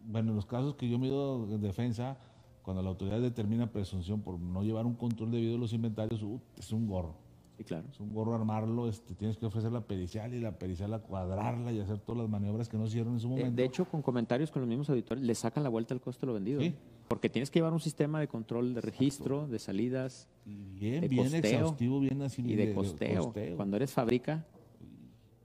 [0.06, 2.18] bueno, en los casos que yo me he ido en defensa,
[2.64, 6.40] cuando la autoridad determina presunción por no llevar un control debido de los inventarios, uh,
[6.58, 7.16] es un gorro.
[7.58, 7.86] Sí, claro.
[7.92, 11.72] Es un gorro armarlo, este, tienes que ofrecer la pericial y la pericial a cuadrarla
[11.72, 13.56] y hacer todas las maniobras que no hicieron en su De, momento.
[13.56, 16.28] de hecho, con comentarios con los mismos auditores, le sacan la vuelta al costo de
[16.28, 16.62] lo vendido.
[16.62, 16.74] Sí.
[17.12, 21.24] Porque tienes que llevar un sistema de control de registro, de salidas bien, de bien
[21.26, 22.42] costeo exhaustivo, bien así.
[22.42, 23.34] y de costeo.
[23.58, 24.46] Cuando eres fábrica,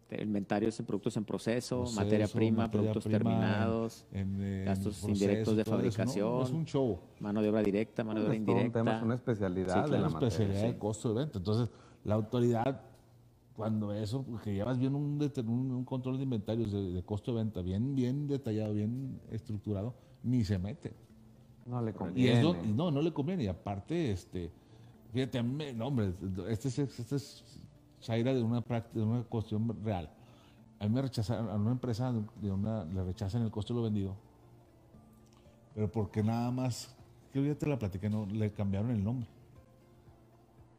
[0.06, 4.06] te- el inventario es en productos en proceso, Proceso, materia prima, materia productos prima, terminados,
[4.12, 5.92] en, en gastos proceso, indirectos de todo eso, ¿no?
[6.04, 7.00] fabricación, Es un show.
[7.18, 8.78] mano de obra directa, mano de obra Es todo un indirecta.
[8.78, 9.90] tema, es una especialidad Sí, de claro.
[9.90, 10.28] la una materia.
[10.28, 10.66] especialidad sí.
[10.72, 11.38] de costo de venta.
[11.38, 11.68] Entonces,
[12.04, 12.80] la autoridad,
[13.56, 17.60] cuando eso, que llevas bien un, un control de inventarios de, de costo de venta,
[17.62, 20.92] bien, bien detallado, bien estructurado, ni se mete.
[21.66, 22.38] No le Y conviene.
[22.38, 23.44] eso, y no, no le conviene.
[23.44, 24.50] Y aparte, este,
[25.12, 26.12] fíjate, no, hombre,
[26.48, 27.44] este es, este es
[28.02, 30.08] Zaira de una, práctica, de una cuestión real.
[30.78, 33.84] A mí me rechazaron, a una empresa de una, le rechazan el costo de lo
[33.84, 34.14] vendido,
[35.74, 36.94] pero porque nada más,
[37.32, 39.28] que ya te la platiqué, no, le cambiaron el nombre.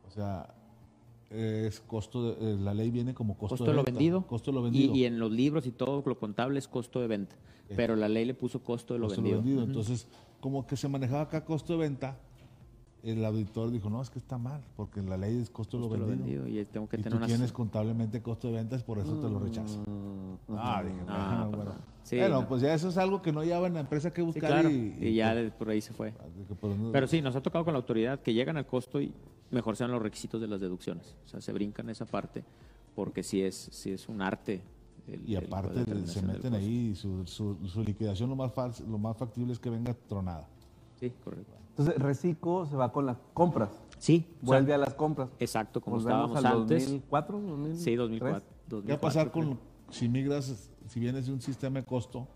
[0.08, 0.54] O sea,
[1.30, 4.26] es costo de, eh, la ley viene como costo, costo de lo venta, vendido.
[4.28, 4.96] Costo de lo vendido.
[4.96, 7.36] Y, en los libros y todo lo contable es costo de venta.
[7.76, 9.38] Pero la ley le puso costo de lo costo vendido.
[9.42, 9.64] lo vendido.
[9.64, 10.08] Entonces,
[10.40, 12.18] como que se manejaba acá costo de venta,
[13.04, 16.00] el auditor dijo, no, es que está mal, porque la ley es costo, Costo de
[16.00, 16.48] lo vendido.
[16.48, 19.40] Y tengo que y tener tú tienes contablemente costo de ventas, por eso te lo
[19.40, 19.82] rechazan.
[19.82, 21.66] Mm, Ah, dije, Ah, bueno, perdón.
[21.76, 21.82] bueno.
[22.04, 22.48] Sí, Bueno, no.
[22.48, 24.70] pues ya eso es algo que no lleva en la empresa que Sí, buscar claro.
[24.72, 26.14] y, Y, ya por ahí se fue.
[26.62, 29.14] no- Pero sí, nos ha tocado con la autoridad que llegan al costo y
[29.52, 31.16] mejor sean los requisitos de las deducciones.
[31.26, 32.44] O sea, se brincan esa parte
[32.96, 34.62] porque sí es, sí es un arte.
[35.08, 38.52] el- y el- aparte la se meten ahí, y su, su, su liquidación lo más,
[38.54, 40.48] fal- lo más factible es que venga tronada.
[41.00, 41.54] Sí, correcto.
[41.70, 43.70] Entonces, Reciclo se va con las compras.
[44.00, 45.30] Sí, o sea, Vuelve a las compras.
[45.40, 46.84] exacto, como Volvemos estábamos al antes.
[46.86, 47.84] 2004, 2003.
[47.84, 48.42] Sí, 2004.
[48.42, 49.60] ¿Qué va a 2004, pasar con
[49.92, 52.28] si migras, si vienes de un sistema de costo?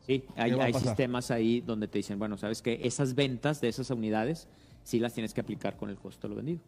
[0.00, 3.88] Sí, hay, hay sistemas ahí donde te dicen, bueno, sabes que esas ventas de esas
[3.90, 4.46] unidades
[4.84, 6.60] sí las tienes que aplicar con el costo de lo vendido.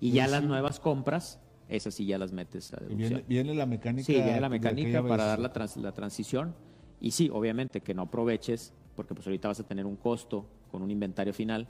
[0.00, 3.08] Y ya las nuevas compras, esas sí ya las metes a deducción.
[3.08, 4.04] Viene, viene la mecánica.
[4.06, 6.54] Sí, viene la mecánica para dar la, trans- la transición.
[7.00, 10.82] Y sí, obviamente que no aproveches, porque pues ahorita vas a tener un costo con
[10.82, 11.68] un inventario final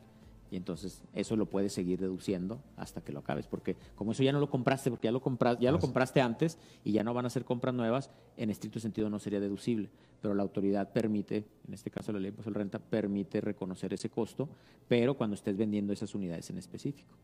[0.50, 4.32] y entonces eso lo puedes seguir deduciendo hasta que lo acabes, porque como eso ya
[4.32, 7.26] no lo compraste, porque ya lo compras, ya lo compraste antes y ya no van
[7.26, 9.90] a ser compras nuevas, en estricto sentido no sería deducible,
[10.20, 13.40] pero la autoridad permite, en este caso la ley de impuesto a la renta permite
[13.40, 14.48] reconocer ese costo,
[14.88, 17.14] pero cuando estés vendiendo esas unidades en específico.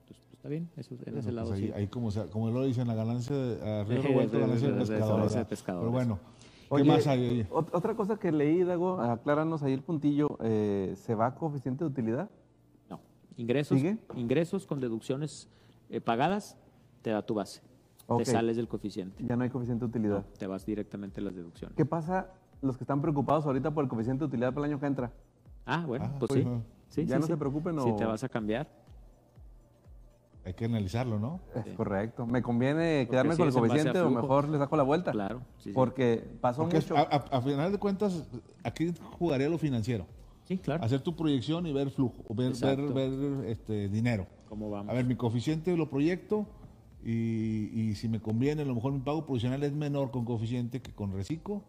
[0.00, 1.72] Entonces, pues, está bien, eso en Bueno, ese pues lado ahí, sí.
[1.74, 4.86] ahí como, se- como lo dicen, la ganancia de río revuelto, de- ganancia de- del
[4.88, 4.94] de-
[5.38, 5.80] de- pescador.
[5.82, 6.18] Pero bueno,
[6.68, 7.28] ¿qué Oye, más hay?
[7.28, 7.48] Oye?
[7.50, 10.38] ot- Otra cosa que leí, Dago, acláranos ahí el puntillo.
[10.42, 12.30] eh, ¿Se va a coeficiente de utilidad?
[13.40, 13.96] Ingresos, ¿Sigue?
[14.16, 15.48] ingresos con deducciones
[15.88, 16.58] eh, pagadas,
[17.00, 17.62] te da tu base.
[18.18, 19.24] Te sales del coeficiente.
[19.24, 20.16] Ya no hay coeficiente de utilidad.
[20.18, 21.74] No, te vas directamente a las deducciones.
[21.76, 22.28] ¿Qué pasa
[22.60, 25.10] los que están preocupados ahorita por el coeficiente de utilidad para el año que entra?
[25.64, 26.44] Ah, bueno, Ah, pues pues, sí.
[26.48, 26.62] no.
[26.88, 27.32] Sí, Ya sí, no sí.
[27.32, 28.68] se preocupen, Si te vas a cambiar.
[30.44, 31.40] Hay que analizarlo, ¿no?
[31.54, 31.70] Es Sí.
[31.76, 32.26] correcto.
[32.26, 35.12] ¿Me conviene quedarme con el coeficiente o mejor le saco la vuelta?
[35.12, 35.40] Claro.
[35.58, 35.72] sí, sí.
[35.72, 36.96] Porque pasó Porque mucho.
[36.96, 38.28] a, a- a final de cuentas,
[38.64, 40.06] aquí jugaría lo financiero.
[40.50, 40.82] Sí, claro.
[40.82, 42.52] Hacer tu proyección y ver flujo, ver,
[42.92, 44.26] ver, este, dinero.
[44.48, 44.90] ¿Cómo vamos?
[44.90, 46.44] A ver, mi coeficiente lo proyecto
[47.04, 50.82] y, y si me conviene, a lo mejor mi pago provisional es menor con coeficiente
[50.82, 51.62] que con reciclo,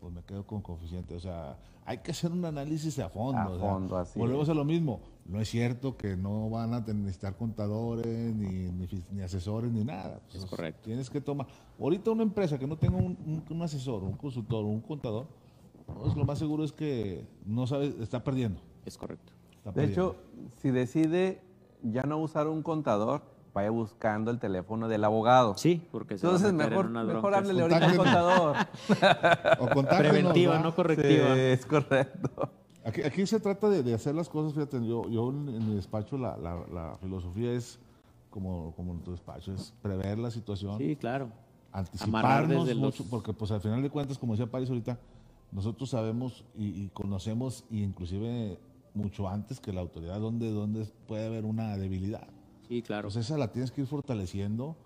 [0.00, 1.14] pues me quedo con coeficiente.
[1.14, 3.38] O sea, hay que hacer un análisis a fondo.
[3.42, 5.00] A o sea, fondo, así Volvemos a lo mismo.
[5.26, 10.22] No es cierto que no van a necesitar contadores, ni, ni ni asesores, ni nada.
[10.32, 10.80] Es correcto.
[10.84, 11.46] Tienes que tomar.
[11.78, 15.26] Ahorita una empresa que no tenga un, un- un asesor, un consultor, un contador,
[15.86, 18.60] pues lo más seguro es que no sabe, está perdiendo.
[18.84, 19.32] Es correcto.
[19.56, 20.12] está de perdiendo.
[20.12, 20.16] hecho,
[20.60, 21.40] si decide
[21.82, 25.56] ya no usar un contador, vaya buscando el teléfono del abogado.
[25.56, 28.56] Sí, porque se va a Entonces, meter en mejor, háblele ahorita al contador.
[29.60, 29.66] O
[29.98, 30.60] Preventiva, ¿va?
[30.62, 31.34] no correctiva.
[31.34, 32.50] Sí, es correcto.
[32.84, 35.74] Aquí, aquí se trata de, de hacer las cosas, fíjate, yo, yo en, en mi
[35.76, 37.78] despacho la, la- la filosofía es,
[38.28, 41.28] como, como en tu despacho, es prever la situación, Sí, claro.
[41.72, 44.98] Anticiparnos desde los- mucho, porque pues al final de cuentas, como decía París ahorita,
[45.54, 48.58] nosotros sabemos y, y conocemos, y inclusive
[48.92, 52.26] mucho antes que la autoridad, dónde, dónde puede haber una debilidad.
[52.68, 53.04] Sí, claro.
[53.08, 54.76] Pues esa la tienes que ir fortaleciendo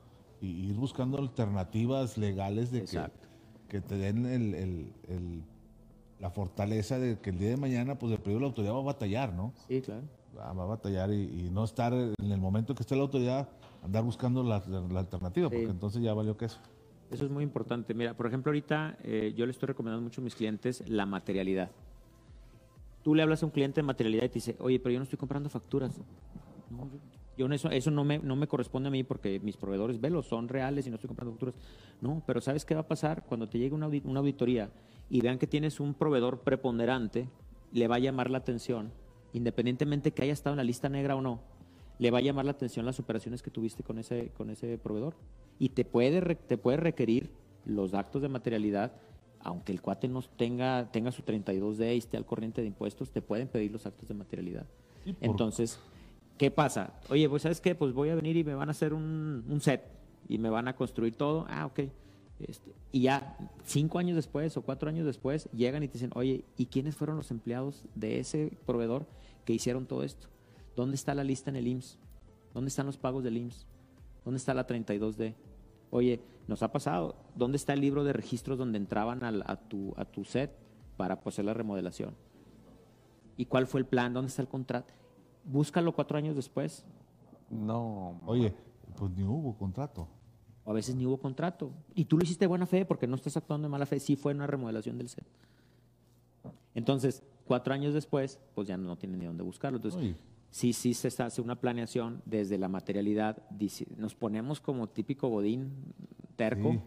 [0.41, 3.03] y ir buscando alternativas legales de que,
[3.69, 5.43] que te den el- el- el-
[6.21, 8.83] la fortaleza de que el día de mañana, pues el periodo la autoridad va a
[8.83, 9.53] batallar, ¿no?
[9.69, 10.03] Sí, claro.
[10.37, 13.49] Va va a batallar y, y no estar en el momento que esté la autoridad,
[13.83, 15.55] andar buscando la, la alternativa, Sí.
[15.57, 16.59] porque entonces ya valió queso.
[16.59, 16.78] Eso
[17.11, 17.95] es muy importante.
[17.95, 21.71] Mira, por ejemplo, ahorita eh, yo le estoy recomendando mucho a mis clientes la materialidad.
[23.03, 25.05] Tú le hablas a un cliente de materialidad y te dice, oye, pero yo no
[25.05, 25.99] estoy comprando facturas.
[26.71, 26.89] No,
[27.37, 30.49] yo, eso, eso no, me, no me corresponde a mí porque mis proveedores, velos, son
[30.49, 31.55] reales y no estoy comprando facturas.
[32.01, 33.25] No, pero ¿sabes qué va a pasar?
[33.25, 34.71] Cuando te llegue una, una auditoría
[35.09, 37.29] y vean que tienes un proveedor preponderante,
[37.73, 38.93] le va a llamar la atención,
[39.33, 41.41] independientemente que haya estado en la lista negra o no,
[41.99, 45.15] le va a llamar la atención las operaciones que tuviste con ese, con ese proveedor.
[45.59, 47.31] Y te puede, te puede requerir
[47.65, 48.93] los actos de materialidad,
[49.41, 53.23] aunque el cuate no tenga, tenga su 32D y esté al corriente de impuestos, te
[53.23, 54.67] pueden pedir los actos de materialidad.
[55.21, 55.81] Entonces,
[56.37, 56.95] ¿qué pasa?
[57.09, 57.75] Oye, pues ¿sabes qué?
[57.75, 59.83] Pues voy a venir y me van a hacer un, un set
[60.29, 61.47] y me van a construir todo.
[61.49, 61.81] Ah, ok.
[62.41, 66.45] Este, y ya cinco años después o cuatro años después llegan y te dicen, oye,
[66.57, 69.07] ¿y quiénes fueron los empleados de ese proveedor
[69.45, 70.29] que hicieron todo esto?
[70.79, 71.99] ¿Dónde está la lista en el IMSS?
[72.55, 73.67] ¿Dónde están los pagos del IMSS?
[74.25, 75.35] ¿Dónde está la 32D?
[75.91, 79.93] Oye, nos ha pasado, ¿dónde está el libro de registros donde entraban al- a, tu,
[79.97, 80.53] a tu set
[80.97, 82.15] para pues, hacer la remodelación?
[83.37, 84.13] ¿Y cuál fue el plan?
[84.15, 84.95] ¿Dónde está el contrato?
[85.43, 86.85] Búscalo cuatro años después.
[87.51, 88.21] No.
[88.25, 88.55] Oye,
[88.97, 90.07] pues ni hubo contrato.
[90.65, 91.73] O a veces ni hubo contrato.
[91.97, 93.99] Y tú lo hiciste de buena fe porque no estás actuando de mala fe.
[93.99, 95.27] Sí fue una remodelación del set.
[96.77, 99.79] Entonces, cuatro años después, pues ya no tienen ni dónde buscarlo.
[99.79, 100.17] Entonces, Oye.
[100.51, 103.43] Sí, sí se hace una planeación desde la materialidad.
[103.97, 105.71] Nos ponemos como típico godín
[106.37, 106.81] terco Sí.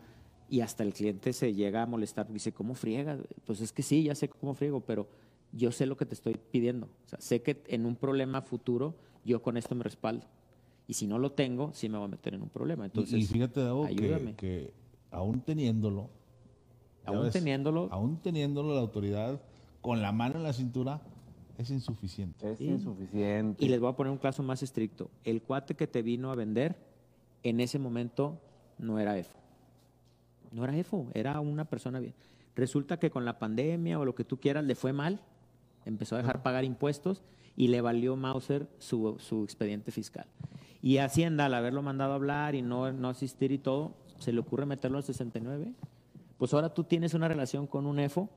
[0.49, 2.31] y hasta el cliente se llega a molestar.
[2.31, 3.17] Dice, ¿cómo friega?
[3.45, 5.07] Pues es que sí, ya sé cómo friego, pero
[5.53, 6.87] yo sé lo que te estoy pidiendo.
[7.05, 10.25] O sea, sé que en un problema futuro yo con esto me respaldo.
[10.87, 12.85] Y si no lo tengo, sí me voy a meter en un problema.
[12.85, 14.35] Entonces, y, fíjate, Davo, ayúdame.
[14.35, 14.73] que
[15.11, 16.09] aún teniéndolo,
[17.05, 19.41] aún ves, teniéndolo, aún teniéndolo la autoridad
[19.81, 21.01] con la mano en la cintura,
[21.57, 22.51] es insuficiente.
[22.51, 22.65] Es Sí.
[22.67, 23.63] insuficiente.
[23.63, 25.09] Y les voy a poner un caso más estricto.
[25.23, 26.75] El cuate que te vino a vender,
[27.43, 28.39] en ese momento
[28.77, 29.37] no era EFO.
[30.51, 32.13] No era EFO, era una persona bien.
[32.55, 35.21] Resulta que con la pandemia o lo que tú quieras le fue mal,
[35.85, 37.23] empezó a dejar pagar impuestos
[37.55, 40.25] y le valió Mauser su, su expediente fiscal.
[40.81, 44.39] Y Hacienda, al haberlo mandado a hablar y no, no asistir y todo, se le
[44.39, 45.73] ocurre meterlo al 69.
[46.37, 48.29] Pues ahora tú tienes una relación con un EFO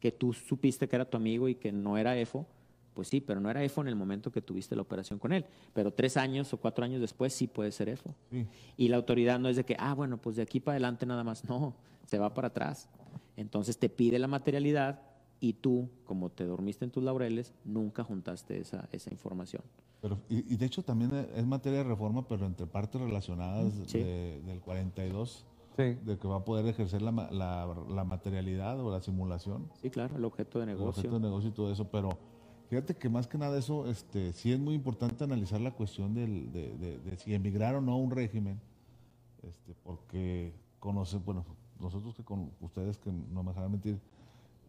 [0.00, 2.46] que tú supiste que era tu amigo y que no era EFO,
[2.94, 5.44] pues sí, pero no era EFO en el momento que tuviste la operación con él.
[5.72, 8.14] Pero tres años o cuatro años después sí puede ser EFO.
[8.30, 8.46] Sí.
[8.76, 11.22] Y la autoridad no es de que, ah, bueno, pues de aquí para adelante nada
[11.24, 11.44] más.
[11.48, 11.74] No,
[12.06, 12.88] se va para atrás.
[13.36, 15.00] Entonces te pide la materialidad
[15.40, 19.62] y tú, como te dormiste en tus laureles, nunca juntaste esa, esa información.
[20.00, 23.98] Pero, y, y de hecho también es materia de reforma, pero entre partes relacionadas Sí.
[23.98, 25.44] de- del 42,
[25.78, 25.96] Sí.
[26.04, 29.90] de que va a poder ejercer la, ma- la- la materialidad o la simulación, Sí,
[29.90, 30.88] claro, el objeto de el negocio.
[30.88, 32.08] objeto de negocio y todo eso, pero
[32.68, 36.50] fíjate que más que nada eso, este, sí es muy importante analizar la cuestión del-
[36.52, 38.60] de, de- de si emigrar o no a un régimen,
[39.44, 41.44] este, porque conoce, bueno,
[41.78, 44.00] nosotros que con ustedes que no me dejarán mentir,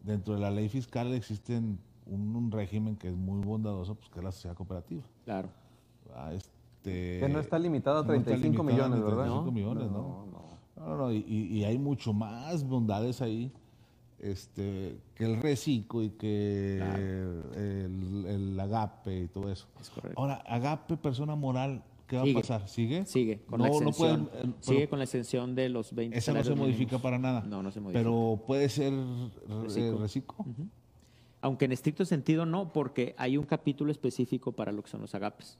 [0.04, 4.20] dentro de la ley fiscal existen un, un régimen que es muy bondadoso, pues que
[4.20, 5.02] es la sociedad cooperativa.
[5.24, 5.48] Claro.
[6.14, 9.24] Ah, este, Que no está limitado a no está 35 limitado a millones, ¿verdad?
[9.24, 10.26] 35 No, millones, ¿no?
[10.30, 10.40] No,
[10.80, 10.86] no.
[10.86, 13.52] No, no, no, y, hay mucho más bondades ahí
[14.18, 19.66] este, que el reciclo y que el, el agape y todo eso.
[19.80, 20.20] Es correcto.
[20.20, 22.38] Ahora, agape, persona moral, ¿qué va Sigue.
[22.38, 22.68] a pasar?
[22.68, 23.06] ¿Sigue?
[23.06, 24.26] Sigue con no, la no exención.
[24.26, 27.02] puede- el- Sigue con la exención de los 20 esa no se modifica mínimos.
[27.02, 27.40] para nada.
[27.42, 28.00] No, no se modifica.
[28.00, 29.30] Pero puede ser eh,
[29.62, 29.98] Reciclo.
[29.98, 30.36] reciclo.
[31.42, 35.14] Aunque en estricto sentido no, porque hay un capítulo específico para lo que son los
[35.14, 35.58] agapes.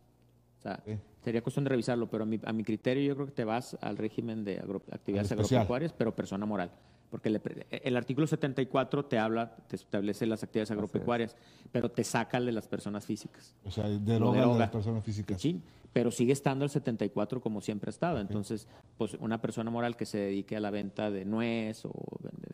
[0.60, 0.82] O sea,
[1.24, 3.76] sería cuestión de revisarlo, pero a mi, a mi criterio yo creo que te vas
[3.80, 6.70] al régimen de agro- actividades agropecuarias, pero persona moral.
[7.10, 11.34] Porque le el artículo 74 te habla, te establece las actividades agropecuarias,
[11.72, 13.54] pero te saca el de las personas físicas.
[13.64, 15.40] O sea, deroga de las personas físicas.
[15.40, 15.60] Sí,
[15.92, 18.20] pero sigue estando el 74 como siempre ha estado.
[18.20, 21.92] Entonces, pues una persona moral que se dedique a la venta de nuez o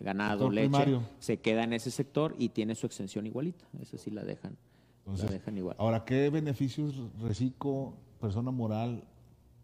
[0.00, 1.02] ganado, Sector leche, primario.
[1.18, 3.66] se queda en ese sector y tiene su exención igualita.
[3.82, 4.56] Esa sí la dejan,
[5.06, 5.76] Entonces, la dejan igual.
[5.78, 9.04] Ahora, ¿qué beneficios Recico, persona moral,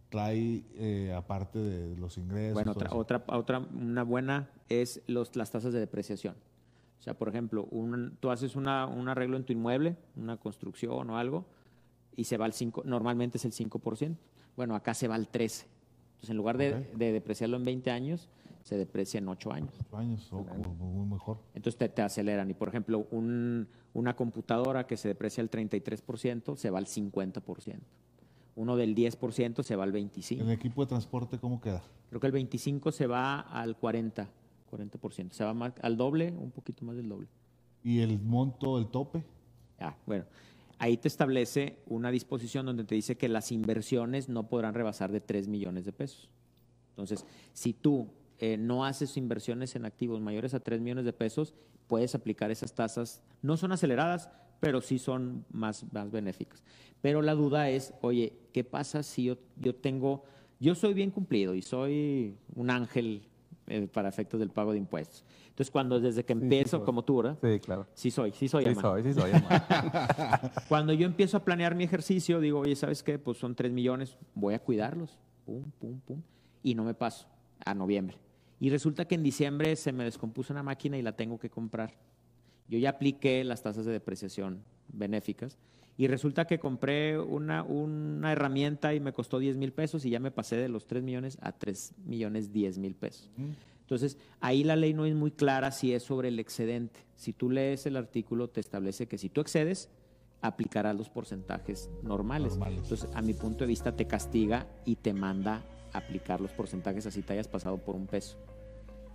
[0.09, 2.55] trae eh, aparte de los ingresos?
[2.55, 6.35] Bueno, otra, otra, otra, una buena es los, las tasas de depreciación.
[7.01, 11.11] O sea, por ejemplo, un- tú haces una, un arreglo en tu inmueble, una construcción
[11.11, 11.45] o algo,
[12.15, 14.17] y se va al 5, normalmente es el 5%.
[14.57, 15.65] Bueno, acá se va al 13%.
[16.15, 18.29] Entonces, en lugar de depreciarlo en 20 años,
[18.63, 19.75] se deprecia en 8 años.
[19.81, 21.39] Ocho años, o- o- muy mejor.
[21.55, 22.49] Entonces te, te aceleran.
[22.51, 27.81] Y por ejemplo, un- una computadora que se deprecia el 33% se va al 50%.
[28.55, 30.41] Uno del 10% se va al 25%.
[30.43, 31.83] ¿En el equipo de transporte cómo queda?
[32.09, 34.29] Creo que el 25 se va al 40,
[34.71, 35.33] 40%.
[35.33, 37.29] Se va más, al doble, un poquito más del doble.
[37.83, 39.25] ¿Y el monto, el tope?
[39.81, 40.25] Ah, bueno.
[40.79, 45.21] Ahí te establece una disposición donde te dice que las inversiones no podrán rebasar de
[45.21, 46.29] 3 millones de pesos.
[46.91, 48.09] Entonces, si tú
[48.43, 51.55] eh, no haces inversiones en activos mayores a 3 millones de pesos,
[51.87, 53.23] puedes aplicar esas tasas.
[53.41, 56.65] No son aceleradas, pero sí son más, más benéficas.
[57.01, 60.25] Pero la duda es, oye, ¿qué pasa si yo, yo tengo,
[60.59, 63.29] yo soy bien cumplido y soy un ángel
[63.69, 65.25] eh, para efectos del pago de impuestos?
[65.51, 67.39] Entonces, cuando desde que sí, empiezo, como tú, ¿verdad?
[67.41, 67.87] Sí, claro.
[67.95, 69.31] Sí soy, sí soy, Sí soy, sí soy.
[70.69, 73.21] Cuando yo empiezo a planear mi ejercicio, digo, oye, ¿sabes qué?
[73.21, 75.17] Pues son 3 millones, voy a cuidarlos.
[75.47, 76.21] Pum, pum, pum.
[76.65, 77.29] Y no me paso
[77.65, 78.17] a noviembre.
[78.63, 81.99] Y resulta que en diciembre se me descompuso una máquina y la tengo que comprar.
[82.69, 85.59] Yo ya apliqué las tasas de depreciación benéficas
[85.97, 90.21] y resulta que compré una, una herramienta y me costó 10 mil pesos y ya
[90.21, 93.33] me pasé de los 3 millones a 3 millones 10 mil pesos.
[93.81, 97.01] Entonces, ahí la ley no es muy clara si es sobre el excedente.
[97.17, 99.91] Si tú lees el artículo, te establece que si tú excedes,
[100.41, 102.53] aplicarás los porcentajes normales.
[102.53, 102.85] Normales.
[102.85, 107.23] Entonces, a mi punto de vista, te castiga y te manda aplicar los porcentajes así
[107.23, 108.37] te hayas pasado por un peso.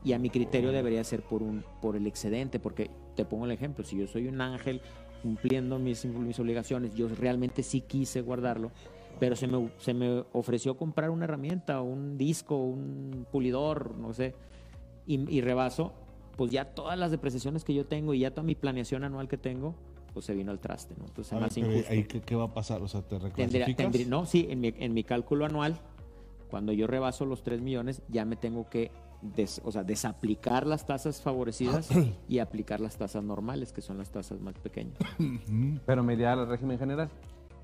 [0.03, 3.51] Y a mi criterio debería ser por, un, por el excedente, porque te pongo el
[3.51, 4.81] ejemplo, si yo soy un ángel
[5.23, 8.71] cumpliendo mis, mis obligaciones, yo realmente sí quise guardarlo,
[9.19, 14.35] pero se me, se me ofreció comprar una herramienta, un disco, un pulidor, no sé,
[15.07, 15.93] y, y rebaso,
[16.35, 19.37] pues ya todas las depreciaciones que yo tengo y ya toda mi planeación anual que
[19.37, 19.73] tengo,
[20.13, 21.05] pues se vino al traste, ¿no?
[21.05, 21.91] Entonces, pero injusto.
[21.91, 22.81] ahí, ¿qué, qué va a pasar?
[22.83, 23.75] O sea, ¿te Tendría- reclasificas?
[23.77, 25.79] tendría- no, sí, en mi, en mi cálculo anual,
[26.49, 28.91] cuando yo rebaso los 3 millones, ya me tengo que
[29.21, 31.89] des- o sea, desaplicar las tasas favorecidas
[32.29, 34.97] y aplicar las tasas normales, que son las tasas más pequeñas.
[35.85, 37.09] Pero me iría al régimen general.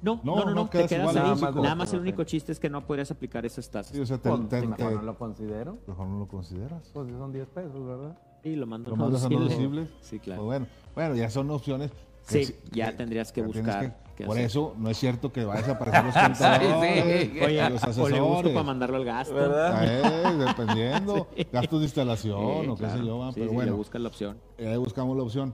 [0.01, 1.35] No, No, no, no, no, no, te quedas ahí.
[1.35, 3.95] nada Nada más el único chiste es que no podrías aplicar esas tasas.
[3.95, 5.77] Sí, o sea, te, Pues, te- mejor te- no lo considero.
[5.87, 6.89] mejor no lo consideras.
[6.93, 8.17] Pues son 10 pesos, ¿verdad?
[8.43, 9.55] Sí, lo mando ¿Lo a mandas a no deducible.
[9.83, 9.89] deducibles?
[10.05, 10.41] Sí, claro.
[10.41, 11.91] Pues bueno, bueno, ya son opciones.
[12.27, 14.45] Sí, ya tendrías que buscar por hacer.
[14.45, 17.39] eso no es cierto que vayas a aparecer los contadores, sí.
[17.41, 18.53] Oye, los o le busco asesores.
[18.53, 19.35] para mandarlo al gasto.
[19.83, 23.71] Eh, dependiendo, gastos de instalación Sí, o qué sé yo, va, Sí, pero sí, bueno.
[23.71, 24.37] le buscas la opción.
[24.57, 25.53] Eh, Ahí buscamos la opción.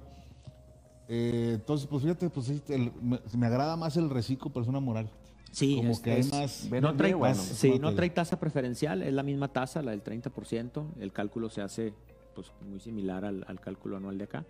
[1.07, 5.09] Eh, entonces, pues fíjate, pues sí, el- me, me agrada más el reciclo persona moral.
[5.51, 6.69] Sí, Como es- que hay es- más.
[6.81, 7.35] No trae, bueno.
[7.35, 10.85] sí, no trae tasa preferencial, es la misma tasa, la del 30%.
[10.99, 11.93] El cálculo se hace
[12.35, 14.45] pues, muy similar al, al cálculo anual de acá.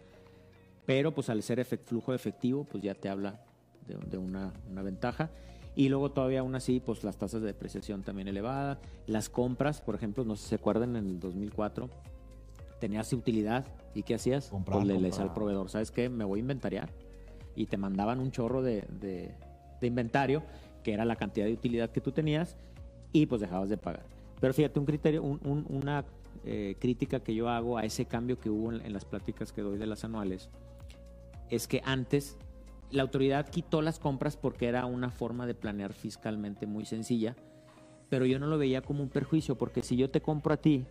[0.89, 3.39] Pero pues al ser efect- flujo efectivo, pues ya te habla
[3.87, 5.29] de, de una, una ventaja.
[5.75, 8.79] Y luego todavía aún así, pues las tasas de depreciación también elevadas.
[9.05, 11.91] Las compras, por ejemplo, no sé si se acuerdan, en el 2004
[12.79, 14.47] tenías utilidad y ¿qué hacías?
[14.49, 16.09] Comprar, pues le lees al proveedor, ¿sabes qué?
[16.09, 16.89] Me voy a inventariar.
[17.55, 19.35] Y te mandaban un chorro de, de-
[19.79, 20.41] de inventario,
[20.81, 22.57] que era la cantidad de utilidad que tú tenías,
[23.13, 24.07] y pues dejabas de pagar.
[24.41, 26.03] Pero fíjate, un criterio, un- un- una
[26.45, 29.61] eh, crítica que yo hago a ese cambio que hubo en, en las pláticas que
[29.61, 30.49] doy de las anuales,
[31.49, 32.37] es que antes
[32.91, 37.35] la autoridad quitó las compras porque era una forma de planear fiscalmente muy sencilla,
[38.09, 40.85] pero yo no lo veía como un perjuicio, porque si yo te compro a ti,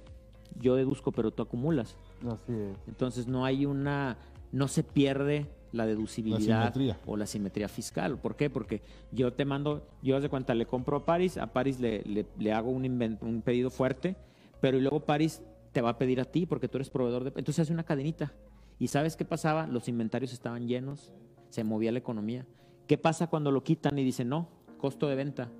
[0.61, 1.97] yo deduzco, pero tú acumulas.
[2.27, 2.77] Así es.
[2.87, 4.17] Entonces no hay una,
[4.53, 6.73] no se pierde la deducibilidad
[7.05, 8.17] o la simetría fiscal.
[8.19, 8.49] ¿Por qué?
[8.49, 8.81] Porque
[9.13, 12.53] yo te mando, yo de cuenta, le compro a Paris, a Paris le, le- le
[12.53, 14.17] hago un, pedido fuerte,
[14.61, 17.29] pero y luego Paris te va a pedir a ti porque tú eres proveedor de...
[17.37, 18.33] Entonces hace una cadenita.
[18.79, 19.67] ¿Y sabes qué pasaba?
[19.67, 21.13] Los inventarios estaban llenos,
[21.51, 22.47] se movía la economía.
[22.87, 24.49] ¿Qué pasa cuando lo quitan y dicen, no,
[24.79, 25.51] costo de venta?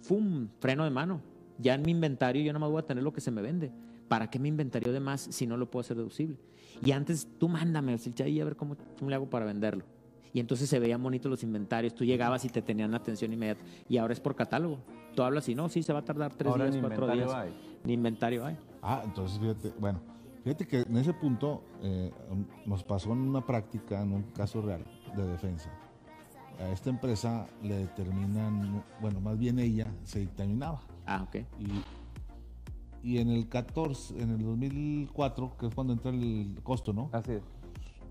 [0.00, 0.48] ¡Fum!
[0.58, 1.20] Freno de mano.
[1.58, 3.70] Ya en mi inventario yo nada más voy a tener lo que se me vende.
[4.08, 6.38] ¿Para qué me inventario de más si no lo puedo hacer deducible?
[6.84, 9.84] Y antes tú mándame, ahí a ver cómo, cómo le hago para venderlo.
[10.32, 11.94] Y entonces se veían bonitos los inventarios.
[11.94, 13.62] Tú llegabas y te tenían atención inmediata.
[13.88, 14.78] Y ahora es por catálogo.
[15.14, 17.32] Tú hablas y no, sí, se va a tardar tres Ahora días, ni cuatro días.
[17.32, 17.52] hay.
[17.84, 18.56] Ni inventario hay.
[18.80, 20.00] Ah, entonces fíjate, bueno,
[20.42, 22.10] fíjate que en ese punto eh,
[22.66, 24.84] nos pasó en una práctica, en un caso real
[25.16, 25.70] de defensa.
[26.58, 30.82] A esta empresa le determinan, bueno, más bien ella se dictaminaba.
[31.06, 31.36] Ah, ok.
[31.58, 31.82] Y,
[33.02, 37.10] y en el 14, en el 2004, que es cuando entra el costo, ¿no?
[37.12, 37.42] Así es.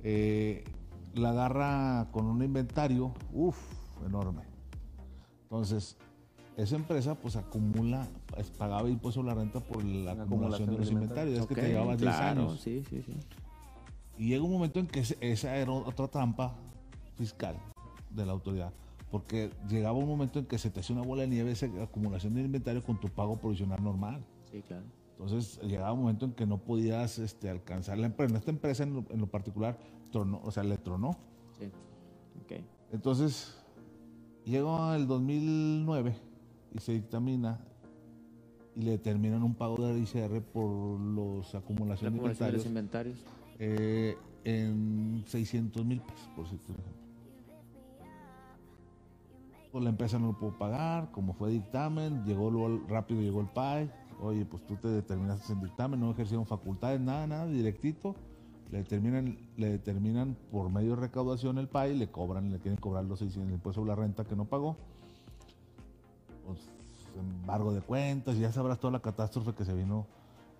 [0.03, 0.63] Eh,
[1.13, 3.57] la agarra con un inventario, uff,
[4.05, 4.43] enorme.
[5.43, 5.97] Entonces,
[6.57, 10.77] esa empresa pues acumula, pues, pagaba impuesto a la renta por la La acumulación de
[10.77, 11.39] los inventarios.
[11.39, 12.59] Es que te Ok, llevabas 10 claro, años.
[12.59, 13.13] Sí, sí, sí.
[14.17, 16.55] Y llega un momento en que esa era otra trampa
[17.15, 17.55] fiscal
[18.09, 18.73] de la autoridad.
[19.09, 22.33] Porque llegaba un momento en que se te hacía una bola de nieve esa acumulación
[22.33, 24.23] de inventario con tu pago provisional normal.
[24.51, 24.83] Sí, claro.
[25.11, 28.37] Entonces llegaba un momento en que no podías este, alcanzar la empresa.
[28.37, 29.77] Esta empresa en lo, en lo particular
[30.11, 31.17] tronó, o sea, le tronó.
[31.59, 31.65] Sí.
[32.43, 32.63] Ok.
[32.91, 33.57] Entonces
[34.45, 36.30] llegó el 2009
[36.73, 37.59] y se dictamina
[38.75, 42.65] y le determinan un pago de ICR por los La acumulación de acumulación de los
[42.65, 43.17] inventarios.
[43.59, 46.73] eh, en 600 mil pesos, por ejemplo.
[49.71, 53.47] Pues la empresa no lo pudo pagar, como fue dictamen, llegó luego- rápido, llegó el
[53.47, 53.89] PAE,
[54.21, 58.15] oye, pues tú te determinaste en dictamen, no ejercieron facultades, nada, nada, directito,
[58.69, 63.05] le determinan, le determinan por medio de recaudación el PAE, le cobran, le quieren cobrar
[63.05, 64.75] los 600 el impuesto sobre la renta que no pagó,
[66.45, 66.59] pues,
[67.17, 70.07] embargo de cuentas, ya sabrás toda la catástrofe que se vino.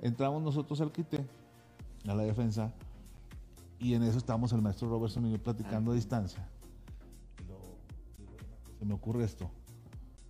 [0.02, 1.26] Entramos nosotros al quite,
[2.08, 2.74] a la defensa,
[3.80, 6.48] y en eso estábamos el maestro Robertson y yo platicando a distancia.
[7.48, 7.78] Luego,
[8.18, 8.32] digo,
[8.80, 9.50] se me ocurre esto.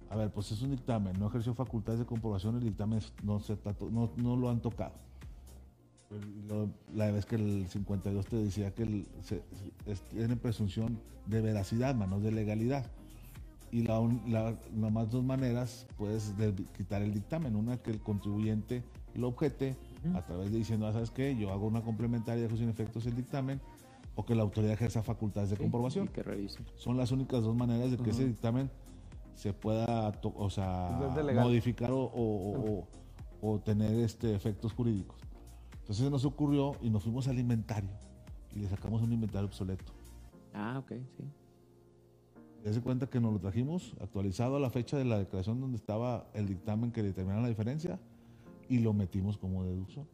[0.10, 3.54] A ver, pues es un dictamen, no ejerció facultades de comprobación, el dictamen no, se
[3.54, 4.94] está to- no, no lo han tocado.
[6.50, 9.42] Lo- la vez que el 52 te decía que el- se-
[10.12, 12.86] tiene presunción de veracidad, no de legalidad.
[13.72, 17.56] Y la, la, nomás dos maneras puedes de- quitar el dictamen.
[17.56, 18.84] Una que el contribuyente
[19.16, 19.78] lo objete
[20.14, 21.36] a través de diciendo, ah, ¿sabes qué?
[21.38, 23.62] Yo hago una complementaria, dejo sin efectos el dictamen,
[24.16, 26.08] o que la autoridad ejerza facultades de Sí, comprobación.
[26.10, 26.60] Que revise.
[26.76, 28.70] Son las únicas dos maneras de que ese dictamen
[29.36, 30.90] se pueda o sea,
[31.44, 32.88] modificar o, o- o-
[33.42, 35.20] o tener este, efectos jurídicos.
[35.80, 37.90] Entonces nos ocurrió y nos fuimos al inventario
[38.56, 39.92] y le sacamos un inventario obsoleto.
[40.54, 41.24] Ah, ok, sí.
[42.64, 45.78] Ya se cuenta que nos lo trajimos actualizado a la fecha de la declaración donde
[45.78, 48.00] estaba el dictamen que determinaba la diferencia
[48.70, 50.08] y lo metimos como deducción.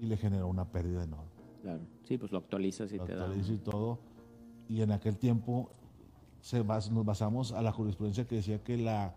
[0.00, 1.30] Y le generó una pérdida enorme.
[1.62, 1.80] Claro.
[2.04, 3.22] Sí, pues lo actualizas y Lo te da.
[3.24, 3.98] actualizo y todo.
[4.68, 5.70] Y en aquel tiempo
[6.40, 9.14] se bas- nos basamos a la jurisprudencia que decía que, la,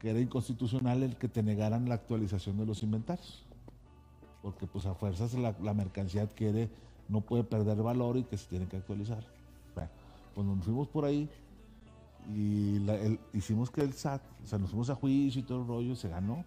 [0.00, 3.44] que era inconstitucional el que te negaran la actualización de los inventarios.
[4.42, 6.68] Porque pues a fuerzas la, la mercancía adquiere,
[7.08, 9.24] no puede perder valor y que se tiene que actualizar.
[9.74, 9.90] Bueno,
[10.34, 11.30] pues nos fuimos por ahí
[12.34, 15.60] y la- el- hicimos que el SAT, o sea, nos fuimos a juicio y todo
[15.62, 16.44] el rollo, se ganó.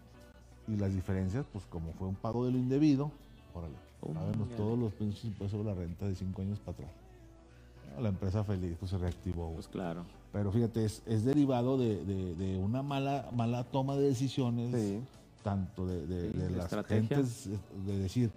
[0.67, 3.11] Y las diferencias, pues como fue un pago de lo indebido,
[3.53, 6.91] órale, Oh, páganos todos los pinches impuestos sobre la renta de cinco años para atrás.
[7.99, 9.51] La empresa feliz, pues se reactivó.
[9.53, 10.03] Pues claro.
[10.31, 14.99] Pero fíjate, es, es derivado de, de- de una mala, mala toma de decisiones, Sí.
[15.43, 17.07] tanto de, de- Sí, las estrategia.
[17.17, 18.29] gentes, eh, de decir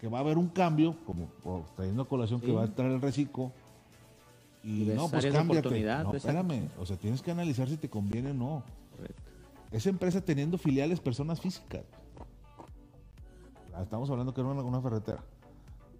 [0.00, 2.52] que va a haber un cambio, como por, trayendo a colación que Sí.
[2.52, 3.50] va a entrar el reciclo,
[4.66, 5.60] no, pues cámbiate.
[5.60, 8.62] oportunidad, No, pues, espérame, o sea, tienes que analizar si te conviene o no.
[8.96, 9.22] Correcto.
[9.70, 11.84] Esa empresa teniendo filiales personas físicas.
[13.74, 15.22] Ah, Estamos hablando que era una, una ferretera.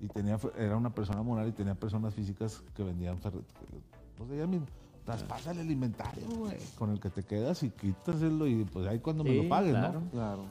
[0.00, 3.82] Y tenía, era una persona moral y tenía personas físicas que vendían ferreteras.
[4.18, 4.66] O sea, ya mismo,
[5.04, 9.24] traspásale el inventario, güey, con el que te quedas y quítaselo y pues ahí cuando
[9.24, 10.00] me lo pagues, claro.
[10.00, 10.10] ¿no?
[10.10, 10.44] Claro.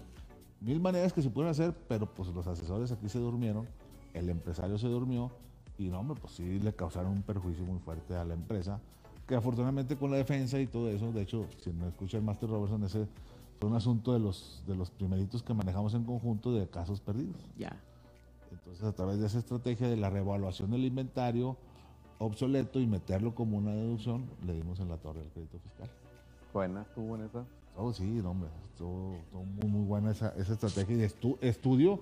[0.61, 3.67] Mil maneras que se pueden hacer, pero pues los asesores aquí se durmieron,
[4.13, 5.31] el empresario se durmió
[5.77, 8.79] y no, hombre, pues sí le causaron un perjuicio muy fuerte a la empresa,
[9.27, 12.49] que afortunadamente con la defensa y todo eso, de hecho, si no escucha el Master
[12.49, 13.07] Robertson, ese
[13.59, 17.35] fue un asunto de los, de los primeritos que manejamos en conjunto de casos perdidos.
[17.57, 17.75] Ya.
[18.51, 21.57] Entonces, a través de esa estrategia de la reevaluación del inventario
[22.19, 25.89] obsoleto y meterlo como una deducción, le dimos en la torre al crédito fiscal.
[26.53, 27.43] Buena, estuvo buena esa.
[27.77, 30.95] Oh, sí, no, hombre, estuvo, estuvo muy, muy buena esa, esa estrategia.
[30.95, 31.99] Y de estu- estudio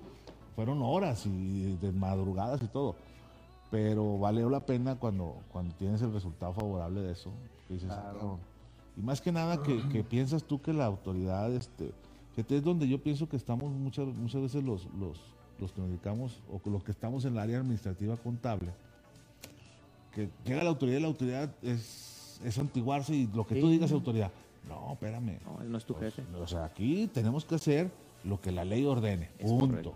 [0.54, 2.94] fueron horas y de madrugadas y todo.
[3.74, 7.32] Pero valió la pena cuando, cuando tienes el resultado favorable de eso.
[7.66, 8.18] que dices, "Ah, Claro.
[8.20, 8.38] cabrón".
[8.96, 11.90] Y más que nada que, que piensas tú que la autoridad, este,
[12.36, 15.18] fíjate, es donde yo pienso que estamos muchas, muchas veces los, los,
[15.58, 18.70] los que nos dedicamos o que los que estamos en el área administrativa contable,
[20.12, 23.90] que llega la autoridad y la autoridad es, es antiguarse y lo que tú digas
[23.90, 24.30] autoridad.
[24.68, 25.40] No, espérame.
[25.44, 26.28] No, él no es tu Pues, jefe.
[26.36, 27.90] O sea, aquí tenemos que hacer
[28.22, 29.30] lo que la ley ordene.
[29.40, 29.66] Es punto.
[29.66, 29.94] correcto.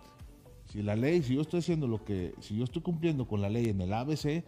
[0.68, 3.48] Si la ley, si yo estoy haciendo lo que, si yo estoy cumpliendo con la
[3.48, 4.44] ley en el ABC,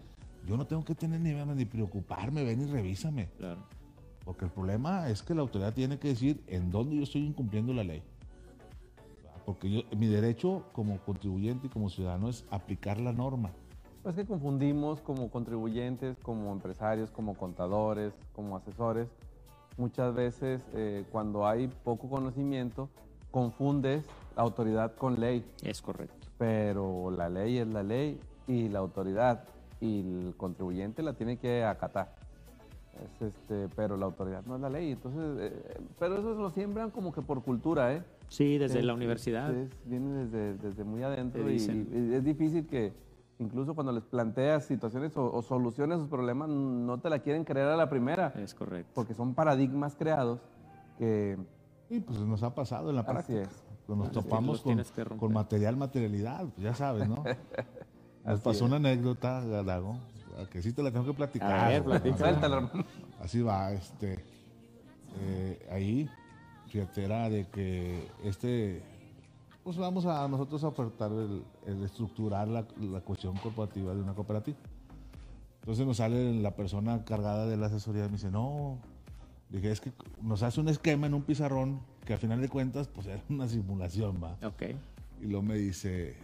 [0.46, 3.28] yo no tengo que tener ni ni preocuparme, ven y revísame.
[3.38, 3.60] Claro.
[4.24, 7.72] Porque el problema es que la autoridad tiene que decir en dónde yo estoy incumpliendo
[7.72, 8.02] la ley.
[9.46, 13.50] Porque yo, mi derecho como contribuyente y como ciudadano es aplicar la norma.
[14.02, 19.08] Pues que confundimos como contribuyentes, como empresarios, como contadores, como asesores.
[19.78, 22.90] Muchas veces eh, cuando hay poco conocimiento,
[23.30, 24.04] confundes
[24.40, 26.28] autoridad con ley, Es correcto.
[26.38, 29.44] pero la ley es la ley y la autoridad
[29.80, 32.14] y el contribuyente la tiene que acatar.
[33.02, 34.92] Es este, pero la autoridad no es la ley.
[34.92, 38.02] Entonces, eh, pero eso lo siembran como que por cultura, ¿eh?
[38.28, 39.50] Sí, desde Sí, la universidad.
[39.54, 42.92] es- viene desde, desde muy adentro y, y es difícil que
[43.38, 47.44] incluso cuando les planteas situaciones o, o soluciones a sus problemas, no te la quieren
[47.44, 48.90] creer a la primera, Es correcto.
[48.94, 50.40] porque son paradigmas creados
[50.98, 51.38] que
[51.88, 53.40] Y pues nos ha pasado en la Así práctica.
[53.42, 53.64] es.
[53.90, 54.80] Cuando nos topamos con,
[55.18, 57.24] con material, materialidad, pues ya sabes, ¿no?
[58.24, 58.62] Nos pasó es.
[58.62, 59.96] una anécdota, Dago,
[60.52, 61.52] que sí te la tengo que platicar.
[61.52, 61.84] A ver.
[63.20, 64.24] Así va, este.
[65.18, 66.08] eh, ahí,
[66.68, 68.80] fíjate, era de que este.
[69.64, 74.14] Pues vamos a nosotros a ofertar el, el estructurar la, la cuestión corporativa de una
[74.14, 74.58] cooperativa.
[75.62, 78.78] Entonces nos sale la persona encargada de la asesoría y me dice, no,
[79.50, 82.88] dije, es que nos hace un esquema en un pizarrón que al final de cuentas,
[82.88, 84.36] pues era una simulación, va.
[84.46, 84.62] Ok.
[85.20, 86.16] Y luego me dice,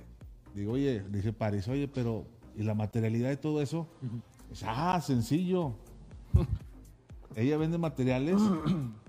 [0.55, 2.24] digo, oye, le dije París, oye, pero,
[2.57, 3.89] ¿y la materialidad de todo eso?
[4.51, 5.74] Dice, ah, sencillo.
[7.36, 8.40] Ella vende materiales,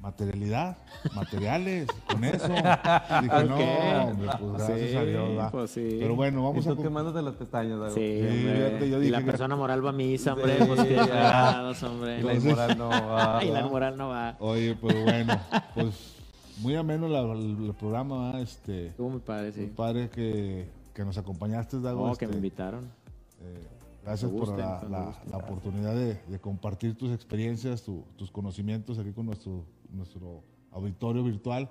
[0.00, 0.78] materialidad,
[1.14, 2.48] materiales, con eso.
[2.48, 4.10] Dije, no, Ok.
[4.10, 5.96] hombre, pues gracias Sí, a Dios, pues sí.
[6.00, 6.74] Pero bueno, Y vamos a...
[6.74, 7.92] tú quemándote las pestañas.
[7.94, 8.90] Sí, Sí, hombre.
[8.90, 10.58] yo y la que- persona moral va a misa, hombre.
[10.58, 11.04] Sí, pues qué ya.
[11.04, 12.20] fregados, hombre.
[12.20, 13.40] Y la inmoral no va.
[13.44, 14.36] y la moral no va.
[14.40, 15.40] Oye, pues bueno,
[15.74, 16.14] pues
[16.58, 18.88] muy ameno la- el, el programa, este...
[18.88, 19.72] Estuvo muy padre, Muy sí.
[19.76, 22.04] padre que, que nos acompañaste, Dago.
[22.04, 22.84] Oh, que este, me invitaron.
[23.42, 23.66] Eh,
[24.04, 29.64] gracias por la, oportunidad de, de compartir tus experiencias, tu- tus conocimientos aquí con nuestro,
[29.90, 30.42] nuestro
[30.72, 31.70] auditorio virtual.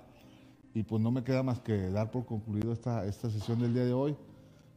[0.74, 3.84] Y pues no me queda más que dar por concluido esta, esta sesión del día
[3.84, 4.16] de hoy,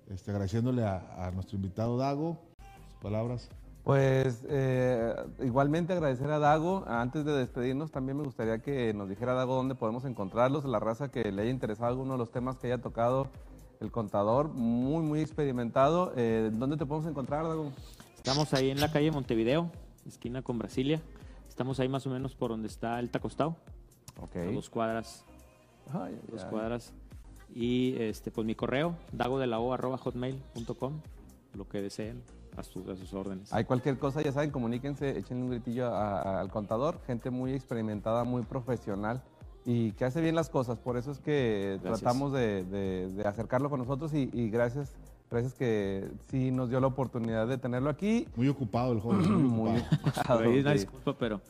[0.07, 2.37] este, agradeciéndole a, a nuestro invitado Dago,
[2.87, 3.49] sus palabras.
[3.83, 6.85] Pues eh, igualmente agradecer a Dago.
[6.87, 11.09] Antes de despedirnos, también me gustaría que nos dijera Dago dónde podemos encontrarlos, la raza
[11.09, 13.27] que le haya interesado alguno de los temas que haya tocado
[13.79, 16.13] el contador, muy, muy experimentado.
[16.15, 17.71] Eh, ¿Dónde te podemos encontrar, Dago?
[18.15, 19.71] Estamos ahí en la calle Montevideo,
[20.05, 21.01] esquina con Brasilia.
[21.59, 23.57] Estamos ahí más o menos por donde está el Tacostado,
[24.21, 24.37] Ok.
[24.37, 25.25] a dos cuadras,
[25.91, 26.49] Ay, dos ay.
[26.49, 26.93] cuadras.
[27.53, 31.01] Y este, pues mi correo, dagodelao.hotmail.com,
[31.55, 32.23] lo que deseen,
[32.55, 33.51] a, sus- a sus órdenes.
[33.51, 37.51] Hay cualquier cosa, ya saben, comuníquense, échenle un gritillo a- a- al contador, gente muy
[37.53, 39.21] experimentada, muy profesional
[39.65, 40.79] y que hace bien las cosas.
[40.79, 41.99] Por eso es que Gracias.
[41.99, 44.95] tratamos de, de- de acercarlo con nosotros y, y gracias,
[45.29, 48.27] gracias que sí nos dio la oportunidad de tenerlo aquí.
[48.35, 50.39] Muy ocupado el joven, muy Muy ocupado.
[50.49, 50.79] Una sí.
[50.79, 51.41] disculpa, pero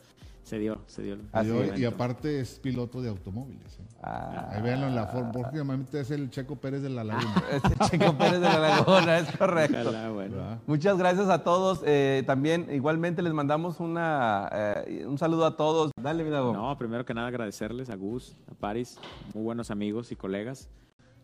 [0.42, 1.14] se dio, se dio.
[1.14, 3.78] el- Así y, el aparte es piloto de automóviles.
[3.78, 3.84] ¿eh?
[4.02, 7.44] Ah, Ahí véanlo en la forma, porque normalmente es el Checo Pérez de la Laguna.
[7.52, 9.76] ese Checo Pérez de la Laguna, es correcto.
[9.82, 10.36] Ojalá, bueno.
[10.66, 11.82] Muchas gracias a todos.
[11.84, 15.92] eh, también igualmente les mandamos una, eh, un saludo a todos.
[16.00, 16.54] Dale, mi Dago.
[16.54, 18.98] No, primero que nada agradecerles a Gus, a Paris,
[19.34, 20.70] muy buenos amigos y colegas.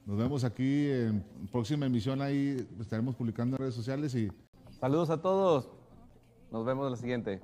[0.06, 4.30] Nos vemos aquí en próxima emisión, ahí estaremos publicando en redes sociales y
[4.78, 5.68] Saludos a todos.
[6.52, 7.40] Nos vemos en la siguiente.